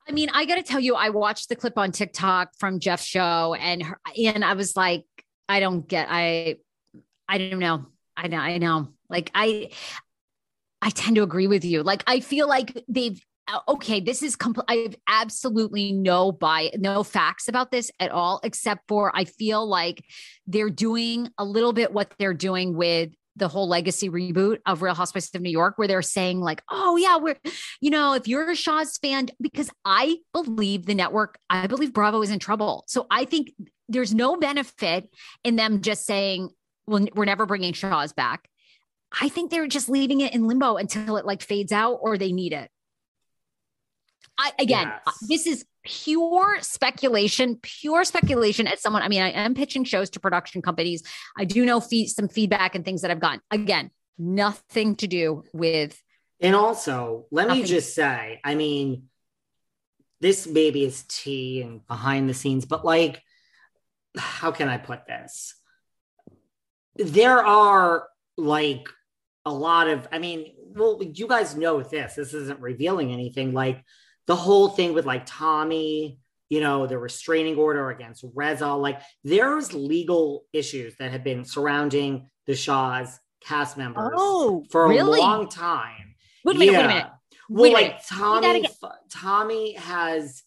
I 0.07 0.11
mean, 0.11 0.29
I 0.33 0.45
got 0.45 0.55
to 0.55 0.63
tell 0.63 0.79
you, 0.79 0.95
I 0.95 1.09
watched 1.09 1.49
the 1.49 1.55
clip 1.55 1.77
on 1.77 1.91
TikTok 1.91 2.51
from 2.59 2.79
Jeff's 2.79 3.05
show, 3.05 3.55
and 3.55 3.81
her, 3.83 3.99
and 4.15 4.45
I 4.45 4.53
was 4.53 4.75
like, 4.75 5.05
I 5.49 5.59
don't 5.59 5.87
get, 5.87 6.07
I, 6.09 6.57
I 7.27 7.37
don't 7.37 7.59
know, 7.59 7.87
I 8.15 8.27
know, 8.27 8.37
I 8.37 8.57
know, 8.57 8.89
like 9.09 9.31
I, 9.33 9.71
I 10.81 10.89
tend 10.91 11.15
to 11.15 11.23
agree 11.23 11.47
with 11.47 11.65
you. 11.65 11.81
Like 11.81 12.03
I 12.05 12.19
feel 12.19 12.47
like 12.47 12.83
they've 12.87 13.19
uh, 13.47 13.59
okay, 13.67 13.99
this 13.99 14.23
is 14.23 14.35
complete. 14.35 14.65
I 14.67 14.75
have 14.77 14.95
absolutely 15.07 15.91
no 15.91 16.31
by 16.31 16.71
no 16.75 17.03
facts 17.03 17.47
about 17.47 17.71
this 17.71 17.91
at 17.99 18.11
all, 18.11 18.39
except 18.43 18.87
for 18.87 19.15
I 19.15 19.25
feel 19.25 19.67
like 19.67 20.03
they're 20.47 20.69
doing 20.69 21.29
a 21.37 21.45
little 21.45 21.73
bit 21.73 21.93
what 21.93 22.13
they're 22.17 22.33
doing 22.33 22.75
with 22.75 23.11
the 23.35 23.47
whole 23.47 23.67
legacy 23.67 24.09
reboot 24.09 24.59
of 24.65 24.81
Real 24.81 24.95
Housewives 24.95 25.29
of 25.33 25.41
New 25.41 25.49
York, 25.49 25.77
where 25.77 25.87
they're 25.87 26.01
saying, 26.01 26.39
like, 26.39 26.61
oh, 26.69 26.95
yeah, 26.95 27.17
we're, 27.17 27.37
you 27.81 27.89
know, 27.89 28.13
if 28.13 28.27
you're 28.27 28.49
a 28.49 28.55
Shahs 28.55 28.97
fan, 28.97 29.27
because 29.41 29.69
I 29.83 30.17
believe 30.33 30.85
the 30.85 30.95
network, 30.95 31.37
I 31.49 31.67
believe 31.67 31.93
Bravo 31.93 32.21
is 32.21 32.31
in 32.31 32.39
trouble. 32.39 32.85
So 32.87 33.07
I 33.11 33.25
think 33.25 33.51
there's 33.89 34.13
no 34.13 34.37
benefit 34.37 35.09
in 35.43 35.55
them 35.55 35.81
just 35.81 36.05
saying, 36.05 36.49
well, 36.87 37.05
we're 37.13 37.25
never 37.25 37.45
bringing 37.45 37.73
Shahs 37.73 38.13
back. 38.13 38.47
I 39.21 39.29
think 39.29 39.51
they're 39.51 39.67
just 39.67 39.89
leaving 39.89 40.21
it 40.21 40.33
in 40.33 40.47
limbo 40.47 40.75
until 40.75 41.17
it 41.17 41.25
like 41.25 41.41
fades 41.41 41.71
out 41.71 41.99
or 42.01 42.17
they 42.17 42.31
need 42.31 42.53
it. 42.53 42.69
I, 44.37 44.51
again, 44.59 44.91
yes. 45.05 45.17
this 45.27 45.47
is 45.47 45.65
pure 45.83 46.57
speculation, 46.61 47.57
pure 47.61 48.03
speculation 48.03 48.67
as 48.67 48.81
someone. 48.81 49.01
I 49.01 49.07
mean, 49.07 49.21
I 49.21 49.29
am 49.31 49.53
pitching 49.53 49.83
shows 49.83 50.09
to 50.11 50.19
production 50.19 50.61
companies. 50.61 51.03
I 51.37 51.45
do 51.45 51.65
know 51.65 51.79
fee- 51.79 52.07
some 52.07 52.27
feedback 52.27 52.75
and 52.75 52.83
things 52.83 53.01
that 53.01 53.11
I've 53.11 53.19
gotten. 53.19 53.41
Again, 53.51 53.91
nothing 54.17 54.95
to 54.97 55.07
do 55.07 55.43
with. 55.53 56.01
And 56.41 56.55
also, 56.55 57.27
let 57.31 57.47
nothing. 57.47 57.63
me 57.63 57.67
just 57.67 57.95
say, 57.95 58.41
I 58.43 58.55
mean, 58.55 59.03
this 60.19 60.47
maybe 60.47 60.83
is 60.83 61.03
tea 61.07 61.61
and 61.61 61.85
behind 61.87 62.29
the 62.29 62.33
scenes, 62.33 62.65
but 62.65 62.83
like, 62.83 63.21
how 64.17 64.51
can 64.51 64.67
I 64.67 64.77
put 64.77 65.07
this? 65.07 65.55
There 66.95 67.45
are 67.45 68.07
like 68.37 68.87
a 69.45 69.53
lot 69.53 69.87
of, 69.87 70.07
I 70.11 70.19
mean, 70.19 70.53
well, 70.57 70.99
you 71.01 71.27
guys 71.27 71.55
know 71.55 71.81
this. 71.81 72.15
This 72.15 72.33
isn't 72.33 72.59
revealing 72.59 73.11
anything. 73.11 73.53
Like, 73.53 73.83
the 74.27 74.35
whole 74.35 74.69
thing 74.69 74.93
with 74.93 75.05
like 75.05 75.25
Tommy, 75.25 76.19
you 76.49 76.61
know, 76.61 76.87
the 76.87 76.97
restraining 76.97 77.57
order 77.57 77.89
against 77.89 78.23
Reza, 78.33 78.73
like 78.73 79.01
there's 79.23 79.73
legal 79.73 80.45
issues 80.53 80.95
that 80.97 81.11
have 81.11 81.23
been 81.23 81.45
surrounding 81.45 82.29
the 82.45 82.55
Shahs 82.55 83.19
cast 83.41 83.77
members 83.77 84.13
oh, 84.15 84.65
for 84.69 84.87
really? 84.87 85.19
a 85.19 85.21
long 85.21 85.47
time. 85.47 86.15
Wait 86.43 86.55
a 86.55 86.59
minute, 86.59 86.71
yeah. 86.71 86.77
wait 86.79 86.85
a 86.85 86.87
minute. 86.87 87.07
Well, 87.49 87.63
wait 87.63 87.73
like 87.73 88.07
Tommy, 88.07 88.67
Tommy 89.11 89.73
has 89.73 90.43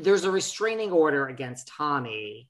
there's 0.00 0.24
a 0.24 0.30
restraining 0.30 0.90
order 0.90 1.26
against 1.28 1.68
Tommy 1.68 2.48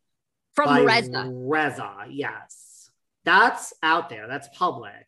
from 0.54 0.84
Reza. 0.84 1.30
Reza, 1.32 2.06
yes, 2.08 2.90
that's 3.24 3.72
out 3.82 4.08
there. 4.08 4.26
That's 4.26 4.48
public. 4.56 5.07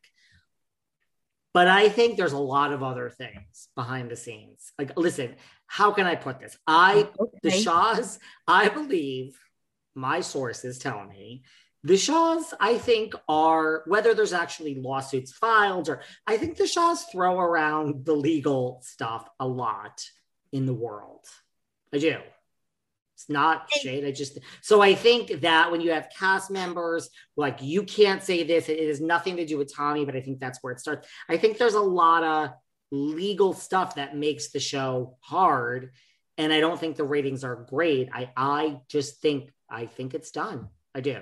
But 1.52 1.68
I 1.68 1.88
think 1.88 2.16
there's 2.16 2.32
a 2.32 2.38
lot 2.38 2.72
of 2.72 2.82
other 2.82 3.10
things 3.10 3.68
behind 3.74 4.10
the 4.10 4.16
scenes. 4.16 4.72
Like, 4.78 4.96
listen, 4.96 5.34
how 5.66 5.92
can 5.92 6.06
I 6.06 6.14
put 6.14 6.38
this? 6.38 6.56
I, 6.66 7.08
oh, 7.18 7.24
okay. 7.24 7.38
the 7.42 7.50
Shahs, 7.50 8.18
I 8.46 8.68
believe 8.68 9.38
my 9.94 10.20
sources 10.20 10.78
tell 10.78 11.04
me 11.04 11.42
the 11.82 11.96
Shahs, 11.96 12.52
I 12.60 12.76
think, 12.76 13.14
are 13.28 13.82
whether 13.86 14.12
there's 14.14 14.32
actually 14.32 14.74
lawsuits 14.74 15.32
filed 15.32 15.88
or 15.88 16.02
I 16.26 16.36
think 16.36 16.56
the 16.56 16.66
Shahs 16.66 17.04
throw 17.04 17.38
around 17.38 18.04
the 18.04 18.14
legal 18.14 18.82
stuff 18.84 19.28
a 19.38 19.46
lot 19.46 20.04
in 20.52 20.66
the 20.66 20.74
world. 20.74 21.24
I 21.92 21.98
do. 21.98 22.18
It's 23.20 23.28
not 23.28 23.70
shade. 23.70 24.06
I 24.06 24.12
just 24.12 24.38
so 24.62 24.80
I 24.80 24.94
think 24.94 25.42
that 25.42 25.70
when 25.70 25.82
you 25.82 25.92
have 25.92 26.08
cast 26.18 26.50
members, 26.50 27.10
like 27.36 27.58
you 27.60 27.82
can't 27.82 28.22
say 28.22 28.44
this, 28.44 28.70
it 28.70 28.88
has 28.88 29.00
nothing 29.00 29.36
to 29.36 29.44
do 29.44 29.58
with 29.58 29.74
Tommy, 29.74 30.06
but 30.06 30.16
I 30.16 30.22
think 30.22 30.40
that's 30.40 30.58
where 30.62 30.72
it 30.72 30.80
starts. 30.80 31.06
I 31.28 31.36
think 31.36 31.58
there's 31.58 31.74
a 31.74 31.80
lot 31.80 32.24
of 32.24 32.50
legal 32.90 33.52
stuff 33.52 33.96
that 33.96 34.16
makes 34.16 34.52
the 34.52 34.60
show 34.60 35.18
hard. 35.20 35.92
And 36.38 36.50
I 36.50 36.60
don't 36.60 36.80
think 36.80 36.96
the 36.96 37.04
ratings 37.04 37.44
are 37.44 37.66
great. 37.68 38.08
I 38.10 38.30
I 38.34 38.80
just 38.88 39.20
think 39.20 39.52
I 39.68 39.84
think 39.84 40.14
it's 40.14 40.30
done. 40.30 40.68
I 40.94 41.02
do. 41.02 41.18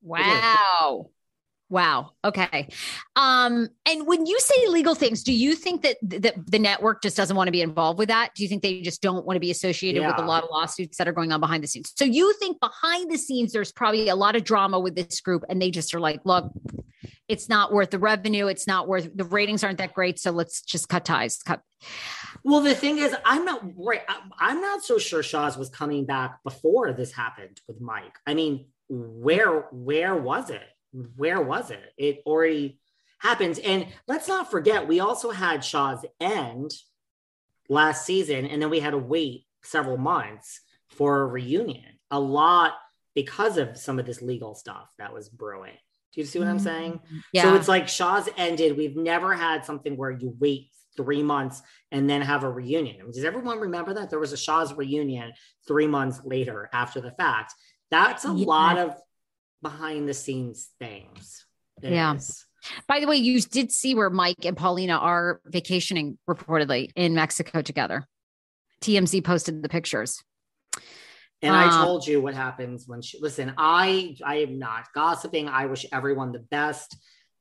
Wow. 0.00 1.10
Wow. 1.74 2.12
Okay. 2.24 2.68
Um, 3.16 3.68
and 3.84 4.06
when 4.06 4.26
you 4.26 4.38
say 4.38 4.68
legal 4.68 4.94
things, 4.94 5.24
do 5.24 5.32
you 5.32 5.56
think 5.56 5.82
that 5.82 5.96
that 6.02 6.34
the 6.46 6.60
network 6.60 7.02
just 7.02 7.16
doesn't 7.16 7.36
want 7.36 7.48
to 7.48 7.52
be 7.52 7.62
involved 7.62 7.98
with 7.98 8.10
that? 8.10 8.30
Do 8.36 8.44
you 8.44 8.48
think 8.48 8.62
they 8.62 8.80
just 8.80 9.02
don't 9.02 9.26
want 9.26 9.34
to 9.34 9.40
be 9.40 9.50
associated 9.50 10.00
yeah. 10.00 10.06
with 10.06 10.20
a 10.20 10.24
lot 10.24 10.44
of 10.44 10.50
lawsuits 10.52 10.98
that 10.98 11.08
are 11.08 11.12
going 11.12 11.32
on 11.32 11.40
behind 11.40 11.64
the 11.64 11.66
scenes? 11.66 11.92
So 11.96 12.04
you 12.04 12.32
think 12.34 12.60
behind 12.60 13.10
the 13.10 13.18
scenes 13.18 13.50
there's 13.50 13.72
probably 13.72 14.08
a 14.08 14.14
lot 14.14 14.36
of 14.36 14.44
drama 14.44 14.78
with 14.78 14.94
this 14.94 15.20
group, 15.20 15.42
and 15.48 15.60
they 15.60 15.72
just 15.72 15.92
are 15.96 15.98
like, 15.98 16.20
look, 16.24 16.52
it's 17.26 17.48
not 17.48 17.72
worth 17.72 17.90
the 17.90 17.98
revenue. 17.98 18.46
It's 18.46 18.68
not 18.68 18.86
worth 18.86 19.10
the 19.12 19.24
ratings 19.24 19.64
aren't 19.64 19.78
that 19.78 19.94
great. 19.94 20.20
So 20.20 20.30
let's 20.30 20.62
just 20.62 20.88
cut 20.88 21.04
ties. 21.04 21.42
Cut. 21.42 21.60
Well, 22.44 22.60
the 22.60 22.76
thing 22.76 22.98
is, 22.98 23.16
I'm 23.24 23.44
not 23.44 23.64
right. 23.76 24.02
I'm 24.38 24.60
not 24.60 24.84
so 24.84 24.98
sure 24.98 25.24
Shahs 25.24 25.56
was 25.56 25.70
coming 25.70 26.06
back 26.06 26.38
before 26.44 26.92
this 26.92 27.10
happened 27.10 27.60
with 27.66 27.80
Mike. 27.80 28.16
I 28.28 28.34
mean, 28.34 28.66
where 28.88 29.62
where 29.72 30.14
was 30.14 30.50
it? 30.50 30.62
Where 31.16 31.40
was 31.40 31.70
it? 31.70 31.92
It 31.98 32.22
already 32.26 32.78
happens. 33.18 33.58
And 33.58 33.86
let's 34.06 34.28
not 34.28 34.50
forget, 34.50 34.86
we 34.86 35.00
also 35.00 35.30
had 35.30 35.64
Shahs 35.64 36.04
end 36.20 36.72
last 37.68 38.04
season, 38.04 38.46
and 38.46 38.60
then 38.60 38.70
we 38.70 38.80
had 38.80 38.90
to 38.90 38.98
wait 38.98 39.46
several 39.62 39.96
months 39.96 40.60
for 40.88 41.22
a 41.22 41.26
reunion. 41.26 41.98
A 42.10 42.20
lot 42.20 42.74
because 43.14 43.58
of 43.58 43.76
some 43.76 43.98
of 43.98 44.06
this 44.06 44.22
legal 44.22 44.54
stuff 44.54 44.92
that 44.98 45.12
was 45.12 45.28
brewing. 45.28 45.76
Do 46.12 46.20
you 46.20 46.26
see 46.26 46.38
what 46.38 46.48
I'm 46.48 46.58
saying? 46.60 46.92
Mm-hmm. 46.92 47.18
Yeah. 47.32 47.42
So 47.42 47.54
it's 47.54 47.68
like 47.68 47.88
Shahs 47.88 48.28
ended. 48.36 48.76
We've 48.76 48.96
never 48.96 49.34
had 49.34 49.64
something 49.64 49.96
where 49.96 50.10
you 50.10 50.36
wait 50.38 50.70
three 50.96 51.22
months 51.24 51.60
and 51.90 52.08
then 52.08 52.22
have 52.22 52.44
a 52.44 52.50
reunion. 52.50 52.96
I 53.00 53.02
mean, 53.02 53.12
does 53.12 53.24
everyone 53.24 53.58
remember 53.58 53.94
that? 53.94 54.10
There 54.10 54.20
was 54.20 54.32
a 54.32 54.36
Shahs 54.36 54.72
reunion 54.74 55.32
three 55.66 55.88
months 55.88 56.20
later 56.24 56.70
after 56.72 57.00
the 57.00 57.10
fact. 57.12 57.54
That's 57.90 58.24
a 58.24 58.32
Yeah. 58.32 58.46
lot 58.46 58.78
of 58.78 59.00
behind 59.64 60.08
the 60.08 60.14
scenes 60.14 60.68
things. 60.78 61.44
It 61.82 61.92
Yeah. 61.92 62.14
is. 62.14 62.46
By 62.86 63.00
the 63.00 63.06
way, 63.06 63.16
you 63.16 63.40
did 63.40 63.72
see 63.72 63.94
where 63.94 64.10
Mike 64.10 64.44
and 64.44 64.56
Paulina 64.56 64.94
are 64.94 65.40
vacationing 65.44 66.18
reportedly 66.30 66.90
in 66.94 67.14
Mexico 67.14 67.62
together. 67.62 68.06
TMZ 68.80 69.22
posted 69.24 69.62
the 69.62 69.68
pictures. 69.68 70.22
And 71.42 71.54
I 71.54 71.68
Um, 71.68 71.86
told 71.86 72.06
you 72.06 72.22
what 72.22 72.34
happens 72.34 72.86
when 72.86 73.02
she 73.02 73.18
listen, 73.20 73.52
I 73.58 74.16
I 74.24 74.36
am 74.36 74.58
not 74.58 74.92
gossiping. 74.94 75.48
I 75.48 75.66
wish 75.66 75.84
everyone 75.92 76.32
the 76.32 76.38
best. 76.38 76.96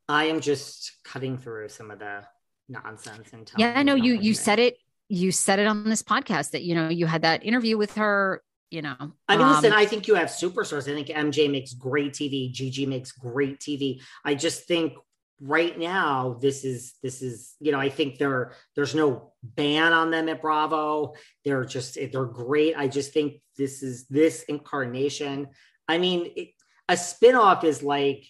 I 0.09 0.25
am 0.25 0.41
just 0.41 0.91
cutting 1.05 1.37
through 1.37 1.69
some 1.69 1.91
of 1.91 1.99
the 1.99 2.25
nonsense 2.67 3.31
and 3.33 3.45
telling 3.47 3.67
Yeah, 3.67 3.79
I 3.79 3.83
know 3.83 3.95
you 3.95 4.13
you 4.15 4.33
said 4.33 4.59
it 4.59 4.77
you 5.09 5.31
said 5.31 5.59
it 5.59 5.67
on 5.67 5.87
this 5.87 6.01
podcast 6.01 6.51
that 6.51 6.63
you 6.63 6.75
know 6.75 6.89
you 6.89 7.05
had 7.05 7.21
that 7.21 7.45
interview 7.45 7.77
with 7.77 7.93
her, 7.95 8.41
you 8.73 8.81
know. 8.81 8.95
I 9.27 9.37
mean, 9.37 9.47
listen, 9.47 9.71
um, 9.71 9.77
I 9.77 9.85
think 9.85 10.07
you 10.07 10.15
have 10.15 10.29
superstars. 10.29 10.91
I 10.91 10.95
think 10.95 11.07
MJ 11.07 11.49
makes 11.49 11.73
great 11.73 12.13
TV. 12.13 12.51
GG 12.51 12.87
makes 12.87 13.11
great 13.11 13.59
TV. 13.59 14.01
I 14.25 14.33
just 14.33 14.63
think 14.67 14.93
right 15.39 15.77
now 15.77 16.37
this 16.41 16.63
is 16.63 16.93
this 17.03 17.21
is 17.21 17.55
you 17.59 17.71
know 17.71 17.79
I 17.79 17.89
think 17.89 18.17
there 18.17 18.53
there's 18.75 18.95
no 18.95 19.33
ban 19.43 19.93
on 19.93 20.09
them 20.09 20.27
at 20.27 20.41
Bravo. 20.41 21.13
They're 21.45 21.65
just 21.65 21.99
they're 22.11 22.25
great. 22.25 22.75
I 22.75 22.87
just 22.87 23.13
think 23.13 23.41
this 23.57 23.83
is 23.83 24.07
this 24.07 24.41
incarnation. 24.43 25.49
I 25.87 25.99
mean, 25.99 26.31
it, 26.35 26.49
a 26.89 26.93
spinoff 26.93 27.63
is 27.63 27.83
like 27.83 28.25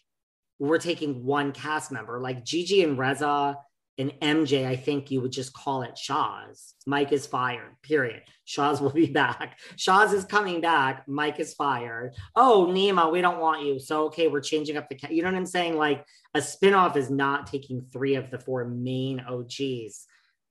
we're 0.60 0.78
taking 0.78 1.24
one 1.24 1.54
cast 1.54 1.90
member 1.90 2.20
like 2.20 2.44
GG 2.44 2.84
and 2.84 2.98
Reza 2.98 3.58
and 3.98 4.12
MJ, 4.22 4.66
I 4.66 4.76
think 4.76 5.12
you 5.12 5.22
would 5.22 5.32
just 5.32 5.54
call 5.54 5.84
it 5.84 5.98
Shahs. 5.98 6.74
Mike 6.88 7.12
is 7.12 7.28
fired, 7.28 7.76
period. 7.84 8.24
Shahs 8.46 8.82
will 8.82 8.90
be 8.92 9.06
back. 9.12 9.60
Shahs 9.76 10.14
is 10.14 10.26
coming 10.26 10.62
back. 10.62 11.08
Mike 11.08 11.40
is 11.40 11.54
fired. 11.54 12.16
Oh, 12.36 12.68
Nema, 12.72 13.12
we 13.12 13.22
don't 13.22 13.40
want 13.40 13.64
you. 13.64 13.80
So, 13.80 14.06
okay, 14.06 14.28
we're 14.28 14.42
changing 14.42 14.78
up 14.78 14.90
the, 14.90 14.96
ca- 14.96 15.12
you 15.12 15.22
know 15.22 15.30
what 15.30 15.38
I'm 15.38 15.46
saying? 15.46 15.78
Like 15.78 16.06
a 16.34 16.40
spinoff 16.40 16.96
is 16.96 17.12
not 17.12 17.48
taking 17.48 17.86
three 17.94 18.16
of 18.16 18.32
the 18.32 18.40
four 18.40 18.66
main 18.66 19.20
OGs. 19.20 20.06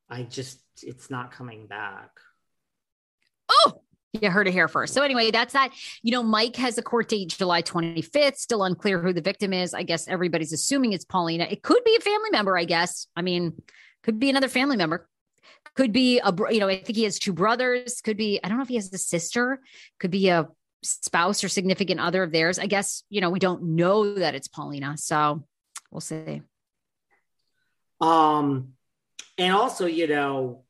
I 0.08 0.22
just, 0.22 0.60
it's 0.82 1.10
not 1.10 1.32
coming 1.32 1.66
back. 1.66 2.10
You 4.12 4.30
heard 4.30 4.46
it 4.46 4.52
here 4.52 4.68
first. 4.68 4.92
So 4.92 5.02
anyway, 5.02 5.30
that's 5.30 5.54
that. 5.54 5.70
You 6.02 6.12
know, 6.12 6.22
Mike 6.22 6.56
has 6.56 6.76
a 6.76 6.82
court 6.82 7.08
date 7.08 7.30
July 7.30 7.62
25th. 7.62 8.36
Still 8.36 8.62
unclear 8.64 9.00
who 9.00 9.12
the 9.12 9.22
victim 9.22 9.52
is. 9.54 9.72
I 9.72 9.84
guess 9.84 10.06
everybody's 10.06 10.52
assuming 10.52 10.92
it's 10.92 11.04
Paulina. 11.04 11.46
It 11.50 11.62
could 11.62 11.82
be 11.84 11.96
a 11.96 12.00
family 12.00 12.30
member. 12.30 12.56
I 12.58 12.64
guess. 12.64 13.06
I 13.16 13.22
mean, 13.22 13.54
could 14.02 14.18
be 14.18 14.28
another 14.28 14.48
family 14.48 14.76
member. 14.76 15.08
Could 15.74 15.92
be 15.92 16.20
a 16.20 16.34
you 16.50 16.60
know. 16.60 16.68
I 16.68 16.82
think 16.82 16.96
he 16.96 17.04
has 17.04 17.18
two 17.18 17.32
brothers. 17.32 18.02
Could 18.02 18.18
be. 18.18 18.38
I 18.44 18.48
don't 18.48 18.58
know 18.58 18.62
if 18.62 18.68
he 18.68 18.74
has 18.74 18.92
a 18.92 18.98
sister. 18.98 19.60
Could 19.98 20.10
be 20.10 20.28
a 20.28 20.48
spouse 20.82 21.42
or 21.42 21.48
significant 21.48 22.00
other 22.00 22.22
of 22.22 22.32
theirs. 22.32 22.58
I 22.58 22.66
guess 22.66 23.04
you 23.08 23.22
know 23.22 23.30
we 23.30 23.38
don't 23.38 23.62
know 23.62 24.14
that 24.14 24.34
it's 24.34 24.48
Paulina. 24.48 24.98
So 24.98 25.44
we'll 25.90 26.00
see. 26.02 26.42
Um, 28.02 28.74
and 29.38 29.54
also, 29.54 29.86
you 29.86 30.08
know, 30.08 30.64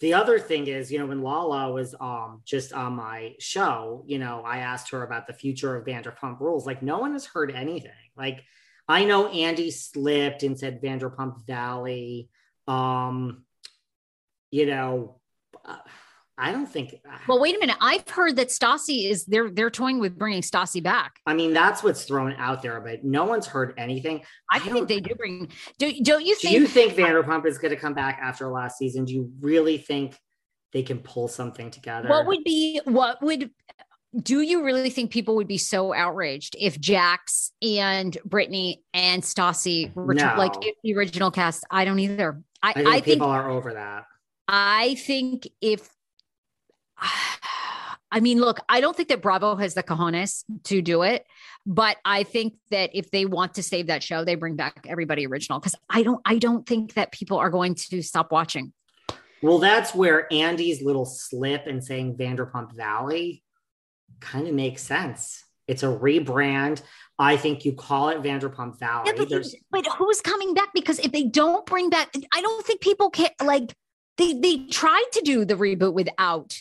the 0.00 0.14
other 0.14 0.38
thing 0.38 0.66
is, 0.66 0.90
you 0.90 0.98
know, 0.98 1.06
when 1.06 1.22
Lala 1.22 1.72
was 1.72 1.94
um 2.00 2.42
just 2.44 2.72
on 2.72 2.94
my 2.94 3.34
show, 3.38 4.02
you 4.06 4.18
know, 4.18 4.42
I 4.44 4.58
asked 4.58 4.90
her 4.90 5.02
about 5.02 5.26
the 5.26 5.34
future 5.34 5.76
of 5.76 5.86
Vanderpump 5.86 6.40
Rules. 6.40 6.66
Like, 6.66 6.82
no 6.82 6.98
one 6.98 7.12
has 7.12 7.26
heard 7.26 7.52
anything. 7.52 7.90
Like, 8.16 8.42
I 8.88 9.04
know 9.04 9.28
Andy 9.28 9.70
slipped 9.70 10.42
and 10.42 10.58
said 10.58 10.82
Vanderpump 10.82 11.46
Valley. 11.46 12.28
Um, 12.66 13.44
you 14.50 14.66
know, 14.66 15.20
uh, 15.64 15.78
I 16.40 16.52
don't 16.52 16.66
think. 16.66 16.94
Uh, 17.06 17.16
well, 17.28 17.38
wait 17.38 17.54
a 17.54 17.58
minute. 17.58 17.76
I've 17.80 18.08
heard 18.08 18.36
that 18.36 18.48
Stassi 18.48 19.10
is 19.10 19.26
they're 19.26 19.50
they're 19.50 19.70
toying 19.70 20.00
with 20.00 20.18
bringing 20.18 20.40
Stassi 20.40 20.82
back. 20.82 21.20
I 21.26 21.34
mean, 21.34 21.52
that's 21.52 21.82
what's 21.82 22.04
thrown 22.04 22.32
out 22.38 22.62
there, 22.62 22.80
but 22.80 23.04
no 23.04 23.24
one's 23.24 23.46
heard 23.46 23.74
anything. 23.76 24.22
I, 24.50 24.56
I 24.56 24.58
think 24.60 24.88
they 24.88 25.00
do 25.00 25.14
bring. 25.14 25.50
Do, 25.78 25.92
don't 26.02 26.24
you 26.24 26.34
think? 26.34 26.54
Do 26.54 26.60
you 26.60 26.66
think 26.66 26.94
Vanderpump 26.94 27.44
is 27.46 27.58
going 27.58 27.74
to 27.74 27.76
come 27.80 27.94
back 27.94 28.18
after 28.22 28.48
last 28.48 28.78
season? 28.78 29.04
Do 29.04 29.12
you 29.12 29.30
really 29.40 29.76
think 29.76 30.18
they 30.72 30.82
can 30.82 31.00
pull 31.00 31.28
something 31.28 31.70
together? 31.70 32.08
what 32.08 32.26
would 32.26 32.42
be 32.44 32.80
what 32.84 33.20
would 33.22 33.50
do 34.16 34.40
you 34.40 34.64
really 34.64 34.90
think 34.90 35.12
people 35.12 35.36
would 35.36 35.46
be 35.46 35.58
so 35.58 35.94
outraged 35.94 36.56
if 36.58 36.80
Jax 36.80 37.52
and 37.62 38.16
Brittany 38.24 38.82
and 38.92 39.22
Stassi 39.22 39.94
were 39.94 40.14
No. 40.14 40.34
like 40.36 40.54
if 40.62 40.74
the 40.82 40.96
original 40.96 41.30
cast? 41.30 41.64
I 41.70 41.84
don't 41.84 41.98
either. 41.98 42.42
I, 42.62 42.70
I 42.70 42.72
think 42.72 42.88
I 42.88 42.92
think 42.92 43.04
people 43.04 43.28
are 43.28 43.48
over 43.48 43.74
that. 43.74 44.04
I 44.48 44.96
think 44.96 45.46
if 45.60 45.88
I 48.12 48.18
mean, 48.18 48.40
look, 48.40 48.58
I 48.68 48.80
don't 48.80 48.96
think 48.96 49.08
that 49.10 49.22
Bravo 49.22 49.54
has 49.54 49.74
the 49.74 49.84
cojones 49.84 50.42
to 50.64 50.82
do 50.82 51.02
it, 51.02 51.24
but 51.64 51.96
I 52.04 52.24
think 52.24 52.54
that 52.70 52.90
if 52.92 53.10
they 53.12 53.24
want 53.24 53.54
to 53.54 53.62
save 53.62 53.86
that 53.86 54.02
show, 54.02 54.24
they 54.24 54.34
bring 54.34 54.56
back 54.56 54.84
everybody 54.88 55.26
original 55.26 55.60
because 55.60 55.76
I 55.88 56.02
don't, 56.02 56.20
I 56.24 56.38
don't 56.38 56.66
think 56.66 56.94
that 56.94 57.12
people 57.12 57.38
are 57.38 57.50
going 57.50 57.76
to 57.76 58.02
stop 58.02 58.32
watching. 58.32 58.72
Well, 59.42 59.58
that's 59.58 59.94
where 59.94 60.26
Andy's 60.32 60.82
little 60.82 61.04
slip 61.06 61.68
in 61.68 61.80
saying 61.80 62.16
Vanderpump 62.16 62.72
Valley 62.74 63.44
kind 64.20 64.48
of 64.48 64.54
makes 64.54 64.82
sense. 64.82 65.44
It's 65.66 65.82
a 65.82 65.86
rebrand. 65.86 66.82
I 67.18 67.36
think 67.36 67.64
you 67.64 67.72
call 67.72 68.08
it 68.08 68.22
Vanderpump 68.22 68.78
Valley. 68.78 69.04
Yeah, 69.06 69.24
but, 69.28 69.46
but 69.70 69.86
who's 69.98 70.20
coming 70.20 70.52
back? 70.52 70.70
Because 70.74 70.98
if 70.98 71.12
they 71.12 71.24
don't 71.24 71.64
bring 71.64 71.90
back, 71.90 72.12
I 72.34 72.40
don't 72.40 72.66
think 72.66 72.80
people 72.80 73.10
can 73.10 73.30
like 73.42 73.74
they 74.16 74.32
they 74.32 74.66
tried 74.66 75.06
to 75.12 75.20
do 75.20 75.44
the 75.44 75.54
reboot 75.54 75.92
without 75.92 76.56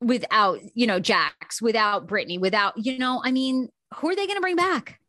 without 0.00 0.60
you 0.74 0.86
know 0.86 1.00
Jax, 1.00 1.60
without 1.60 2.06
Brittany, 2.06 2.38
without 2.38 2.74
you 2.76 2.98
know. 2.98 3.20
I 3.24 3.30
mean, 3.30 3.68
who 3.94 4.08
are 4.08 4.16
they 4.16 4.26
going 4.26 4.36
to 4.36 4.42
bring 4.42 4.56
back? 4.56 5.00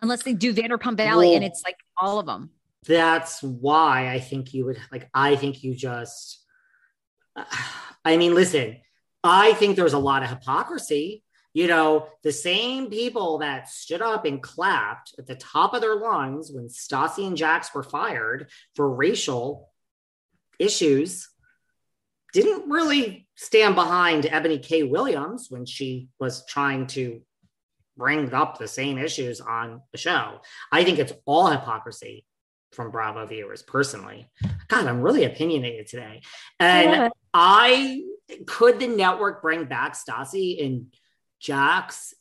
Unless 0.00 0.22
they 0.22 0.32
do 0.32 0.54
Vanderpump 0.54 0.96
Valley, 0.96 1.34
and 1.34 1.44
it's 1.44 1.62
like 1.64 1.76
all 2.00 2.18
of 2.18 2.26
them. 2.26 2.50
that's 2.86 3.42
why 3.42 4.08
I 4.08 4.20
think 4.20 4.54
you 4.54 4.64
would 4.64 4.78
like. 4.90 5.08
I 5.14 5.36
think 5.36 5.62
you 5.62 5.74
just. 5.74 6.38
I 8.04 8.16
mean, 8.16 8.34
listen. 8.34 8.78
I 9.24 9.52
think 9.52 9.76
there's 9.76 9.92
a 9.92 9.98
lot 9.98 10.24
of 10.24 10.30
hypocrisy. 10.30 11.22
You 11.54 11.66
know, 11.66 12.08
the 12.22 12.32
same 12.32 12.88
people 12.88 13.38
that 13.38 13.68
stood 13.68 14.00
up 14.00 14.24
and 14.24 14.42
clapped 14.42 15.14
at 15.18 15.26
the 15.26 15.34
top 15.34 15.74
of 15.74 15.82
their 15.82 15.94
lungs 15.94 16.50
when 16.50 16.68
Stassi 16.68 17.26
and 17.26 17.36
Jax 17.36 17.74
were 17.74 17.82
fired 17.82 18.50
for 18.74 18.90
racial 18.90 19.70
issues 20.58 21.28
didn't 22.32 22.70
really 22.70 23.26
stand 23.36 23.74
behind 23.74 24.24
Eboni 24.24 24.62
K. 24.62 24.82
Williams 24.82 25.46
when 25.50 25.66
she 25.66 26.08
was 26.18 26.44
trying 26.46 26.86
to 26.88 27.20
bring 27.96 28.32
up 28.32 28.58
the 28.58 28.68
same 28.68 28.98
issues 28.98 29.40
on 29.40 29.82
the 29.92 29.98
show. 29.98 30.40
I 30.70 30.84
think 30.84 30.98
it's 30.98 31.12
all 31.26 31.48
hypocrisy 31.48 32.24
from 32.72 32.90
Bravo 32.90 33.26
viewers 33.26 33.62
personally. 33.62 34.30
God, 34.68 34.86
I'm 34.86 35.02
really 35.02 35.24
opinionated 35.24 35.86
today. 35.86 36.22
And 36.58 37.12
I 37.34 38.02
could 38.46 38.80
the 38.80 38.88
network 38.88 39.42
bring 39.42 39.66
back 39.66 39.94
Stassi 39.94 40.64
and 40.64 40.86
Jax? 41.40 42.14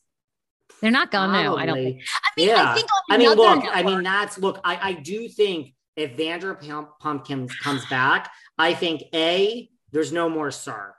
They're 0.82 0.92
not 0.92 1.12
to. 1.12 1.56
I 1.56 1.66
don't 1.66 1.76
think. 1.76 2.02
I 2.02 2.30
mean, 2.38 2.50
Yeah. 2.50 2.72
I 2.72 2.76
think 2.76 2.90
I 3.10 3.18
mean, 3.18 3.30
look, 3.34 3.64
I 3.72 3.84
mean, 3.84 4.04
that's 4.04 4.38
look, 4.38 4.60
I, 4.64 4.90
I 4.90 4.94
do 4.94 5.30
think 5.30 5.74
if 5.96 6.18
Vanderpump 6.18 7.28
comes, 7.28 7.56
comes 7.56 7.86
back, 7.86 8.32
I 8.58 8.74
think 8.74 9.04
A, 9.14 9.70
there's 9.92 10.12
no 10.12 10.30
more 10.30 10.52
SUR. 10.52 10.96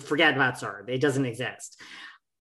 Forget 0.00 0.34
about 0.34 0.58
SUR. 0.58 0.84
It 0.88 1.00
doesn't 1.00 1.26
exist. 1.26 1.80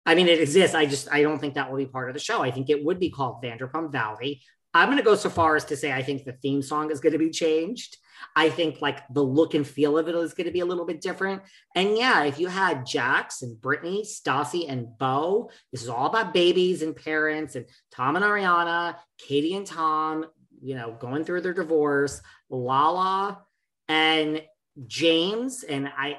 I 0.06 0.16
mean, 0.16 0.28
it 0.28 0.40
exists. 0.40 0.76
I 0.76 0.86
just 0.86 1.12
I 1.12 1.22
don't 1.22 1.40
think 1.40 1.56
that 1.56 1.70
will 1.70 1.78
be 1.78 1.86
part 1.86 2.10
of 2.10 2.14
the 2.14 2.20
show. 2.20 2.42
I 2.42 2.52
think 2.52 2.70
it 2.70 2.84
would 2.84 3.00
be 3.00 3.10
called 3.10 3.44
Vanderpump 3.44 3.92
Valley. 3.92 4.42
I'm 4.74 4.88
going 4.88 4.98
to 4.98 5.04
go 5.04 5.16
so 5.16 5.30
far 5.30 5.56
as 5.56 5.66
to 5.66 5.78
say 5.78 5.92
I 5.92 6.04
think 6.04 6.24
the 6.24 6.34
theme 6.34 6.62
song 6.62 6.92
is 6.92 7.00
going 7.00 7.14
to 7.14 7.20
be 7.20 7.30
changed. 7.30 7.98
I 8.36 8.50
think 8.50 8.82
like 8.82 9.02
the 9.14 9.24
look 9.24 9.54
and 9.54 9.66
feel 9.66 9.98
of 9.98 10.08
it 10.08 10.16
is 10.16 10.34
going 10.34 10.46
to 10.46 10.52
be 10.52 10.60
a 10.60 10.66
little 10.66 10.86
bit 10.86 11.02
different. 11.02 11.42
And 11.76 11.98
yeah, 11.98 12.24
if 12.24 12.40
you 12.40 12.48
had 12.48 12.86
Jax 12.86 13.42
and 13.42 13.60
Brittany, 13.60 14.04
Stassi 14.04 14.70
and 14.70 14.98
Beau, 14.98 15.50
this 15.72 15.84
is 15.84 15.90
all 15.90 16.08
about 16.08 16.34
babies 16.34 16.82
and 16.82 16.96
parents 16.96 17.56
and 17.56 17.66
Tom 17.92 18.16
and 18.16 18.26
Ariana, 18.26 18.96
Katie 19.18 19.56
and 19.56 19.66
Tom, 19.66 20.26
you 20.62 20.76
know, 20.76 20.96
going 21.00 21.24
through 21.24 21.42
their 21.42 21.54
divorce, 21.54 22.22
Lala 22.50 23.40
and 23.88 24.42
James. 24.86 25.64
And 25.64 25.88
I, 25.88 26.18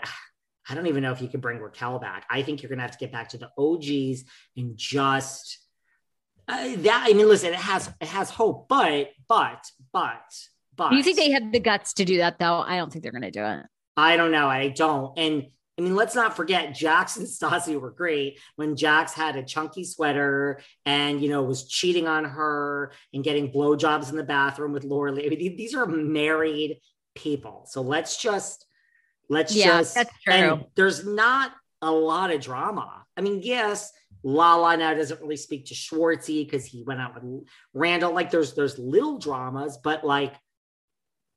I 0.69 0.75
don't 0.75 0.87
even 0.87 1.03
know 1.03 1.13
if 1.13 1.23
you 1.23 1.29
can 1.29 1.41
bring 1.41 1.59
Raquel 1.59 1.99
back. 1.99 2.27
I 2.31 2.43
think 2.43 2.63
you're 2.63 2.69
going 2.69 2.79
to 2.79 2.83
have 2.83 2.93
to 2.93 2.99
get 2.99 3.13
back 3.13 3.29
to 3.31 3.39
the 3.39 3.51
OGs 3.57 4.25
and 4.57 4.77
just 4.77 5.59
uh, 6.49 6.77
that. 6.79 7.07
I 7.09 7.13
mean, 7.13 7.29
listen, 7.29 7.51
it 7.51 7.57
has 7.57 7.91
it 8.01 8.09
has 8.09 8.31
hope, 8.31 8.69
but 8.69 9.11
but 9.29 9.65
but 9.93 10.23
but. 10.75 10.91
Do 10.91 10.97
you 10.97 11.03
think 11.03 11.19
they 11.19 11.31
have 11.31 11.53
the 11.53 11.61
guts 11.61 11.93
to 11.95 12.05
do 12.05 12.19
that 12.19 12.39
though? 12.39 12.61
I 12.61 12.77
don't 12.77 12.91
think 12.91 13.03
they're 13.03 13.13
going 13.13 13.23
to 13.23 13.31
do 13.31 13.45
it. 13.45 13.67
I 13.97 14.17
don't 14.17 14.33
know. 14.33 14.49
I 14.49 14.69
don't. 14.69 15.19
And 15.19 15.47
I 15.79 15.83
mean, 15.83 15.95
let's 15.95 16.15
not 16.15 16.37
forget 16.37 16.75
Jax 16.75 17.17
and 17.19 17.27
Stassi 17.27 17.81
were 17.81 17.91
great 17.91 18.41
when 18.57 18.77
Jax 18.77 19.13
had 19.13 19.37
a 19.37 19.45
chunky 19.45 19.85
sweater 19.85 20.61
and 20.87 21.21
you 21.21 21.29
know 21.29 21.43
was 21.43 21.69
cheating 21.69 22.09
on 22.09 22.25
her 22.25 22.93
and 23.13 23.23
getting 23.23 23.53
blowjobs 23.53 24.11
in 24.11 24.17
the 24.17 24.25
bathroom 24.25 24.73
with 24.73 24.85
Laura-Leigh. 24.85 25.27
I 25.27 25.29
mean, 25.29 25.57
these 25.57 25.75
are 25.75 25.87
married 25.87 26.81
people. 27.19 27.67
So 27.69 27.83
let's 27.83 28.17
just 28.21 28.65
let's 29.29 29.55
Yeah, 29.55 29.79
just 29.79 29.95
that's 29.95 30.11
true. 30.25 30.33
and 30.33 30.65
there's 30.77 31.05
not 31.07 31.53
a 31.83 31.91
lot 31.91 32.31
of 32.31 32.41
drama. 32.41 33.05
I 33.17 33.21
mean, 33.21 33.41
yes, 33.43 33.93
Lala 34.23 34.77
now 34.77 34.95
doesn't 34.95 35.21
really 35.21 35.37
speak 35.37 35.67
to 35.67 35.75
Schwartzy 35.75 36.45
because 36.45 36.65
he 36.65 36.83
went 36.85 37.01
out 37.01 37.15
with 37.15 37.45
Randall. 37.75 38.13
Like 38.15 38.31
there's 38.31 38.55
there's 38.55 38.79
little 38.79 39.19
dramas, 39.19 39.79
but 39.83 40.05
like 40.05 40.35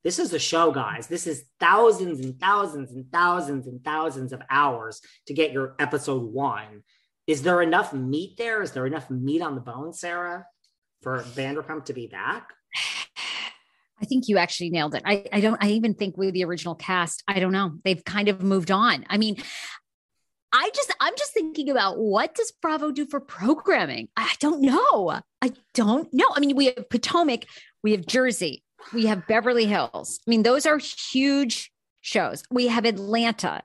this 0.04 0.18
is 0.18 0.32
the 0.32 0.40
show, 0.40 0.72
guys. 0.72 1.06
This 1.08 1.28
is 1.28 1.44
thousands 1.60 2.26
and 2.26 2.40
thousands 2.40 2.92
and 2.92 3.06
thousands 3.12 3.68
and 3.68 3.84
thousands 3.84 4.34
of 4.34 4.42
hours 4.50 5.00
to 5.28 5.34
get 5.34 5.52
your 5.52 5.76
episode 5.80 6.24
one. 6.24 6.84
Is 7.28 7.44
there 7.44 7.62
enough 7.62 7.94
meat 7.94 8.36
there? 8.38 8.64
Is 8.64 8.72
there 8.72 8.88
enough 8.88 9.12
meat 9.12 9.44
on 9.44 9.54
the 9.54 9.62
bone, 9.62 9.94
Sarah, 9.94 10.48
for 11.04 11.20
Vanderpump 11.22 11.86
to 11.86 11.94
be 11.94 12.08
back? 12.08 12.50
I 14.02 14.06
think 14.06 14.28
you 14.28 14.38
actually 14.38 14.72
nailed 14.72 14.96
it. 14.96 15.04
I, 15.06 15.26
I 15.32 15.42
don't, 15.42 15.64
I 15.64 15.70
even 15.72 15.94
think 15.94 16.18
with 16.18 16.34
the 16.34 16.44
original 16.44 16.76
cast, 16.76 17.24
I 17.28 17.40
don't 17.40 17.52
know. 17.52 17.74
They've 17.84 18.04
kind 18.04 18.30
of 18.30 18.42
moved 18.42 18.72
on. 18.72 19.06
I 19.10 19.18
mean, 19.18 19.38
I 20.52 20.70
just, 20.74 20.94
I'm 21.00 21.14
just 21.18 21.34
thinking 21.34 21.70
about 21.70 21.98
what 21.98 22.36
does 22.36 22.52
Bravo 22.62 22.92
do 22.92 23.06
for 23.06 23.20
programming? 23.20 24.10
I 24.18 24.34
don't 24.40 24.62
know. 24.62 25.22
I 25.42 25.54
don't 25.74 26.14
know. 26.14 26.26
I 26.36 26.40
mean, 26.40 26.56
we 26.56 26.66
have 26.66 26.90
Potomac, 26.90 27.46
we 27.84 27.92
have 27.92 28.06
Jersey, 28.06 28.64
we 28.94 29.06
have 29.06 29.28
Beverly 29.28 29.66
Hills. 29.66 30.20
I 30.28 30.30
mean, 30.30 30.44
those 30.44 30.66
are 30.66 30.80
huge 30.80 31.72
shows. 32.02 32.44
We 32.50 32.68
have 32.68 32.86
Atlanta. 32.86 33.62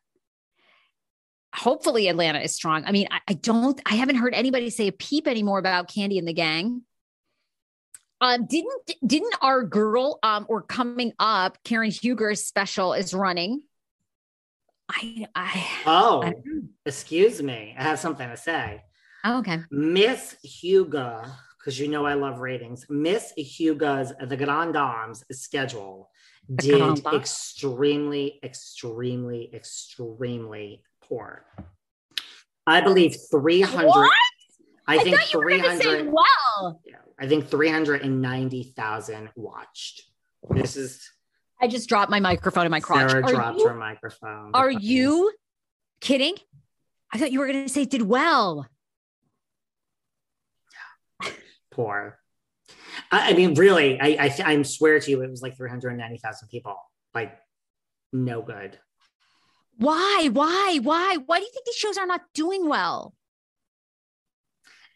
Hopefully, 1.54 2.08
Atlanta 2.08 2.40
is 2.40 2.54
strong. 2.54 2.84
I 2.84 2.92
mean, 2.92 3.08
I, 3.10 3.20
I 3.28 3.32
don't, 3.32 3.80
I 3.86 3.94
haven't 3.94 4.16
heard 4.16 4.34
anybody 4.34 4.68
say 4.68 4.88
a 4.88 4.92
peep 4.92 5.26
anymore 5.26 5.58
about 5.58 5.88
Kandi 5.88 6.18
and 6.18 6.28
the 6.28 6.34
gang. 6.34 6.82
Um, 8.20 8.46
didn't 8.46 8.92
didn't 9.06 9.34
our 9.42 9.62
girl 9.62 10.18
um 10.22 10.46
or 10.48 10.62
coming 10.62 11.12
up, 11.18 11.58
Karen 11.64 11.90
Huger's 11.90 12.44
special 12.44 12.94
is 12.94 13.12
running. 13.12 13.62
I 14.88 15.26
I 15.34 15.66
Oh, 15.86 16.22
I 16.22 16.34
excuse 16.84 17.42
me. 17.42 17.74
I 17.78 17.82
have 17.82 17.98
something 17.98 18.28
to 18.28 18.36
say. 18.36 18.82
Oh, 19.24 19.38
okay. 19.38 19.60
Miss 19.70 20.36
Huger, 20.42 21.24
because 21.58 21.78
you 21.78 21.88
know 21.88 22.06
I 22.06 22.14
love 22.14 22.38
ratings. 22.38 22.86
Miss 22.88 23.32
Huger's 23.36 24.12
The 24.20 24.36
Grand 24.36 24.74
Dames 24.74 25.24
schedule 25.32 26.10
did 26.54 26.78
Grand 26.78 27.02
extremely, 27.12 28.38
extremely, 28.42 29.50
extremely 29.52 30.84
poor. 31.02 31.44
I 32.66 32.80
believe 32.80 33.16
300. 33.30 33.86
What? 33.86 34.12
I 34.86 34.98
I, 34.98 34.98
think 35.02 35.16
thought 35.16 35.32
you 35.32 35.38
were 35.40 35.48
going 35.48 35.62
to 35.62 35.76
say 35.76 35.82
300. 36.02 36.12
well. 36.12 36.80
yeah, 36.84 36.96
I 37.18 37.26
think 37.26 37.48
390,000 37.48 39.30
watched. 39.34 40.02
This 40.50 40.76
is 40.76 41.10
I 41.60 41.68
just 41.68 41.88
dropped 41.88 42.10
my 42.10 42.20
microphone 42.20 42.66
in 42.66 42.70
my 42.70 42.80
crotch. 42.80 43.10
Sarah 43.10 43.24
Are 43.24 43.30
dropped 43.32 43.58
you, 43.58 43.68
her 43.68 43.74
microphone. 43.74 44.50
are 44.54 44.70
you 44.70 45.32
kidding? 46.00 46.34
I 47.12 47.18
thought 47.18 47.32
you 47.32 47.40
were 47.40 47.46
going 47.46 47.64
to 47.64 47.68
say 47.68 47.84
did 47.84 48.02
well. 48.02 48.66
poor? 51.70 52.18
I, 53.10 53.30
I 53.30 53.34
mean, 53.34 53.54
really, 53.54 53.98
I, 54.00 54.26
I 54.26 54.52
I 54.52 54.62
swear 54.62 55.00
to 55.00 55.10
you, 55.10 55.22
it 55.22 55.30
was 55.30 55.42
like 55.42 55.56
390,000 55.56 56.48
people. 56.48 56.76
Like, 57.14 57.36
no 58.12 58.42
good. 58.42 58.78
Why? 59.78 60.28
Why? 60.32 60.78
Why? 60.82 61.16
Why 61.26 61.38
do 61.38 61.44
you 61.44 61.50
think 61.52 61.66
these 61.66 61.74
shows 61.76 61.98
are 61.98 62.06
not 62.06 62.22
doing 62.34 62.68
well? 62.68 63.14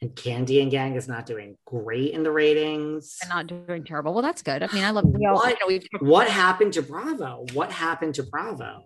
And 0.03 0.15
Kandi 0.15 0.63
and 0.63 0.71
Gang 0.71 0.95
is 0.95 1.09
not 1.09 1.27
doing 1.27 1.57
great 1.67 2.13
in 2.13 2.23
the 2.23 2.33
ratings. 2.33 3.19
They're 3.21 3.29
not 3.29 3.47
doing 3.47 3.85
terrible. 3.85 4.15
Well, 4.15 4.23
that's 4.23 4.43
good. 4.43 4.63
I 4.63 4.73
mean, 4.73 4.83
I 4.83 4.91
love 4.91 5.05
we 5.05 5.27
What? 5.27 5.59
you 5.69 5.81
know, 5.93 5.99
What 6.01 6.29
happened 6.29 6.73
to 6.75 6.83
Bravo? 6.83 7.45
What 7.53 7.71
happened 7.71 8.15
to 8.15 8.23
Bravo? 8.23 8.85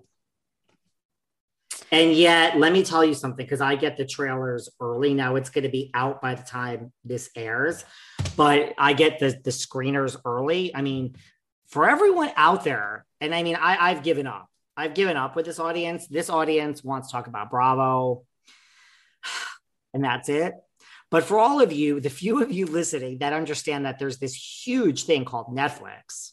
And 1.92 2.12
yet, 2.12 2.58
let 2.58 2.72
me 2.72 2.82
tell 2.82 3.04
you 3.04 3.14
something 3.14 3.44
because 3.44 3.60
I 3.60 3.76
get 3.76 3.96
the 3.96 4.04
trailers 4.04 4.68
early. 4.80 5.14
Now 5.14 5.36
it's 5.36 5.50
going 5.50 5.62
to 5.62 5.70
be 5.70 5.92
out 5.94 6.20
by 6.20 6.34
the 6.34 6.42
time 6.42 6.92
this 7.04 7.30
airs, 7.36 7.84
but 8.36 8.74
I 8.76 8.94
get 8.94 9.20
the, 9.20 9.38
the 9.44 9.50
screeners 9.50 10.16
early. 10.24 10.74
I 10.74 10.82
mean, 10.82 11.14
for 11.68 11.88
everyone 11.88 12.32
out 12.36 12.64
there, 12.64 13.06
and 13.20 13.32
I 13.32 13.44
mean, 13.44 13.54
I, 13.54 13.90
I've 13.90 14.02
given 14.02 14.26
up. 14.26 14.48
I've 14.76 14.94
given 14.94 15.16
up 15.16 15.36
with 15.36 15.46
this 15.46 15.60
audience. 15.60 16.08
This 16.08 16.28
audience 16.28 16.82
wants 16.82 17.08
to 17.08 17.12
talk 17.12 17.28
about 17.28 17.50
Bravo, 17.50 18.24
and 19.94 20.02
that's 20.04 20.28
it. 20.28 20.54
But 21.14 21.22
for 21.22 21.38
all 21.38 21.60
of 21.60 21.72
you, 21.72 22.00
the 22.00 22.10
few 22.10 22.42
of 22.42 22.50
you 22.50 22.66
listening 22.66 23.18
that 23.18 23.32
understand 23.32 23.86
that 23.86 24.00
there's 24.00 24.18
this 24.18 24.34
huge 24.34 25.04
thing 25.04 25.24
called 25.24 25.46
Netflix, 25.46 26.32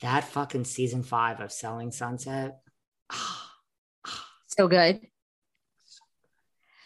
that 0.00 0.24
fucking 0.24 0.64
season 0.64 1.02
five 1.02 1.40
of 1.40 1.52
Selling 1.52 1.92
Sunset. 1.92 2.58
so 4.46 4.66
good. 4.66 5.02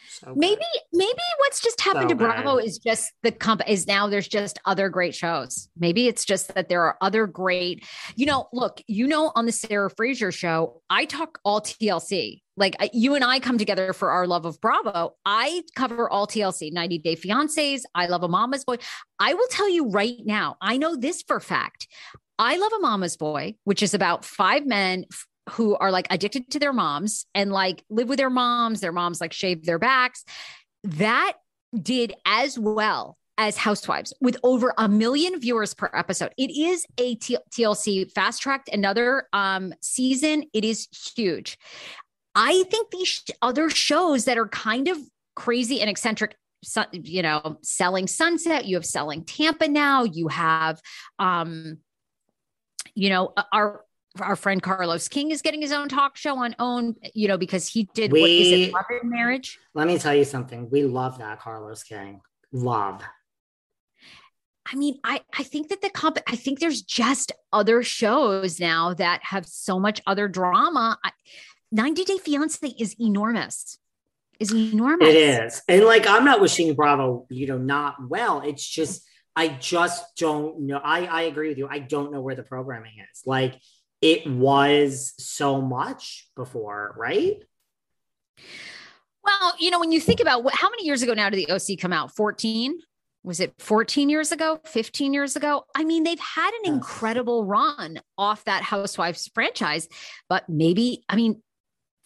So 0.09 0.27
good. 0.31 0.37
Maybe, 0.37 0.65
maybe 0.93 1.23
what's 1.39 1.63
just 1.63 1.81
happened 1.81 2.11
So 2.11 2.17
to 2.17 2.17
Bravo 2.17 2.57
good. 2.57 2.65
is 2.65 2.79
just 2.79 3.13
the 3.23 3.31
comp 3.31 3.63
is 3.69 3.87
now 3.87 4.09
there's 4.09 4.27
just 4.27 4.59
other 4.65 4.89
great 4.89 5.15
shows. 5.15 5.69
Maybe 5.79 6.09
it's 6.09 6.25
just 6.25 6.57
that 6.57 6.69
there 6.69 6.83
are 6.83 6.97
other 7.01 7.29
great, 7.29 7.85
you 8.17 8.27
know, 8.27 8.49
look, 8.53 8.83
you 8.89 9.07
know, 9.07 9.31
on 9.37 9.47
the 9.47 9.53
Sarah 9.53 9.91
Fraser 9.91 10.33
show, 10.33 10.83
I 10.91 11.05
talk 11.05 11.39
all 11.45 11.61
TLC. 11.61 12.41
Like 12.57 12.77
you 12.93 13.15
and 13.15 13.25
I 13.25 13.41
come 13.41 13.59
together 13.59 13.93
for 13.93 14.11
our 14.11 14.27
love 14.27 14.45
of 14.45 14.61
Bravo. 14.61 15.15
I 15.25 15.63
cover 15.75 16.09
all 16.09 16.27
TLC, 16.27 16.73
90 16.73 16.99
Day 16.99 17.17
Fiancés. 17.17 17.83
I 17.95 18.07
love 18.07 18.23
a 18.23 18.29
mama's 18.29 18.65
boy. 18.65 18.77
I 19.19 19.35
will 19.35 19.49
tell 19.49 19.69
you 19.69 19.89
right 19.91 20.19
now, 20.25 20.57
I 20.61 20.77
know 20.77 20.97
this 20.97 21.23
for 21.27 21.41
fact. 21.41 21.89
I 22.39 22.57
love 22.57 22.73
a 22.73 22.81
mama's 22.81 23.17
boy, 23.17 23.57
which 23.65 23.83
is 23.83 23.95
about 23.95 24.25
five 24.25 24.67
men 24.67 25.05
who 25.51 25.77
are 25.77 25.91
like 25.91 26.07
addicted 26.11 26.51
to 26.53 26.59
their 26.59 26.73
moms 26.73 27.27
and 27.35 27.53
like 27.53 27.85
live 27.91 28.09
with 28.09 28.19
their 28.19 28.31
moms. 28.31 28.81
Their 28.81 28.93
moms 28.93 29.21
like 29.21 29.33
shave 29.33 29.65
their 29.65 29.79
backs. 29.79 30.25
That 30.85 31.35
did 31.81 32.15
as 32.25 32.59
well 32.59 33.19
as 33.37 33.57
Housewives 33.57 34.13
with 34.21 34.37
over 34.43 34.73
a 34.79 34.89
million 34.89 35.41
viewers 35.41 35.75
per 35.75 35.91
episode. 35.93 36.33
It 36.39 36.51
is 36.51 36.87
a 36.99 37.17
T- 37.17 37.39
TLC 37.51 38.11
fast 38.13 38.41
tracked 38.41 38.69
another 38.73 39.29
um, 39.33 39.75
season. 39.81 40.45
It 40.53 40.65
is 40.65 40.89
huge. 41.17 41.59
I 42.35 42.65
think 42.65 42.91
these 42.91 43.09
sh- 43.09 43.31
other 43.43 43.71
shows 43.71 44.25
that 44.25 44.39
are 44.39 44.49
kind 44.49 44.89
of 44.89 44.99
crazy 45.37 45.81
and 45.81 45.91
eccentric 45.91 46.37
you 46.93 47.21
know 47.23 47.59
selling 47.63 48.07
sunset 48.07 48.65
you 48.65 48.75
have 48.77 48.87
selling 48.87 49.23
tampa 49.25 49.69
now 49.69 50.05
you 50.05 50.29
have 50.29 50.81
um 51.19 51.77
you 52.95 53.11
know 53.11 53.35
our 53.53 53.85
our 54.21 54.35
friend 54.35 54.63
carlos 54.63 55.07
king 55.09 55.31
is 55.31 55.43
getting 55.43 55.61
his 55.61 55.73
own 55.73 55.91
talk 55.91 56.17
show 56.17 56.39
on 56.39 56.55
own 56.59 56.95
you 57.13 57.29
know 57.29 57.37
because 57.37 57.69
he 57.69 57.83
did 57.93 58.11
what 58.13 58.31
is 58.31 58.49
We- 58.51 58.63
it 58.65 58.73
love 58.73 58.85
and 58.89 59.11
marriage 59.11 59.59
Let 59.75 59.87
me 59.89 59.99
tell 59.99 60.15
you 60.15 60.25
something. 60.25 60.71
We 60.71 60.85
love 60.85 61.19
that 61.19 61.41
Carlos 61.41 61.83
King. 61.83 62.21
Love. 62.53 63.03
I 64.73 64.77
mean, 64.77 64.99
I 65.05 65.21
I 65.39 65.43
think 65.43 65.69
that 65.69 65.83
the 65.83 65.91
comp 65.91 66.17
I 66.27 66.37
think 66.37 66.61
there's 66.61 66.81
just 66.81 67.33
other 67.53 67.83
shows 67.83 68.59
now 68.59 68.95
that 68.95 69.21
have 69.23 69.47
so 69.47 69.79
much 69.79 70.01
other 70.07 70.29
drama. 70.29 70.99
I, 71.05 71.11
90 71.75 72.05
Day 72.05 72.19
Fiance 72.19 72.67
is 72.79 72.95
enormous. 73.01 73.79
Is 74.39 74.53
enormous. 74.53 75.09
It 75.09 75.17
is. 75.17 75.63
And 75.69 75.85
like 75.85 76.07
I'm 76.07 76.25
not 76.25 76.41
wishing 76.41 76.73
Bravo, 76.75 77.27
you 77.31 77.47
know, 77.47 77.59
not 77.59 77.97
well. 78.09 78.41
It's 78.41 78.67
just 78.67 79.07
I 79.37 79.49
just 79.49 80.17
don't 80.17 80.63
know. 80.63 80.81
I, 80.83 81.07
I 81.07 81.23
agree 81.23 81.49
with 81.49 81.59
you. 81.59 81.69
I 81.69 81.81
don't 81.81 82.13
know 82.13 82.21
where 82.21 82.37
the 82.37 82.43
programming 82.45 82.93
is. 83.13 83.23
Like 83.27 83.61
it 84.01 84.27
was 84.29 85.15
so 85.19 85.61
much 85.61 86.29
before, 86.37 86.95
right? 86.97 87.43
Well, 89.25 89.55
you 89.59 89.71
know, 89.71 89.81
when 89.81 89.93
you 89.93 90.01
think 90.01 90.21
about 90.21 90.45
what, 90.45 90.55
how 90.55 90.71
many 90.71 90.85
years 90.85 91.03
ago 91.03 91.15
now 91.15 91.31
did 91.31 91.45
the 91.45 91.53
OC 91.53 91.79
come 91.81 91.93
out? 91.93 92.15
14? 92.15 92.79
Was 93.25 93.41
it 93.41 93.55
14 93.59 94.11
years 94.11 94.33
ago? 94.33 94.61
15 94.67 95.15
years 95.15 95.35
ago? 95.35 95.65
I 95.75 95.85
mean, 95.85 96.05
they've 96.05 96.21
had 96.21 96.53
an 96.63 96.75
incredible 96.75 97.47
run 97.47 97.99
off 98.19 98.45
that 98.45 98.63
Housewives 98.63 99.31
franchise, 99.35 99.89
but 100.29 100.47
maybe, 100.49 101.03
I 101.09 101.17
mean, 101.17 101.43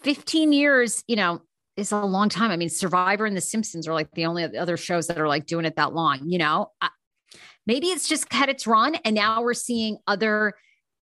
15 0.01 0.53
years, 0.53 1.03
you 1.07 1.17
know, 1.17 1.43
is 1.77 1.93
a 1.93 2.01
long 2.01 2.29
time. 2.29 2.51
I 2.51 2.57
mean, 2.57 2.69
Survivor 2.69 3.27
and 3.27 3.37
The 3.37 3.41
Simpsons 3.41 3.87
are 3.87 3.95
like 3.95 4.11
the 4.13 4.27
only 4.27 4.45
other 4.57 4.77
shows 4.77 5.07
that 5.07 5.19
are 5.19 5.29
like 5.29 5.47
doing 5.47 5.65
it 5.65 5.77
that 5.77 5.95
long, 5.95 6.29
you 6.29 6.39
know? 6.39 6.73
I, 6.81 6.89
maybe 7.67 7.89
it's 7.89 8.09
just 8.09 8.33
had 8.33 8.49
its 8.49 8.67
run 8.67 8.97
and 9.05 9.15
now 9.15 9.43
we're 9.43 9.55
seeing 9.55 9.99
other 10.07 10.55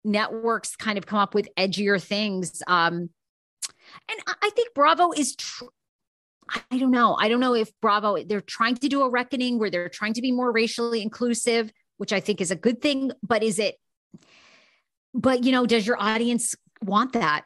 networks 0.03 0.75
kind 0.75 0.97
of 0.97 1.05
come 1.05 1.19
up 1.19 1.33
with 1.33 1.47
edgier 1.57 2.01
things. 2.01 2.61
Um, 2.67 3.09
and 4.09 4.19
I- 4.27 4.49
think 4.55 4.73
Bravo 4.73 5.11
is 5.11 5.35
tr- 5.35 5.65
I 6.71 6.77
don't 6.77 6.91
know. 6.91 7.17
I 7.19 7.27
don't 7.27 7.39
know 7.39 7.55
if 7.55 7.71
Bravo, 7.81 8.23
they're 8.23 8.39
trying 8.39 8.75
to 8.75 8.87
do 8.87 9.01
a 9.01 9.09
reckoning 9.09 9.57
where 9.59 9.69
they're 9.69 9.89
trying 9.89 10.13
to 10.13 10.21
be 10.21 10.31
more 10.31 10.51
racially 10.51 11.01
inclusive, 11.01 11.71
which 11.97 12.13
I 12.13 12.19
think 12.19 12.39
is 12.39 12.51
a 12.51 12.55
good 12.55 12.81
thing. 12.81 13.11
But 13.23 13.43
is 13.43 13.57
it, 13.59 13.75
but 15.13 15.43
you 15.43 15.51
know, 15.51 15.65
does 15.65 15.87
your 15.87 15.99
audience 15.99 16.55
want 16.83 17.13
that? 17.13 17.45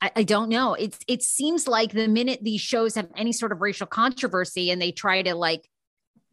I, 0.00 0.10
I 0.16 0.22
don't 0.22 0.48
know. 0.48 0.74
It's 0.74 0.98
it 1.08 1.22
seems 1.22 1.66
like 1.66 1.92
the 1.92 2.08
minute 2.08 2.40
these 2.42 2.60
shows 2.60 2.94
have 2.96 3.08
any 3.16 3.32
sort 3.32 3.52
of 3.52 3.60
racial 3.60 3.86
controversy 3.86 4.70
and 4.70 4.80
they 4.80 4.92
try 4.92 5.22
to 5.22 5.34
like 5.34 5.68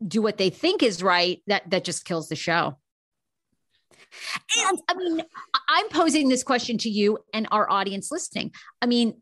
do 0.05 0.21
what 0.21 0.37
they 0.37 0.49
think 0.49 0.83
is 0.83 1.01
right, 1.01 1.41
that 1.47 1.69
that 1.69 1.83
just 1.83 2.05
kills 2.05 2.29
the 2.29 2.35
show. 2.35 2.77
And 4.59 4.79
I 4.87 4.93
mean, 4.95 5.23
I'm 5.69 5.89
posing 5.89 6.29
this 6.29 6.43
question 6.43 6.77
to 6.79 6.89
you 6.89 7.19
and 7.33 7.47
our 7.51 7.69
audience 7.69 8.11
listening. 8.11 8.51
I 8.81 8.85
mean, 8.85 9.21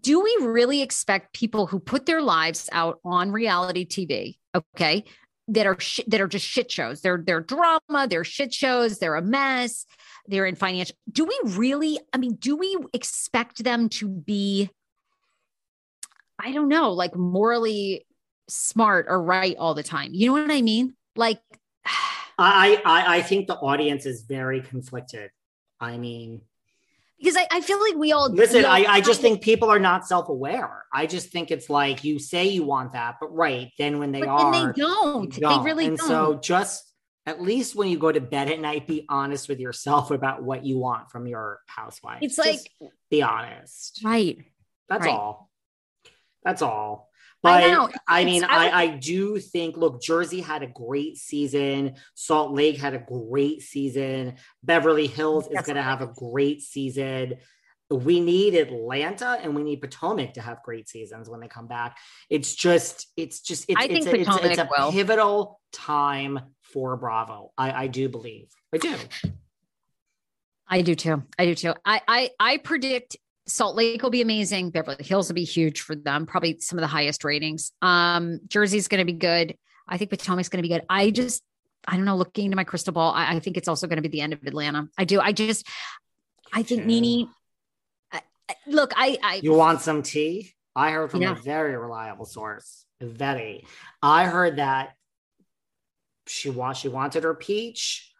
do 0.00 0.20
we 0.20 0.36
really 0.40 0.82
expect 0.82 1.34
people 1.34 1.66
who 1.66 1.78
put 1.78 2.06
their 2.06 2.20
lives 2.20 2.68
out 2.72 2.98
on 3.04 3.30
reality 3.30 3.86
TV, 3.86 4.38
okay, 4.54 5.04
that 5.48 5.66
are 5.66 5.78
sh- 5.78 6.00
that 6.06 6.20
are 6.20 6.28
just 6.28 6.46
shit 6.46 6.70
shows? 6.70 7.00
They're 7.00 7.22
they're 7.24 7.40
drama, 7.40 8.06
they're 8.08 8.24
shit 8.24 8.52
shows, 8.52 8.98
they're 8.98 9.14
a 9.14 9.22
mess, 9.22 9.86
they're 10.26 10.46
in 10.46 10.56
financial. 10.56 10.96
Do 11.10 11.24
we 11.24 11.38
really? 11.44 11.98
I 12.12 12.18
mean, 12.18 12.34
do 12.34 12.56
we 12.56 12.76
expect 12.92 13.62
them 13.62 13.88
to 13.90 14.08
be? 14.08 14.70
I 16.38 16.52
don't 16.52 16.68
know, 16.68 16.92
like 16.92 17.16
morally 17.16 18.06
smart 18.48 19.06
or 19.08 19.22
right 19.22 19.56
all 19.58 19.74
the 19.74 19.82
time. 19.82 20.10
You 20.12 20.28
know 20.28 20.42
what 20.42 20.50
I 20.50 20.62
mean? 20.62 20.94
Like, 21.14 21.40
I 22.38 22.80
I, 22.84 23.16
I 23.18 23.22
think 23.22 23.46
the 23.46 23.56
audience 23.56 24.06
is 24.06 24.22
very 24.22 24.60
conflicted. 24.60 25.30
I 25.80 25.98
mean, 25.98 26.42
because 27.18 27.36
I, 27.36 27.46
I 27.50 27.60
feel 27.60 27.80
like 27.80 27.94
we 27.96 28.12
all 28.12 28.30
listen. 28.30 28.58
we 28.58 28.64
all 28.64 28.72
I, 28.72 28.84
I 28.86 29.00
just 29.00 29.20
think 29.20 29.42
people 29.42 29.70
are 29.70 29.78
not 29.78 30.06
self 30.06 30.28
aware. 30.28 30.84
I 30.92 31.06
just 31.06 31.30
think 31.30 31.50
it's 31.50 31.68
like 31.70 32.04
you 32.04 32.18
say 32.18 32.46
you 32.48 32.64
want 32.64 32.92
that, 32.92 33.16
but 33.20 33.34
right 33.34 33.70
then 33.78 33.98
when 33.98 34.12
they 34.12 34.20
but 34.20 34.28
are, 34.28 34.52
they 34.52 34.80
don't. 34.82 35.36
you 35.36 35.48
They 35.48 35.58
really 35.58 35.86
and 35.86 35.96
don't. 35.98 36.08
so 36.08 36.34
just 36.42 36.82
at 37.24 37.42
least 37.42 37.74
when 37.74 37.88
you 37.88 37.98
go 37.98 38.12
to 38.12 38.20
bed 38.20 38.50
at 38.50 38.60
night, 38.60 38.86
be 38.86 39.04
honest 39.08 39.48
with 39.48 39.58
yourself 39.58 40.10
about 40.12 40.42
what 40.42 40.64
you 40.64 40.78
want 40.78 41.10
from 41.10 41.26
your 41.26 41.58
housewife. 41.66 42.18
it's 42.22 42.36
Just 42.36 42.48
like 42.80 42.90
be 43.10 43.22
honest. 43.22 44.00
right. 44.04 44.38
That's 44.88 45.06
Right. 45.06 45.12
all. 45.14 45.50
That's 46.44 46.62
all. 46.62 47.08
I 47.44 47.60
But 47.62 47.70
know. 47.70 47.88
I, 48.08 48.20
It's- 48.20 48.24
mean, 48.32 48.44
I 48.44 48.48
I, 48.48 48.64
would- 48.64 48.74
I 48.74 48.96
do 48.98 49.38
think, 49.38 49.76
look, 49.76 50.02
Jersey 50.02 50.40
had 50.40 50.62
a 50.62 50.66
great 50.66 51.16
season. 51.16 51.94
Salt 52.14 52.52
Lake 52.52 52.76
had 52.78 52.94
a 52.94 52.98
great 52.98 53.62
season. 53.62 54.34
Beverly 54.62 55.06
Hills 55.06 55.46
is 55.46 55.60
going 55.62 55.76
to 55.76 55.82
have 55.82 56.00
a 56.02 56.08
great 56.08 56.62
season. 56.62 57.34
We 57.88 58.18
need 58.18 58.54
Atlanta 58.56 59.38
and 59.40 59.54
we 59.54 59.62
need 59.62 59.80
Potomac 59.80 60.34
to 60.34 60.40
have 60.40 60.60
great 60.64 60.88
seasons 60.88 61.28
when 61.30 61.38
they 61.38 61.46
come 61.46 61.68
back. 61.68 61.96
It's 62.28 62.52
just, 62.52 63.06
it's 63.16 63.40
just, 63.40 63.66
it's, 63.68 63.80
I 63.80 63.86
think 63.86 64.06
it's, 64.06 64.06
a, 64.06 64.20
it's, 64.20 64.28
a- 64.28 64.32
it's 64.50 64.58
a 64.58 64.64
Potomac 64.64 64.70
will. 64.78 64.90
pivotal 64.92 65.60
time 65.72 66.40
for 66.62 66.96
Bravo. 66.96 67.52
I, 67.56 67.84
I 67.84 67.86
do 67.86 68.08
believe. 68.08 68.48
I 68.74 68.78
do. 68.78 68.96
I 70.68 70.82
do 70.82 70.96
too. 70.96 71.22
I 71.38 71.44
do 71.46 71.54
too. 71.54 71.74
I 71.84 72.00
I 72.08 72.30
I 72.40 72.56
predict 72.56 73.16
Salt 73.48 73.76
Lake 73.76 74.02
will 74.02 74.10
be 74.10 74.22
amazing. 74.22 74.70
Beverly 74.70 75.04
Hills 75.04 75.28
will 75.28 75.34
be 75.34 75.44
huge 75.44 75.80
for 75.80 75.94
them. 75.94 76.26
Probably 76.26 76.58
some 76.60 76.78
of 76.78 76.82
the 76.82 76.88
highest 76.88 77.22
ratings. 77.24 77.72
Um, 77.80 78.40
Jersey's 78.48 78.88
going 78.88 78.98
to 79.00 79.04
be 79.04 79.12
good. 79.18 79.56
I 79.88 79.98
think 79.98 80.10
Potomac's 80.10 80.48
going 80.48 80.58
to 80.62 80.68
be 80.68 80.74
good. 80.74 80.82
I 80.88 81.10
just, 81.10 81.42
I 81.86 81.94
don't 81.96 82.04
know. 82.04 82.16
Looking 82.16 82.46
into 82.46 82.56
my 82.56 82.64
crystal 82.64 82.92
ball, 82.92 83.12
I, 83.12 83.36
I 83.36 83.40
think 83.40 83.56
it's 83.56 83.68
also 83.68 83.86
going 83.86 83.98
to 83.98 84.02
be 84.02 84.08
the 84.08 84.20
end 84.20 84.32
of 84.32 84.42
Atlanta. 84.44 84.88
I 84.98 85.04
do. 85.04 85.20
I 85.20 85.30
just, 85.32 85.66
I 86.52 86.62
think 86.64 86.82
too. 86.82 86.86
Nene. 86.88 87.28
I- 88.12 88.22
I- 88.48 88.54
Look, 88.66 88.92
I, 88.96 89.16
I 89.22 89.40
You 89.42 89.54
want 89.54 89.80
some 89.80 90.02
tea? 90.02 90.52
I 90.74 90.90
heard 90.90 91.10
from 91.12 91.22
Yeah. 91.22 91.32
a 91.32 91.34
very 91.36 91.76
reliable 91.76 92.24
source. 92.26 92.84
Very. 93.00 93.64
I 94.02 94.24
heard 94.26 94.56
that 94.56 94.94
she 96.26 96.50
want 96.50 96.76
she 96.78 96.88
wanted 96.88 97.22
her 97.22 97.34
peach. 97.34 98.10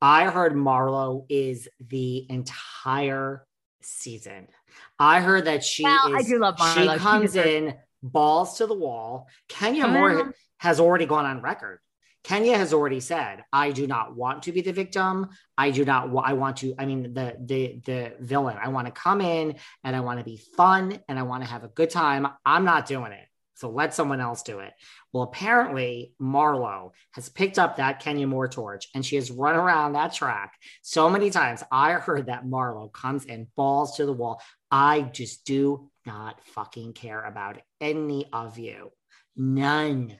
I 0.00 0.24
heard 0.24 0.54
Marlo 0.54 1.24
is 1.28 1.68
the 1.80 2.26
entire 2.28 3.46
season. 3.82 4.48
I 4.98 5.20
heard 5.20 5.44
that 5.46 5.64
she 5.64 5.84
Well, 5.84 6.14
I 6.16 6.22
do 6.22 6.38
love 6.38 6.56
Marlo. 6.56 6.74
She 6.74 6.88
She 6.88 6.98
comes 6.98 7.32
deserves- 7.32 7.48
in 7.48 7.74
balls 8.02 8.58
to 8.58 8.66
the 8.66 8.74
wall. 8.74 9.28
Kenya 9.48 9.86
Moore 9.86 10.34
has 10.58 10.80
already 10.80 11.06
gone 11.06 11.24
on 11.24 11.40
record. 11.42 11.78
Kenya 12.24 12.56
has 12.56 12.72
already 12.72 13.00
said, 13.00 13.44
"I 13.52 13.72
do 13.72 13.86
not 13.88 14.14
want 14.14 14.44
to 14.44 14.52
be 14.52 14.60
the 14.60 14.72
victim. 14.72 15.30
I 15.58 15.72
do 15.72 15.84
not. 15.84 16.08
wa- 16.10 16.22
I 16.24 16.34
want 16.34 16.58
to. 16.58 16.72
I 16.78 16.86
mean, 16.86 17.14
the 17.14 17.36
the 17.44 17.80
the 17.84 18.14
villain. 18.20 18.58
I 18.62 18.68
want 18.68 18.86
to 18.86 18.92
come 18.92 19.20
in 19.20 19.56
and 19.82 19.96
I 19.96 20.00
want 20.00 20.20
to 20.20 20.24
be 20.24 20.36
fun 20.56 21.00
and 21.08 21.18
I 21.18 21.22
want 21.22 21.42
to 21.42 21.50
have 21.50 21.64
a 21.64 21.68
good 21.68 21.90
time. 21.90 22.28
I'm 22.46 22.64
not 22.64 22.86
doing 22.86 23.10
it. 23.10 23.26
So 23.54 23.70
let 23.70 23.92
someone 23.92 24.20
else 24.20 24.42
do 24.44 24.60
it." 24.60 24.72
Well, 25.12 25.24
apparently 25.24 26.14
Marlo 26.20 26.92
has 27.12 27.28
picked 27.28 27.58
up 27.58 27.76
that 27.76 27.98
Kenya 28.00 28.26
Moore 28.28 28.46
torch 28.48 28.88
and 28.94 29.04
she 29.04 29.16
has 29.16 29.30
run 29.32 29.56
around 29.56 29.94
that 29.94 30.14
track 30.14 30.54
so 30.82 31.10
many 31.10 31.28
times. 31.28 31.64
I 31.72 31.92
heard 31.94 32.26
that 32.26 32.44
Marlo 32.46 32.92
comes 32.92 33.24
in 33.24 33.48
balls 33.56 33.96
to 33.96 34.06
the 34.06 34.12
wall. 34.12 34.40
I 34.72 35.02
just 35.02 35.44
do 35.44 35.90
not 36.06 36.42
fucking 36.46 36.94
care 36.94 37.22
about 37.22 37.58
any 37.80 38.26
of 38.32 38.58
you. 38.58 38.90
None. 39.36 40.16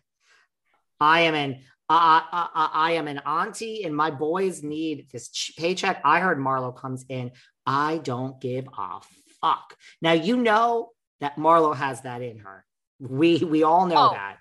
I 1.01 1.21
am 1.23 1.35
an 1.35 1.61
I, 1.89 2.23
I, 2.33 2.49
I, 2.55 2.71
I 2.73 2.93
am 2.93 3.09
an 3.09 3.19
auntie, 3.27 3.85
and 3.85 3.95
my 3.95 4.11
boys 4.11 4.63
need 4.63 5.09
this 5.13 5.29
ch- 5.31 5.53
paycheck. 5.59 6.01
I 6.05 6.21
heard 6.21 6.39
Marlo 6.39 6.75
comes 6.75 7.05
in. 7.09 7.33
I 7.67 7.99
don't 7.99 8.41
give 8.41 8.67
a 8.79 9.01
fuck. 9.41 9.77
Now 10.01 10.13
you 10.13 10.37
know 10.37 10.91
that 11.21 11.37
Marlo 11.37 11.75
has 11.75 12.03
that 12.03 12.23
in 12.23 12.39
her. 12.39 12.65
We 13.01 13.39
we 13.39 13.63
all 13.63 13.87
know 13.87 14.11
Oh, 14.11 14.13
that. 14.13 14.37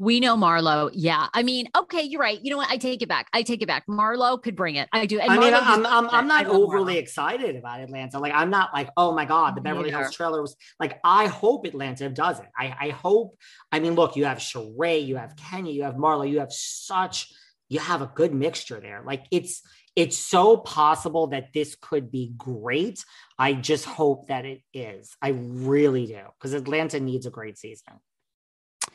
We 0.00 0.18
know 0.18 0.34
Marlo. 0.34 0.90
Yeah. 0.94 1.26
I 1.34 1.42
mean, 1.42 1.68
okay, 1.76 2.00
you're 2.02 2.22
right. 2.22 2.42
You 2.42 2.50
know 2.50 2.56
what? 2.56 2.70
I 2.70 2.78
take 2.78 3.02
it 3.02 3.08
back. 3.08 3.28
I 3.34 3.42
take 3.42 3.60
it 3.60 3.66
back. 3.66 3.86
Marlo 3.86 4.42
could 4.42 4.56
bring 4.56 4.76
it. 4.76 4.88
I 4.94 5.04
do. 5.04 5.20
And 5.20 5.30
I 5.30 5.38
mean, 5.38 5.52
Marlo 5.52 5.60
I'm, 5.62 5.86
I'm, 5.86 6.08
I'm 6.08 6.26
not 6.26 6.46
overly 6.46 6.94
Marlo. 6.94 7.00
excited 7.00 7.54
about 7.54 7.80
Atlanta. 7.80 8.18
Like, 8.18 8.32
I'm 8.34 8.48
not 8.48 8.70
like, 8.72 8.88
oh 8.96 9.12
my 9.12 9.26
God, 9.26 9.56
the 9.56 9.60
Beverly. 9.60 9.90
Hills 9.90 10.14
trailer 10.14 10.40
was 10.40 10.56
like, 10.80 11.00
I 11.04 11.26
hope 11.26 11.66
Atlanta 11.66 12.08
does 12.08 12.40
it. 12.40 12.46
I, 12.56 12.74
I 12.80 12.88
hope, 12.88 13.36
I 13.70 13.78
mean, 13.80 13.94
look, 13.94 14.16
you 14.16 14.24
have 14.24 14.38
Sheree, 14.38 15.06
you 15.06 15.16
have 15.16 15.36
Kenya, 15.36 15.70
you 15.70 15.82
have 15.82 15.96
Marlo, 15.96 16.26
you 16.26 16.38
have 16.38 16.52
such, 16.52 17.30
you 17.68 17.78
have 17.78 18.00
a 18.00 18.10
good 18.14 18.32
mixture 18.32 18.80
there. 18.80 19.02
Like, 19.06 19.26
it's, 19.30 19.60
it's 19.96 20.16
so 20.16 20.56
possible 20.56 21.26
that 21.26 21.52
this 21.52 21.76
could 21.78 22.10
be 22.10 22.32
great. 22.38 23.04
I 23.38 23.52
just 23.52 23.84
hope 23.84 24.28
that 24.28 24.46
it 24.46 24.62
is. 24.72 25.14
I 25.20 25.28
really 25.28 26.06
do. 26.06 26.22
Because 26.38 26.54
Atlanta 26.54 27.00
needs 27.00 27.26
a 27.26 27.30
great 27.30 27.58
season. 27.58 28.00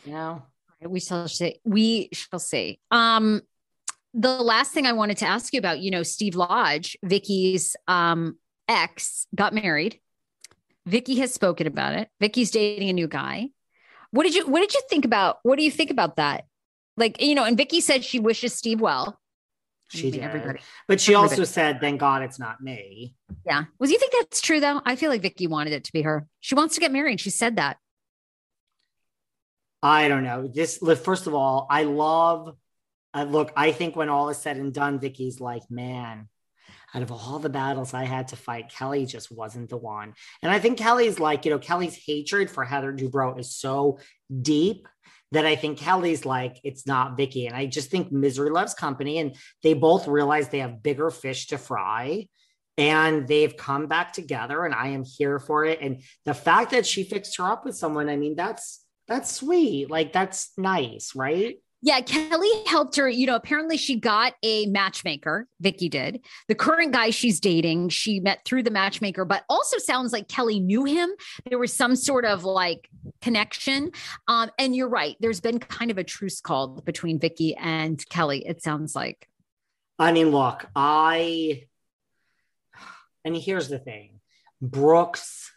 You 0.04 0.14
know? 0.14 0.44
We 0.82 1.00
shall 1.00 1.28
see. 1.28 1.60
We 1.64 2.10
shall 2.12 2.40
see. 2.40 2.80
Um, 2.92 3.42
the 4.14 4.30
last 4.42 4.72
thing 4.72 4.86
I 4.86 4.94
wanted 4.94 5.18
to 5.18 5.26
ask 5.28 5.54
you 5.54 5.60
about, 5.60 5.80
you 5.80 5.92
know, 5.92 6.04
Steve 6.04 6.36
Lodge, 6.36 6.98
Vicki's 7.04 7.76
um 7.88 8.38
ex, 8.68 9.28
got 9.36 9.54
married. 9.54 10.00
Vicki 10.86 11.16
has 11.20 11.34
spoken 11.34 11.68
about 11.68 11.94
it. 11.96 12.10
Vicki's 12.20 12.52
dating 12.52 12.90
a 12.90 12.94
new 12.94 13.08
guy. 13.08 13.50
What 14.12 14.24
did 14.24 14.36
you 14.36 14.48
What 14.48 14.60
did 14.62 14.74
you 14.74 14.82
think 14.90 15.06
about? 15.06 15.40
What 15.44 15.58
do 15.58 15.64
you 15.64 15.72
think 15.72 15.92
about 15.92 16.18
that? 16.18 16.46
Like, 16.98 17.22
you 17.22 17.36
know, 17.36 17.44
and 17.44 17.58
Vicki 17.58 17.82
said 17.82 18.06
she 18.06 18.20
wishes 18.20 18.54
Steve 18.54 18.80
well. 18.80 19.20
She 19.90 20.10
did. 20.12 20.22
everybody- 20.22 20.60
But 20.88 21.00
she 21.02 21.14
also 21.14 21.44
said, 21.44 21.80
thank 21.80 22.00
God 22.00 22.24
it's 22.24 22.40
not 22.40 22.60
me. 22.62 23.16
Yeah. 23.46 23.66
Was 23.80 23.92
you 23.92 24.00
think 24.00 24.14
that's 24.20 24.42
true 24.42 24.60
though? 24.60 24.82
I 24.86 24.96
feel 24.96 25.10
like 25.10 25.22
Vicki 25.22 25.48
wanted 25.48 25.74
it 25.74 25.84
to 25.86 25.92
be 25.94 26.02
her. 26.04 26.26
She 26.40 26.56
wants 26.56 26.76
to 26.76 26.82
get 26.82 26.92
married. 26.92 27.20
She 27.20 27.30
said 27.30 27.58
that. 27.58 27.78
I 29.86 30.08
don't 30.08 30.24
know. 30.24 30.48
This 30.48 30.80
first 31.04 31.28
of 31.28 31.36
all, 31.36 31.68
I 31.70 31.84
love 31.84 32.56
uh, 33.14 33.24
look, 33.24 33.54
I 33.56 33.72
think 33.72 33.96
when 33.96 34.10
all 34.10 34.30
is 34.30 34.38
said 34.38 34.58
and 34.58 34.74
done, 34.74 35.00
Vicki's 35.00 35.40
like, 35.40 35.70
man, 35.70 36.28
out 36.94 37.04
of 37.04 37.12
all 37.12 37.38
the 37.38 37.50
battles 37.50 37.94
I 37.94 38.04
had 38.04 38.30
to 38.30 38.36
fight, 38.36 38.74
Kelly 38.74 39.06
just 39.06 39.32
wasn't 39.32 39.70
the 39.70 39.78
one. 39.78 40.16
And 40.42 40.52
I 40.52 40.58
think 40.58 40.80
Kelly's 40.80 41.20
like, 41.20 41.46
you 41.46 41.52
know, 41.52 41.60
Kelly's 41.60 41.96
hatred 42.06 42.50
for 42.50 42.66
Heather 42.66 42.92
Dubrow 42.92 43.40
is 43.40 43.56
so 43.56 44.00
deep 44.42 44.88
that 45.32 45.46
I 45.46 45.56
think 45.56 45.78
Kelly's 45.78 46.26
like, 46.26 46.60
it's 46.64 46.88
not 46.88 47.16
Vicki. 47.16 47.46
And 47.46 47.56
I 47.56 47.68
just 47.68 47.92
think 47.92 48.12
misery 48.12 48.50
loves 48.50 48.74
company. 48.74 49.20
And 49.20 49.36
they 49.62 49.76
both 49.76 50.08
realize 50.08 50.50
they 50.50 50.60
have 50.60 50.82
bigger 50.82 51.12
fish 51.12 51.48
to 51.48 51.60
fry. 51.60 52.28
And 52.78 53.26
they've 53.28 53.56
come 53.56 53.88
back 53.88 54.12
together, 54.12 54.66
and 54.66 54.76
I 54.76 54.88
am 54.88 55.06
here 55.06 55.40
for 55.40 55.64
it. 55.64 55.80
And 55.80 56.02
the 56.26 56.34
fact 56.34 56.72
that 56.72 56.86
she 56.86 57.06
fixed 57.06 57.38
her 57.38 57.46
up 57.46 57.64
with 57.64 57.78
someone, 57.78 58.10
I 58.10 58.18
mean, 58.18 58.36
that's 58.36 58.85
that's 59.08 59.32
sweet. 59.32 59.90
Like 59.90 60.14
that's 60.14 60.52
nice, 60.58 61.14
right? 61.16 61.58
Yeah, 61.82 62.02
Kelly 62.02 62.50
helped 62.66 62.96
her. 62.96 63.08
You 63.08 63.28
know, 63.28 63.36
apparently 63.36 63.78
she 63.78 64.00
got 64.00 64.34
a 64.42 64.66
matchmaker. 64.66 65.48
Vicki 65.60 65.88
did. 65.88 66.26
The 66.48 66.56
current 66.56 66.94
guy 66.94 67.12
she's 67.12 67.40
dating, 67.40 67.90
she 67.90 68.20
met 68.20 68.40
through 68.44 68.64
the 68.64 68.72
matchmaker, 68.72 69.24
but 69.24 69.44
also 69.50 69.78
sounds 69.78 70.12
like 70.12 70.28
Kelly 70.28 70.60
knew 70.60 70.86
him. 70.86 71.12
There 71.48 71.60
was 71.60 71.72
some 71.74 71.96
sort 71.96 72.26
of 72.26 72.44
like 72.44 72.90
connection. 73.22 73.92
Um, 74.28 74.50
and 74.58 74.76
you're 74.76 74.90
right. 74.90 75.16
There's 75.20 75.42
been 75.42 75.60
kind 75.60 75.92
of 75.92 76.00
a 76.00 76.04
truce 76.04 76.42
called 76.42 76.84
between 76.86 77.20
Vicki 77.20 77.56
and 77.56 78.04
Kelly. 78.10 78.44
It 78.48 78.64
sounds 78.64 78.96
like. 78.96 79.28
I 80.00 80.12
mean, 80.12 80.32
look, 80.32 80.66
I 80.76 81.66
and 83.24 83.36
here's 83.36 83.70
the 83.70 83.80
thing. 83.80 84.22
Brooks, 84.62 85.52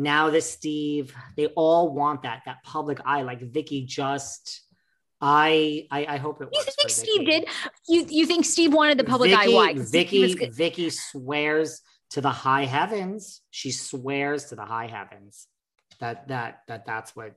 now 0.00 0.30
this 0.30 0.50
Steve, 0.50 1.14
they 1.36 1.46
all 1.48 1.94
want 1.94 2.22
that, 2.22 2.42
that 2.46 2.62
public 2.64 3.00
eye. 3.04 3.22
Like 3.22 3.42
Vicki 3.42 3.84
just 3.84 4.62
I 5.20 5.86
I, 5.90 6.06
I 6.08 6.16
hope 6.16 6.40
it 6.40 6.48
You 6.52 6.62
think 6.62 6.90
Steve 6.90 7.26
Vicki. 7.26 7.40
did? 7.40 7.48
You 7.86 8.06
you 8.08 8.26
think 8.26 8.46
Steve 8.46 8.72
wanted 8.72 8.98
the 8.98 9.04
public 9.04 9.30
Vicki, 9.30 9.52
eye? 9.52 9.54
Why? 9.54 9.74
Vicki, 9.74 10.34
Vicki 10.34 10.88
swears 10.90 11.82
to 12.10 12.20
the 12.22 12.30
high 12.30 12.64
heavens. 12.64 13.42
She 13.50 13.70
swears 13.70 14.46
to 14.46 14.54
the 14.56 14.64
high 14.64 14.86
heavens 14.86 15.46
that 16.00 16.28
that 16.28 16.62
that 16.68 16.86
that's 16.86 17.14
what 17.14 17.34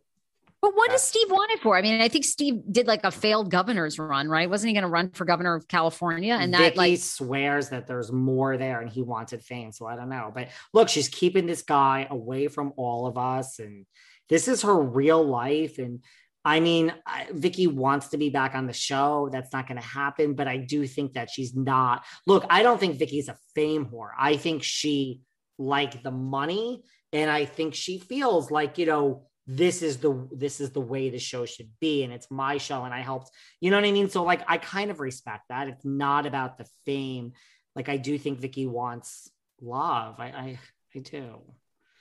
but 0.64 0.78
what 0.78 0.92
does 0.92 1.04
Steve 1.04 1.30
want 1.30 1.52
it 1.52 1.60
for? 1.60 1.78
I 1.78 1.82
mean, 1.82 2.00
I 2.00 2.08
think 2.08 2.24
Steve 2.24 2.62
did 2.72 2.88
like 2.88 3.04
a 3.04 3.12
failed 3.12 3.52
governor's 3.52 4.00
run, 4.00 4.30
right? 4.30 4.50
Wasn't 4.50 4.66
he 4.66 4.74
going 4.74 4.84
to 4.84 4.90
run 4.90 5.10
for 5.10 5.26
governor 5.26 5.56
of 5.56 5.68
California? 5.68 6.38
And 6.40 6.54
that 6.54 6.60
Vicki 6.60 6.78
like 6.78 7.00
swears 7.00 7.68
that 7.68 7.86
there's 7.86 8.14
more 8.14 8.56
there 8.56 8.80
and 8.80 8.90
he 8.90 9.02
wanted 9.02 9.44
fame. 9.44 9.74
So 9.74 9.88
I 9.88 9.98
don't 9.98 10.08
know. 10.08 10.32
But 10.34 10.52
look, 10.74 10.88
she's 10.88 11.10
keeping 11.10 11.48
this 11.48 11.64
guy 11.64 12.08
away 12.10 12.48
from 12.48 12.72
all 12.78 13.08
of 13.08 13.18
us. 13.18 13.60
And 13.60 13.86
this 14.30 14.48
is 14.48 14.62
her 14.62 14.82
real 14.82 15.22
life. 15.22 15.80
And 15.80 16.02
I 16.46 16.62
mean, 16.62 16.94
Vicki 17.34 17.68
wants 17.68 18.08
to 18.10 18.18
be 18.18 18.30
back 18.30 18.56
on 18.56 18.66
the 18.66 18.72
show. 18.72 19.28
That's 19.34 19.52
not 19.52 19.68
going 19.68 19.82
to 19.82 19.86
happen. 19.86 20.34
But 20.34 20.48
I 20.48 20.56
do 20.56 20.88
think 20.88 21.16
that 21.16 21.30
she's 21.30 21.54
not. 21.54 22.06
Look, 22.26 22.46
I 22.50 22.64
don't 22.64 22.80
think 22.80 22.98
Vicki's 22.98 23.28
a 23.28 23.36
fame 23.54 23.88
whore. 23.88 24.12
I 24.18 24.38
think 24.38 24.64
she 24.64 25.24
like 25.58 26.04
the 26.04 26.12
money. 26.12 26.84
And 27.12 27.30
I 27.30 27.44
think 27.44 27.76
she 27.76 28.00
feels 28.00 28.50
like, 28.50 28.78
you 28.78 28.86
know, 28.86 29.28
this 29.46 29.82
is 29.82 29.98
the 29.98 30.28
this 30.32 30.62
is 30.62 30.72
the 30.72 30.82
way 30.82 31.10
the 31.10 31.20
show 31.20 31.46
should 31.46 31.70
be 31.82 32.04
and 32.04 32.14
it's 32.14 32.32
my 32.32 32.58
show 32.58 32.84
and 32.84 32.94
i 32.94 33.02
helped 33.02 33.30
you 33.60 33.70
know 33.70 33.78
what 33.78 33.86
i 33.86 33.92
mean 33.92 34.10
so 34.10 34.24
like 34.24 34.42
i 34.48 34.58
kind 34.58 34.90
of 34.90 35.00
respect 35.00 35.44
that 35.50 35.68
it's 35.68 35.84
not 35.84 36.26
about 36.26 36.58
the 36.58 36.66
fame 36.86 37.34
like 37.76 37.90
i 37.90 37.98
do 37.98 38.18
think 38.18 38.40
vicki 38.40 38.66
wants 38.66 39.30
love 39.62 40.16
i 40.20 40.28
i, 40.28 40.60
I 40.96 41.00
do 41.00 41.42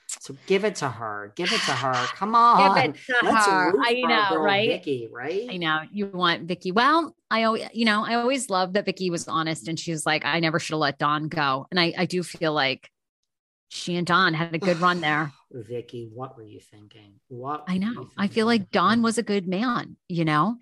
so 0.07 0.37
give 0.47 0.63
it 0.63 0.75
to 0.75 0.87
her 0.87 1.33
give 1.35 1.51
it 1.51 1.59
to 1.61 1.71
her 1.71 1.93
come 2.15 2.33
on 2.33 2.75
give 2.75 2.85
it 2.85 2.95
to 2.95 3.25
Let's 3.25 3.45
her. 3.45 3.73
I 3.83 4.01
know, 4.01 4.37
right? 4.37 4.69
vicki 4.69 5.09
right 5.11 5.47
I 5.49 5.57
know 5.57 5.81
you 5.91 6.07
want 6.07 6.43
Vicki. 6.43 6.71
Well, 6.71 7.15
I 7.29 7.43
always, 7.43 7.65
you 7.73 7.85
know, 7.85 8.05
I 8.05 8.15
always 8.15 8.49
loved 8.49 8.75
that 8.75 8.85
Vicki 8.85 9.09
was 9.09 9.27
honest 9.27 9.67
and 9.67 9.79
she 9.79 9.91
was 9.91 10.05
like, 10.05 10.23
I 10.23 10.39
never 10.39 10.59
should 10.59 10.73
have 10.73 10.79
let 10.79 10.99
Donn 10.99 11.27
go. 11.27 11.67
And 11.71 11.79
I, 11.79 11.93
I 11.97 12.05
do 12.05 12.21
feel 12.21 12.53
like 12.53 12.89
she 13.69 13.95
and 13.95 14.05
Donn 14.05 14.33
had 14.33 14.53
a 14.53 14.59
good 14.59 14.79
run 14.79 15.01
there. 15.01 15.31
Vicky 15.53 16.09
what 16.11 16.35
were 16.35 16.43
you 16.43 16.59
thinking 16.59 17.13
what 17.27 17.63
I 17.67 17.77
know. 17.77 18.09
I 18.17 18.27
feel 18.27 18.45
like 18.47 18.71
Donn 18.71 19.01
was 19.03 19.17
a 19.17 19.23
good 19.23 19.47
man, 19.47 19.97
you 20.09 20.25
know? 20.25 20.57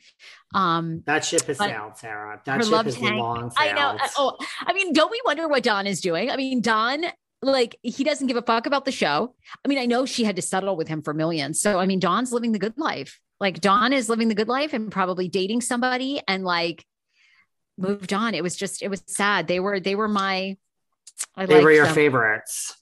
Um, 0.54 1.04
that 1.06 1.24
ship 1.24 1.44
has 1.44 1.58
sailed 1.58 1.98
sarah 1.98 2.42
that 2.46 2.66
ship 2.66 2.84
has 2.86 2.96
tank- 2.98 3.16
long 3.16 3.52
I 3.58 3.72
know. 3.72 3.89
uh, 4.02 4.08
Oh, 4.18 4.38
I 4.60 4.74
mean, 4.74 4.92
don't 4.94 5.10
we 5.12 5.22
wonder 5.26 5.48
what 5.48 5.64
Donn 5.64 5.88
is 5.88 6.02
doing? 6.02 6.30
I 6.30 6.36
mean, 6.36 6.62
Donn, 6.62 7.06
like, 7.42 7.78
he 7.82 8.04
doesn't 8.04 8.28
give 8.28 8.38
a 8.38 8.42
fuck 8.42 8.66
about 8.66 8.86
the 8.86 8.92
show. 8.92 9.34
I 9.64 9.68
mean, 9.68 9.80
I 9.80 9.86
know 9.86 10.06
she 10.06 10.24
had 10.26 10.36
to 10.36 10.42
settle 10.42 10.76
with 10.76 10.88
him 10.88 11.02
for 11.02 11.14
millions. 11.14 11.62
So, 11.62 11.80
I 11.80 11.86
mean, 11.86 12.00
Donn's 12.00 12.32
living 12.34 12.52
the 12.52 12.60
good 12.60 12.78
life. 12.78 13.20
Like, 13.39 13.62
Donn 13.62 13.94
is 13.94 14.10
living 14.10 14.28
the 14.28 14.36
good 14.36 14.48
life 14.50 14.74
and 14.74 14.92
probably 14.92 15.28
dating 15.30 15.62
somebody 15.62 16.22
and 16.28 16.44
like 16.44 16.86
moved 17.78 18.14
on. 18.14 18.34
It 18.36 18.44
was 18.44 18.56
just, 18.56 18.84
it 18.84 18.89
was 18.89 19.02
sad. 19.08 19.48
They 19.48 19.60
were, 19.60 19.80
they 19.80 19.96
were 19.96 20.08
my, 20.08 20.58
I 21.36 21.46
they 21.46 21.64
were 21.64 21.72
your 21.72 21.86
them. 21.86 21.96
favorites 21.96 22.76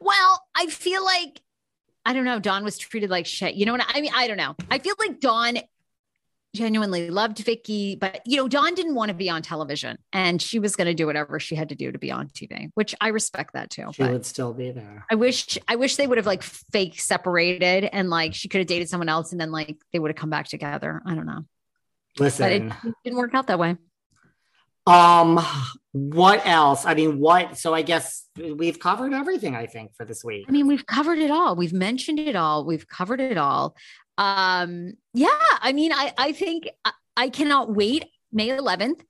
Well, 0.00 0.44
I 0.54 0.66
feel 0.66 1.04
like 1.04 1.40
I 2.04 2.12
don't 2.12 2.24
know. 2.24 2.38
Donn 2.38 2.64
was 2.64 2.78
treated 2.78 3.10
like 3.10 3.26
shit. 3.26 3.54
You 3.54 3.66
know 3.66 3.72
what 3.72 3.84
I 3.86 4.00
mean? 4.00 4.12
I 4.14 4.26
don't 4.26 4.38
know. 4.38 4.56
I 4.70 4.78
feel 4.78 4.94
like 4.98 5.20
Donn 5.20 5.58
genuinely 6.54 7.10
loved 7.10 7.38
Vicki, 7.38 7.94
but 7.94 8.22
you 8.26 8.36
know, 8.36 8.48
Donn 8.48 8.74
didn't 8.74 8.94
want 8.94 9.10
to 9.10 9.14
be 9.14 9.30
on 9.30 9.42
television, 9.42 9.98
and 10.12 10.40
she 10.40 10.58
was 10.58 10.76
going 10.76 10.86
to 10.86 10.94
do 10.94 11.06
whatever 11.06 11.38
she 11.38 11.54
had 11.54 11.68
to 11.68 11.74
do 11.74 11.92
to 11.92 11.98
be 11.98 12.10
on 12.10 12.28
TV, 12.28 12.70
which 12.74 12.94
I 13.00 13.08
respect 13.08 13.52
that 13.54 13.70
too. 13.70 13.90
she 13.92 14.02
would 14.02 14.26
still 14.26 14.52
be 14.52 14.70
there 14.70 15.04
I 15.10 15.14
wish, 15.14 15.58
I 15.68 15.76
wish 15.76 15.96
they 15.96 16.06
would 16.06 16.18
have 16.18 16.26
like 16.26 16.42
fake 16.42 17.00
separated, 17.00 17.84
and 17.84 18.10
like 18.10 18.34
she 18.34 18.48
could 18.48 18.58
have 18.58 18.66
dated 18.66 18.88
someone 18.88 19.08
else, 19.08 19.32
and 19.32 19.40
then 19.40 19.52
like 19.52 19.76
they 19.92 19.98
would 19.98 20.10
have 20.10 20.16
come 20.16 20.30
back 20.30 20.48
together. 20.48 21.02
I 21.06 21.14
don't 21.14 21.26
know, 21.26 21.44
listen 22.18 22.44
but 22.44 22.52
it 22.88 22.94
didn't 23.04 23.18
work 23.18 23.34
out 23.34 23.46
that 23.48 23.58
way. 23.58 23.76
Um, 24.86 25.38
what 25.92 26.46
else? 26.46 26.86
I 26.86 26.94
mean, 26.94 27.18
what? 27.18 27.58
So 27.58 27.74
I 27.74 27.82
guess 27.82 28.26
we've 28.36 28.78
covered 28.78 29.12
everything. 29.12 29.56
I 29.56 29.66
think 29.66 29.94
for 29.96 30.04
this 30.04 30.22
week. 30.22 30.46
I 30.48 30.52
mean, 30.52 30.66
we've 30.66 30.86
covered 30.86 31.18
it 31.18 31.30
all. 31.30 31.56
We've 31.56 31.72
mentioned 31.72 32.20
it 32.20 32.36
all. 32.36 32.64
We've 32.64 32.86
covered 32.86 33.20
it 33.20 33.36
all. 33.36 33.76
Um, 34.16 34.92
yeah, 35.14 35.28
I 35.60 35.72
mean, 35.72 35.92
I 35.92 36.12
I 36.16 36.32
think 36.32 36.68
I, 36.84 36.92
I 37.16 37.28
cannot 37.28 37.74
wait. 37.74 38.04
May 38.32 38.48
11th, 38.48 39.00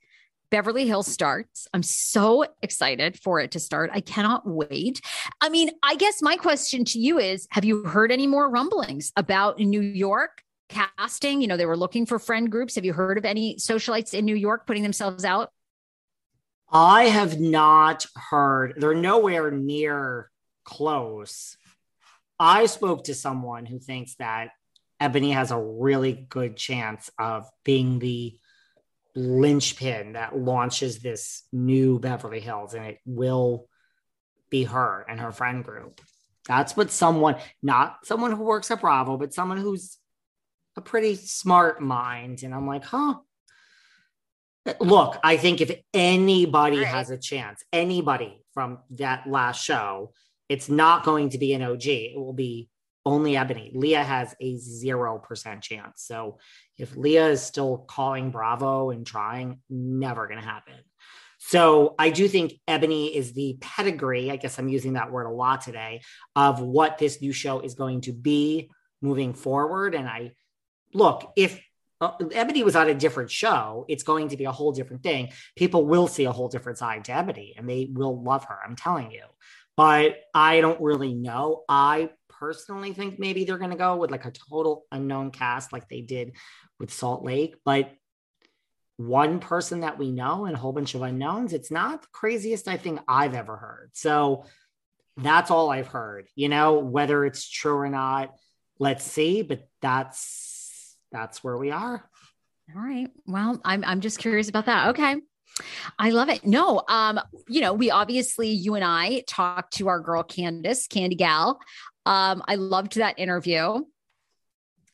Beverly 0.51 0.87
Hills 0.87 1.07
starts. 1.07 1.69
I'm 1.75 1.83
so 1.83 2.47
excited 2.63 3.19
for 3.21 3.39
it 3.41 3.51
to 3.51 3.61
start. 3.61 3.91
I 3.93 4.01
cannot 4.01 4.47
wait. 4.47 5.03
I 5.41 5.51
mean, 5.51 5.71
I 5.83 5.97
guess 5.97 6.23
my 6.23 6.37
question 6.37 6.85
to 6.87 6.99
you 6.99 7.19
is 7.19 7.47
have 7.51 7.65
you 7.65 7.85
heard 7.85 8.11
any 8.11 8.27
more 8.27 8.49
rumblings 8.49 9.13
about 9.17 9.59
New 9.59 9.83
York 9.83 10.43
casting? 10.71 11.43
You 11.43 11.49
know, 11.49 11.57
they 11.57 11.67
were 11.67 11.77
looking 11.77 12.07
for 12.07 12.19
friend 12.19 12.51
groups. 12.51 12.77
Have 12.77 12.85
you 12.85 12.95
heard 12.95 13.19
of 13.19 13.27
any 13.27 13.57
socialites 13.57 14.15
in 14.15 14.25
New 14.25 14.35
York 14.35 14.67
putting 14.67 14.83
themselves 14.83 15.25
out? 15.25 15.51
I 16.73 17.05
have 17.05 17.41
not 17.41 18.07
heard. 18.15 18.75
They're 18.77 18.95
nowhere 18.95 19.51
near 19.51 20.31
close. 20.65 21.57
I 22.39 22.67
spoke 22.67 23.05
to 23.05 23.15
someone 23.15 23.67
who 23.67 23.79
thinks 23.79 24.15
that 24.17 24.51
Eboni 25.01 25.33
has 25.33 25.51
a 25.51 25.59
really 25.59 26.13
good 26.13 26.57
chance 26.57 27.11
of 27.19 27.49
being 27.65 27.99
the 27.99 28.39
linchpin 29.17 30.13
that 30.13 30.39
launches 30.39 31.01
this 31.01 31.43
new 31.53 31.99
Beverly 31.99 32.41
Hills, 32.41 32.75
and 32.75 32.87
it 32.87 32.99
will 33.05 33.69
be 34.51 34.65
her 34.65 35.05
and 35.09 35.21
her 35.21 35.33
friend 35.33 35.65
group. 35.65 36.01
That's 36.47 36.77
what 36.77 36.91
someone, 36.91 37.37
not 37.63 38.07
someone 38.07 38.33
who 38.33 38.45
works 38.45 38.71
at 38.71 38.81
Bravo, 38.81 39.17
but 39.17 39.35
someone 39.35 39.59
who's 39.59 39.99
a 40.77 40.81
pretty 40.81 41.17
smart 41.17 41.81
mind. 41.81 42.43
And 42.43 42.55
I'm 42.55 42.67
like, 42.67 42.85
huh. 42.85 43.17
Look, 44.81 45.19
I 45.25 45.37
think 45.37 45.61
if 45.61 45.73
anybody 45.95 46.79
right. 46.79 46.87
has 46.87 47.11
a 47.11 47.19
chance, 47.19 47.65
anybody 47.73 48.43
from 48.53 48.79
that 48.91 49.27
last 49.27 49.65
show, 49.65 50.13
it's 50.49 50.69
not 50.69 51.05
going 51.05 51.31
to 51.31 51.39
be 51.39 51.55
an 51.55 51.63
OG. 51.63 51.87
It 51.87 52.19
will 52.19 52.33
be 52.35 52.69
only 53.07 53.33
Eboni. 53.33 53.71
Leah 53.75 54.05
has 54.05 54.35
a 54.41 54.57
0% 54.57 55.63
chance. 55.63 56.03
So 56.03 56.39
if 56.77 56.97
Leah 56.97 57.29
is 57.29 57.43
still 57.43 57.79
calling 57.89 58.31
Bravo 58.31 58.91
and 58.91 59.07
trying, 59.07 59.61
never 59.71 60.27
going 60.27 60.41
to 60.41 60.47
happen. 60.47 60.75
So 61.39 61.95
I 61.99 62.11
do 62.11 62.29
think 62.29 62.53
Eboni 62.69 63.15
is 63.15 63.33
the 63.33 63.57
pedigree. 63.61 64.31
I 64.31 64.37
guess 64.37 64.59
I'm 64.59 64.69
using 64.69 64.93
that 64.93 65.11
word 65.11 65.25
a 65.25 65.31
lot 65.31 65.63
today 65.63 66.03
of 66.37 66.61
what 66.61 66.99
this 66.99 67.23
new 67.23 67.33
show 67.33 67.61
is 67.61 67.75
going 67.75 68.03
to 68.03 68.13
be 68.13 68.71
moving 69.01 69.33
forward. 69.33 69.95
And 69.95 70.07
I 70.07 70.33
look, 70.93 71.33
if 71.37 71.59
uh, 72.01 72.17
Eboni 72.19 72.65
was 72.65 72.77
on 72.77 72.89
a 72.89 72.95
different 72.95 73.31
show, 73.31 73.85
it's 73.89 74.03
going 74.03 74.29
to 74.29 74.37
be 74.37 74.45
a 74.45 74.53
whole 74.53 74.73
different 74.73 75.03
thing. 75.03 75.31
People 75.57 75.85
will 75.85 76.09
see 76.09 76.25
a 76.25 76.33
whole 76.33 76.49
different 76.49 76.79
side 76.79 77.05
to 77.05 77.13
Eboni 77.13 77.53
and 77.57 77.69
they 77.69 77.89
will 77.93 78.23
love 78.23 78.45
her. 78.45 78.59
I'm 78.65 78.77
telling 78.77 79.11
you. 79.11 79.25
But 79.77 80.17
I 80.35 80.61
don't 80.61 80.81
really 80.81 81.15
know. 81.15 81.63
I 81.69 82.11
personally 82.29 82.93
think 82.93 83.19
maybe 83.19 83.45
they're 83.45 83.59
going 83.59 83.71
to 83.71 83.77
go 83.77 83.97
with 83.97 84.11
like 84.11 84.25
a 84.25 84.33
total 84.33 84.85
unknown 84.91 85.31
cast 85.31 85.73
like 85.73 85.89
they 85.89 86.01
did 86.01 86.33
with 86.79 86.93
Salt 86.93 87.23
Lake. 87.23 87.57
But 87.65 87.93
one 88.97 89.41
person 89.41 89.81
that 89.81 89.99
we 89.99 90.11
know 90.11 90.45
and 90.45 90.55
a 90.55 90.59
whole 90.59 90.73
bunch 90.73 90.95
of 90.95 91.03
unknowns, 91.03 91.53
it's 91.53 91.71
not 91.71 92.03
the 92.03 92.09
craziest 92.13 92.69
I 92.69 92.77
think 92.77 93.01
I've 93.09 93.35
ever 93.35 93.57
heard. 93.57 93.91
So 93.95 94.45
that's 95.17 95.51
all 95.51 95.71
I've 95.71 95.87
heard. 95.87 96.29
You 96.35 96.49
know, 96.49 96.79
whether 96.79 97.25
it's 97.25 97.49
true 97.49 97.77
or 97.77 97.89
not, 97.89 98.35
let's 98.79 99.05
see. 99.05 99.43
But 99.43 99.67
that's 99.81 100.50
that's 101.13 101.43
where 101.43 101.57
we 101.57 101.71
are. 101.71 102.09
All 102.75 102.83
right. 102.83 103.09
Well, 103.27 103.61
I'm 103.65 103.85
I'm 103.85 104.01
just 104.01 104.19
curious 104.19 104.49
about 104.49 104.67
that. 104.67 104.89
Okay. 104.91 105.17
I 105.99 106.11
love 106.11 106.29
it. 106.29 106.47
No, 106.47 106.83
um, 106.89 107.21
you 107.49 107.61
know, 107.61 107.75
we 107.75 107.91
obviously 107.91 108.49
you 108.51 108.77
and 108.77 108.85
I 108.85 109.25
talked 109.27 109.75
to 109.75 109.89
our 109.89 110.01
girl 110.01 110.23
Candace, 110.23 110.87
Candy 110.87 111.17
Gal. 111.17 111.61
Um, 112.07 112.43
I 112.47 112.55
loved 112.55 112.95
that 112.97 113.19
interview. 113.19 113.83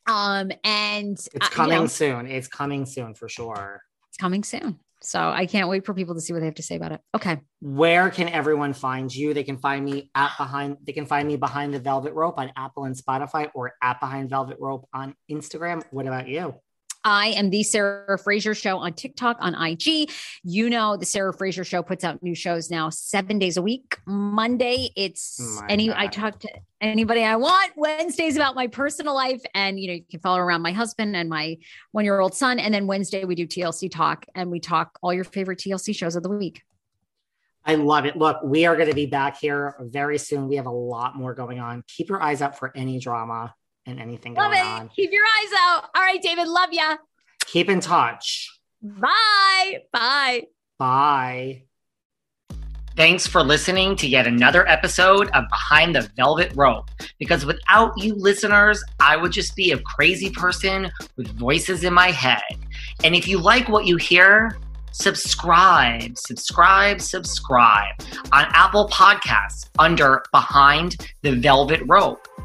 Um, 0.09 0.51
and 0.65 1.13
It's 1.13 1.29
uh, 1.35 1.39
you 1.43 1.51
coming 1.51 1.79
know, 1.79 1.87
soon. 1.87 2.27
It's 2.27 2.49
coming 2.49 2.87
soon 2.87 3.15
for 3.15 3.29
sure. 3.29 3.83
it's 4.09 4.17
coming 4.17 4.43
soon. 4.45 4.79
So 5.07 5.21
I 5.21 5.47
can't 5.47 5.69
wait 5.69 5.87
for 5.87 5.95
people 5.95 6.17
to 6.17 6.21
see 6.21 6.33
what 6.33 6.41
they 6.41 6.47
have 6.47 6.57
to 6.57 6.65
say 6.65 6.75
about 6.75 6.91
it. 6.91 7.01
Okay. 7.15 7.39
Where 7.61 8.11
can 8.11 8.29
everyone 8.29 8.73
find 8.73 9.15
you? 9.15 9.35
They 9.35 9.45
can 9.45 9.57
find 9.57 9.85
me 9.85 10.11
at 10.17 10.37
behind. 10.37 10.79
They 10.83 10.93
can 10.93 11.07
find 11.07 11.29
me 11.29 11.37
behind 11.37 11.73
the 11.73 11.79
Velvet 11.79 12.13
Rope 12.13 12.35
on 12.39 12.51
Apple 12.57 12.87
and 12.87 12.97
Spotify, 12.97 13.49
or 13.55 13.75
at 13.81 14.01
behind 14.01 14.31
Velvet 14.31 14.57
Rope 14.59 14.89
on 14.93 15.15
Instagram. 15.31 15.85
What 15.93 16.09
about 16.09 16.27
you? 16.27 16.57
I 17.07 17.29
am 17.37 17.51
the 17.51 17.63
Sarah 17.63 18.19
Fraser 18.19 18.53
Show 18.53 18.79
on 18.79 18.93
TikTok, 18.93 19.37
on 19.39 19.55
IG. 19.55 20.11
You 20.43 20.69
know, 20.69 20.97
the 20.97 21.07
Sarah 21.07 21.33
Fraser 21.33 21.63
Show 21.63 21.85
puts 21.85 22.03
out 22.03 22.21
new 22.21 22.35
shows 22.35 22.69
now 22.69 22.91
seven 22.91 23.39
days 23.39 23.57
a 23.57 23.63
week. 23.63 23.97
Monday, 24.07 24.91
it's 24.97 25.39
My 25.61 25.69
any, 25.69 25.93
I 25.93 26.09
talk 26.09 26.41
to 26.41 26.49
anybody 26.81 27.23
I 27.23 27.37
want. 27.37 27.75
Wednesday's 27.77 28.35
about 28.35 28.57
my 28.57 28.67
personal 28.67 29.15
life. 29.15 29.41
And, 29.55 29.79
you 29.79 29.87
know, 29.87 29.95
you 29.95 30.05
can 30.11 30.19
follow 30.19 30.39
around 30.39 30.63
my 30.63 30.73
husband 30.73 31.15
and 31.15 31.31
my 31.31 31.59
one 31.93 32.05
year 32.05 32.19
old 32.19 32.35
son. 32.35 32.59
And 32.59 32.75
then 32.75 32.89
Wednesday, 32.89 33.25
we 33.25 33.37
do 33.37 33.47
TLC 33.47 33.89
Talk 33.89 34.27
and 34.35 34.51
we 34.51 34.59
talk 34.59 34.99
all 35.01 35.15
your 35.15 35.23
favorite 35.23 35.61
TLC 35.61 35.95
shows 35.95 36.17
of 36.17 36.25
the 36.25 36.29
week. 36.29 36.63
I 37.65 37.77
love 37.77 38.07
it. 38.07 38.17
Look, 38.17 38.39
we 38.43 38.67
are 38.67 38.75
going 38.75 38.89
to 38.89 38.95
be 38.97 39.07
back 39.07 39.39
here 39.39 39.77
very 39.79 40.19
soon. 40.19 40.49
We 40.49 40.57
have 40.57 40.67
a 40.67 40.71
lot 40.71 41.15
more 41.15 41.35
going 41.35 41.61
on. 41.61 41.85
Keep 41.87 42.09
your 42.09 42.21
eyes 42.21 42.43
out 42.43 42.59
for 42.59 42.77
any 42.77 42.99
drama 42.99 43.55
and 43.87 44.01
anything 44.01 44.35
Love 44.35 44.53
going 44.53 44.65
it. 44.65 44.67
on. 44.67 44.89
Keep 44.89 45.13
your 45.13 45.25
eyes 45.25 45.53
out. 45.59 45.85
All 45.95 46.03
right, 46.03 46.21
David. 46.21 46.49
Love 46.49 46.71
ya. 46.73 46.97
Keep 47.47 47.71
in 47.71 47.81
touch. 47.81 48.51
Bye. 48.83 49.81
Bye. 49.93 50.43
Bye. 50.79 51.63
Thanks 52.97 53.27
for 53.27 53.43
listening 53.43 53.95
to 53.97 54.09
yet 54.09 54.27
another 54.27 54.67
episode 54.67 55.29
of 55.35 55.45
Behind 55.51 55.95
the 55.95 56.11
Velvet 56.17 56.53
Rope. 56.55 56.91
Because 57.19 57.45
without 57.45 57.93
you 57.99 58.15
listeners, 58.15 58.83
I 59.01 59.19
would 59.19 59.33
just 59.33 59.55
be 59.55 59.73
a 59.73 59.79
crazy 59.79 60.31
person 60.31 60.91
with 61.17 61.29
voices 61.39 61.85
in 61.85 61.93
my 61.93 62.11
head. 62.11 62.41
And 63.05 63.15
if 63.15 63.29
you 63.29 63.39
like 63.39 63.69
what 63.69 63.85
you 63.85 63.97
hear, 63.99 64.57
subscribe, 64.93 66.17
subscribe, 66.17 67.03
subscribe 67.03 68.01
on 68.33 68.47
Apple 68.55 68.89
Podcasts 68.89 69.69
under 69.79 70.25
Behind 70.33 70.97
the 71.21 71.33
Velvet 71.37 71.83
Rope. 71.87 72.27